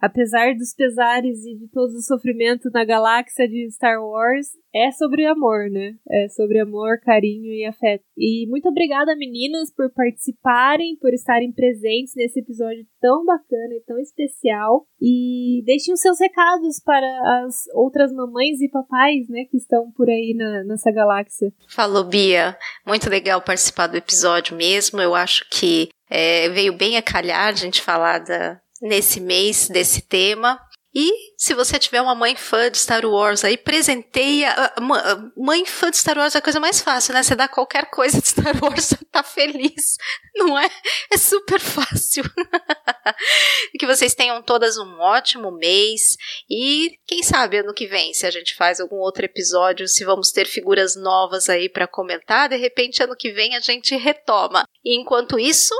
apesar 0.00 0.54
dos 0.54 0.74
pesares 0.74 1.44
e 1.44 1.56
de 1.56 1.68
todo 1.68 1.90
o 1.90 2.02
sofrimento 2.02 2.70
na 2.72 2.84
galáxia 2.84 3.46
de 3.46 3.70
Star 3.70 4.02
Wars, 4.02 4.48
é 4.74 4.90
sobre 4.92 5.26
amor, 5.26 5.68
né? 5.70 5.94
É 6.08 6.28
sobre 6.30 6.58
amor, 6.58 6.98
carinho 7.00 7.52
e 7.52 7.66
afeto. 7.66 8.04
E 8.16 8.46
muito 8.48 8.68
obrigada, 8.70 9.14
meninas, 9.14 9.70
por 9.70 9.92
participarem, 9.92 10.96
por 10.96 11.12
estarem 11.12 11.52
presentes 11.52 12.14
nesse 12.16 12.40
episódio 12.40 12.86
tão 12.98 13.22
bacana 13.24 13.74
e 13.74 13.84
tão 13.86 13.98
especial. 13.98 14.86
E 14.98 15.62
deixem 15.66 15.92
os 15.92 16.00
seus 16.00 16.18
recados 16.18 16.80
para 16.82 17.06
as 17.44 17.54
outras 17.74 18.12
mamães 18.12 18.62
e 18.62 18.70
papais, 18.70 19.28
né, 19.28 19.44
que 19.50 19.58
estão 19.58 19.90
por 19.92 20.08
aí 20.08 20.34
na, 20.34 20.64
nessa 20.64 20.90
galáxia. 20.90 21.52
Falou, 21.68 22.04
Bia. 22.04 22.56
Muito 22.86 23.10
legal 23.10 23.42
participar 23.42 23.88
do 23.88 23.98
episódio 23.98 24.56
mesmo. 24.56 25.01
Eu 25.02 25.14
acho 25.14 25.44
que 25.50 25.88
é, 26.08 26.48
veio 26.50 26.72
bem 26.72 26.96
a 26.96 27.02
calhar 27.02 27.48
a 27.48 27.52
gente 27.52 27.80
falar 27.80 28.18
da, 28.18 28.60
nesse 28.80 29.20
mês 29.20 29.68
desse 29.68 30.00
tema. 30.02 30.60
E 30.94 31.10
se 31.38 31.54
você 31.54 31.78
tiver 31.78 32.02
uma 32.02 32.14
mãe 32.14 32.36
fã 32.36 32.70
de 32.70 32.78
Star 32.78 33.04
Wars 33.06 33.44
aí, 33.44 33.56
presenteia. 33.56 34.50
Ah, 34.50 34.74
ah, 34.76 35.30
mãe 35.36 35.64
fã 35.64 35.90
de 35.90 35.96
Star 35.96 36.18
Wars 36.18 36.34
é 36.34 36.38
a 36.38 36.42
coisa 36.42 36.60
mais 36.60 36.82
fácil, 36.82 37.14
né? 37.14 37.22
Você 37.22 37.34
dá 37.34 37.48
qualquer 37.48 37.88
coisa 37.90 38.20
de 38.20 38.28
Star 38.28 38.54
Wars, 38.62 38.84
você 38.84 38.98
tá 39.10 39.22
feliz, 39.22 39.96
não 40.34 40.58
é? 40.58 40.68
É 41.10 41.16
super 41.16 41.58
fácil. 41.58 42.24
que 43.78 43.86
vocês 43.86 44.14
tenham 44.14 44.42
todas 44.42 44.76
um 44.76 45.00
ótimo 45.00 45.50
mês. 45.50 46.16
E 46.48 46.98
quem 47.06 47.22
sabe 47.22 47.58
ano 47.58 47.72
que 47.72 47.86
vem, 47.86 48.12
se 48.12 48.26
a 48.26 48.30
gente 48.30 48.54
faz 48.54 48.78
algum 48.78 48.96
outro 48.96 49.24
episódio, 49.24 49.88
se 49.88 50.04
vamos 50.04 50.30
ter 50.30 50.46
figuras 50.46 50.94
novas 50.94 51.48
aí 51.48 51.70
para 51.70 51.88
comentar, 51.88 52.50
de 52.50 52.56
repente 52.56 53.02
ano 53.02 53.16
que 53.16 53.32
vem 53.32 53.56
a 53.56 53.60
gente 53.60 53.96
retoma. 53.96 54.64
E 54.84 55.00
enquanto 55.00 55.38
isso, 55.38 55.74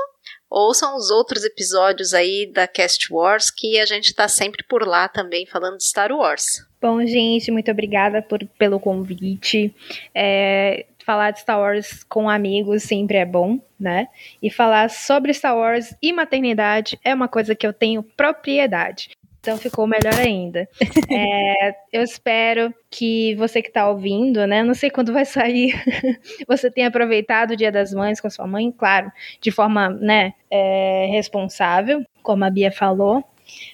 ouçam 0.53 0.95
os 0.95 1.09
outros 1.09 1.43
episódios 1.43 2.13
aí 2.13 2.45
da 2.45 2.67
Cast 2.67 3.11
Wars, 3.11 3.49
que 3.49 3.79
a 3.79 3.85
gente 3.87 4.05
está 4.05 4.27
sempre 4.27 4.63
por 4.63 4.87
lá 4.87 5.07
também 5.07 5.47
falando 5.47 5.77
de 5.77 5.83
Star 5.83 6.11
Wars. 6.11 6.63
Bom, 6.79 7.03
gente, 7.05 7.49
muito 7.49 7.71
obrigada 7.71 8.21
por, 8.21 8.45
pelo 8.59 8.79
convite. 8.79 9.73
É, 10.13 10.85
falar 11.03 11.31
de 11.31 11.39
Star 11.39 11.59
Wars 11.59 12.03
com 12.03 12.29
amigos 12.29 12.83
sempre 12.83 13.17
é 13.17 13.25
bom, 13.25 13.59
né? 13.79 14.07
E 14.41 14.51
falar 14.51 14.91
sobre 14.91 15.33
Star 15.33 15.57
Wars 15.57 15.95
e 15.99 16.13
maternidade 16.13 16.99
é 17.03 17.15
uma 17.15 17.27
coisa 17.27 17.55
que 17.55 17.65
eu 17.65 17.73
tenho 17.73 18.03
propriedade. 18.03 19.09
Então 19.43 19.57
ficou 19.57 19.85
melhor 19.85 20.15
ainda. 20.17 20.67
É, 21.11 21.75
eu 21.91 22.01
espero 22.01 22.73
que 22.89 23.35
você 23.35 23.61
que 23.61 23.67
está 23.67 23.87
ouvindo, 23.89 24.47
né? 24.47 24.63
Não 24.63 24.73
sei 24.73 24.89
quando 24.89 25.13
vai 25.13 25.25
sair, 25.25 25.73
você 26.47 26.71
tenha 26.71 26.87
aproveitado 26.87 27.51
o 27.51 27.55
Dia 27.55 27.71
das 27.71 27.93
Mães 27.93 28.19
com 28.19 28.27
a 28.27 28.29
sua 28.29 28.47
mãe, 28.47 28.71
claro, 28.71 29.11
de 29.39 29.51
forma, 29.51 29.89
né, 29.89 30.33
é, 30.49 31.07
responsável, 31.11 32.03
como 32.23 32.45
a 32.45 32.49
Bia 32.49 32.71
falou. 32.71 33.23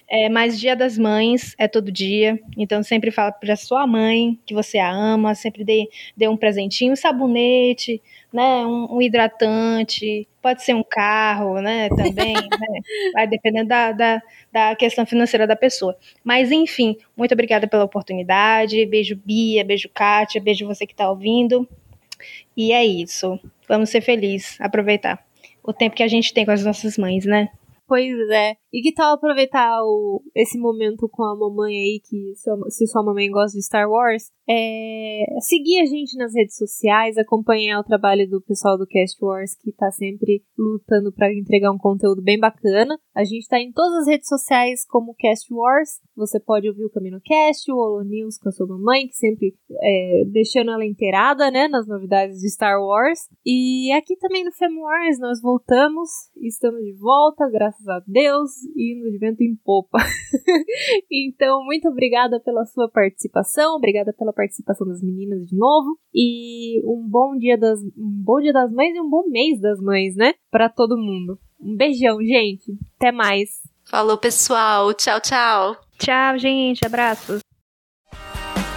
É, 0.08 0.28
mas 0.28 0.58
Dia 0.58 0.74
das 0.74 0.98
Mães 0.98 1.54
é 1.58 1.68
todo 1.68 1.90
dia, 1.92 2.38
então 2.56 2.82
sempre 2.82 3.10
fala 3.10 3.32
para 3.32 3.54
sua 3.56 3.86
mãe 3.86 4.38
que 4.44 4.54
você 4.54 4.78
a 4.78 4.90
ama, 4.90 5.34
sempre 5.34 5.64
dê, 5.64 5.88
dê 6.16 6.28
um 6.28 6.36
presentinho, 6.36 6.92
um 6.92 6.96
sabonete, 6.96 8.02
né, 8.32 8.66
um, 8.66 8.96
um 8.96 9.02
hidratante, 9.02 10.26
pode 10.42 10.62
ser 10.62 10.74
um 10.74 10.82
carro, 10.82 11.60
né, 11.60 11.88
também, 11.88 12.34
né, 12.34 12.80
vai 13.12 13.26
dependendo 13.26 13.68
da, 13.68 13.92
da, 13.92 14.22
da 14.52 14.76
questão 14.76 15.06
financeira 15.06 15.46
da 15.46 15.56
pessoa. 15.56 15.96
Mas 16.24 16.50
enfim, 16.50 16.96
muito 17.16 17.32
obrigada 17.32 17.66
pela 17.68 17.84
oportunidade, 17.84 18.84
beijo 18.86 19.16
Bia, 19.16 19.64
beijo 19.64 19.88
Kátia, 19.92 20.40
beijo 20.40 20.66
você 20.66 20.86
que 20.86 20.92
está 20.92 21.08
ouvindo, 21.08 21.68
e 22.56 22.72
é 22.72 22.84
isso, 22.84 23.38
vamos 23.68 23.90
ser 23.90 24.00
felizes, 24.00 24.60
aproveitar 24.60 25.24
o 25.62 25.72
tempo 25.72 25.96
que 25.96 26.02
a 26.02 26.08
gente 26.08 26.32
tem 26.32 26.44
com 26.44 26.50
as 26.50 26.64
nossas 26.64 26.96
mães, 26.96 27.24
né? 27.24 27.48
Pois 27.90 28.30
é. 28.30 28.54
E 28.72 28.82
que 28.82 28.94
tal 28.94 29.14
aproveitar 29.14 29.82
o, 29.82 30.22
esse 30.32 30.56
momento 30.56 31.08
com 31.08 31.24
a 31.24 31.36
mamãe 31.36 31.74
aí, 31.74 32.00
que 32.08 32.36
sua, 32.36 32.70
se 32.70 32.86
sua 32.86 33.02
mamãe 33.02 33.28
gosta 33.28 33.58
de 33.58 33.64
Star 33.64 33.90
Wars, 33.90 34.30
é, 34.48 35.24
seguir 35.40 35.80
a 35.80 35.86
gente 35.86 36.16
nas 36.16 36.32
redes 36.32 36.56
sociais, 36.56 37.18
acompanhar 37.18 37.80
o 37.80 37.84
trabalho 37.84 38.30
do 38.30 38.40
pessoal 38.40 38.78
do 38.78 38.86
Cast 38.86 39.18
Wars, 39.20 39.56
que 39.56 39.72
tá 39.72 39.90
sempre 39.90 40.44
lutando 40.56 41.12
para 41.12 41.32
entregar 41.34 41.72
um 41.72 41.78
conteúdo 41.78 42.22
bem 42.22 42.38
bacana. 42.38 42.96
A 43.12 43.24
gente 43.24 43.48
tá 43.48 43.58
em 43.58 43.72
todas 43.72 44.02
as 44.02 44.06
redes 44.06 44.28
sociais 44.28 44.86
como 44.86 45.16
Cast 45.16 45.52
Wars. 45.52 46.00
Você 46.16 46.38
pode 46.38 46.68
ouvir 46.68 46.84
o 46.84 46.90
Camino 46.90 47.20
Cast, 47.24 47.72
o 47.72 47.76
Holo 47.76 48.04
News 48.04 48.38
com 48.38 48.50
a 48.50 48.52
sua 48.52 48.68
mamãe, 48.68 49.08
que 49.08 49.16
sempre 49.16 49.52
é, 49.82 50.24
deixando 50.30 50.70
ela 50.70 50.86
inteirada, 50.86 51.50
né, 51.50 51.66
nas 51.66 51.88
novidades 51.88 52.38
de 52.38 52.50
Star 52.50 52.80
Wars. 52.80 53.28
E 53.44 53.90
aqui 53.92 54.16
também 54.16 54.44
no 54.44 54.52
Fem 54.52 54.78
Wars 54.78 55.18
nós 55.18 55.42
voltamos, 55.42 56.08
estamos 56.36 56.80
de 56.84 56.92
volta, 56.92 57.50
graças 57.80 57.88
a 57.88 58.02
Deus 58.06 58.50
indo 58.76 59.10
de 59.10 59.18
vento 59.18 59.42
em 59.42 59.56
popa. 59.56 59.98
então, 61.10 61.64
muito 61.64 61.88
obrigada 61.88 62.40
pela 62.40 62.64
sua 62.66 62.88
participação, 62.88 63.76
obrigada 63.76 64.12
pela 64.12 64.32
participação 64.32 64.86
das 64.86 65.02
meninas 65.02 65.46
de 65.46 65.56
novo 65.56 65.98
e 66.14 66.82
um 66.86 67.06
bom 67.08 67.36
dia 67.36 67.58
das 67.58 67.80
um 67.80 68.22
bom 68.22 68.40
dia 68.40 68.52
das 68.52 68.72
mães 68.72 68.94
e 68.94 69.00
um 69.00 69.08
bom 69.08 69.24
mês 69.28 69.60
das 69.60 69.80
mães, 69.80 70.14
né? 70.16 70.34
Para 70.50 70.68
todo 70.68 70.96
mundo. 70.96 71.38
Um 71.60 71.76
beijão, 71.76 72.18
gente. 72.22 72.72
Até 72.96 73.12
mais. 73.12 73.50
Falou, 73.88 74.16
pessoal. 74.16 74.92
Tchau, 74.94 75.20
tchau. 75.20 75.76
Tchau, 75.98 76.38
gente. 76.38 76.84
Abraços. 76.84 77.40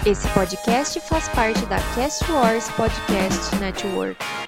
Esse 0.06 0.28
podcast 0.34 1.00
faz 1.00 1.28
parte 1.30 1.64
da 1.66 1.76
Cast 1.94 2.30
Wars 2.30 2.68
Podcast 2.72 3.56
Network. 3.56 4.43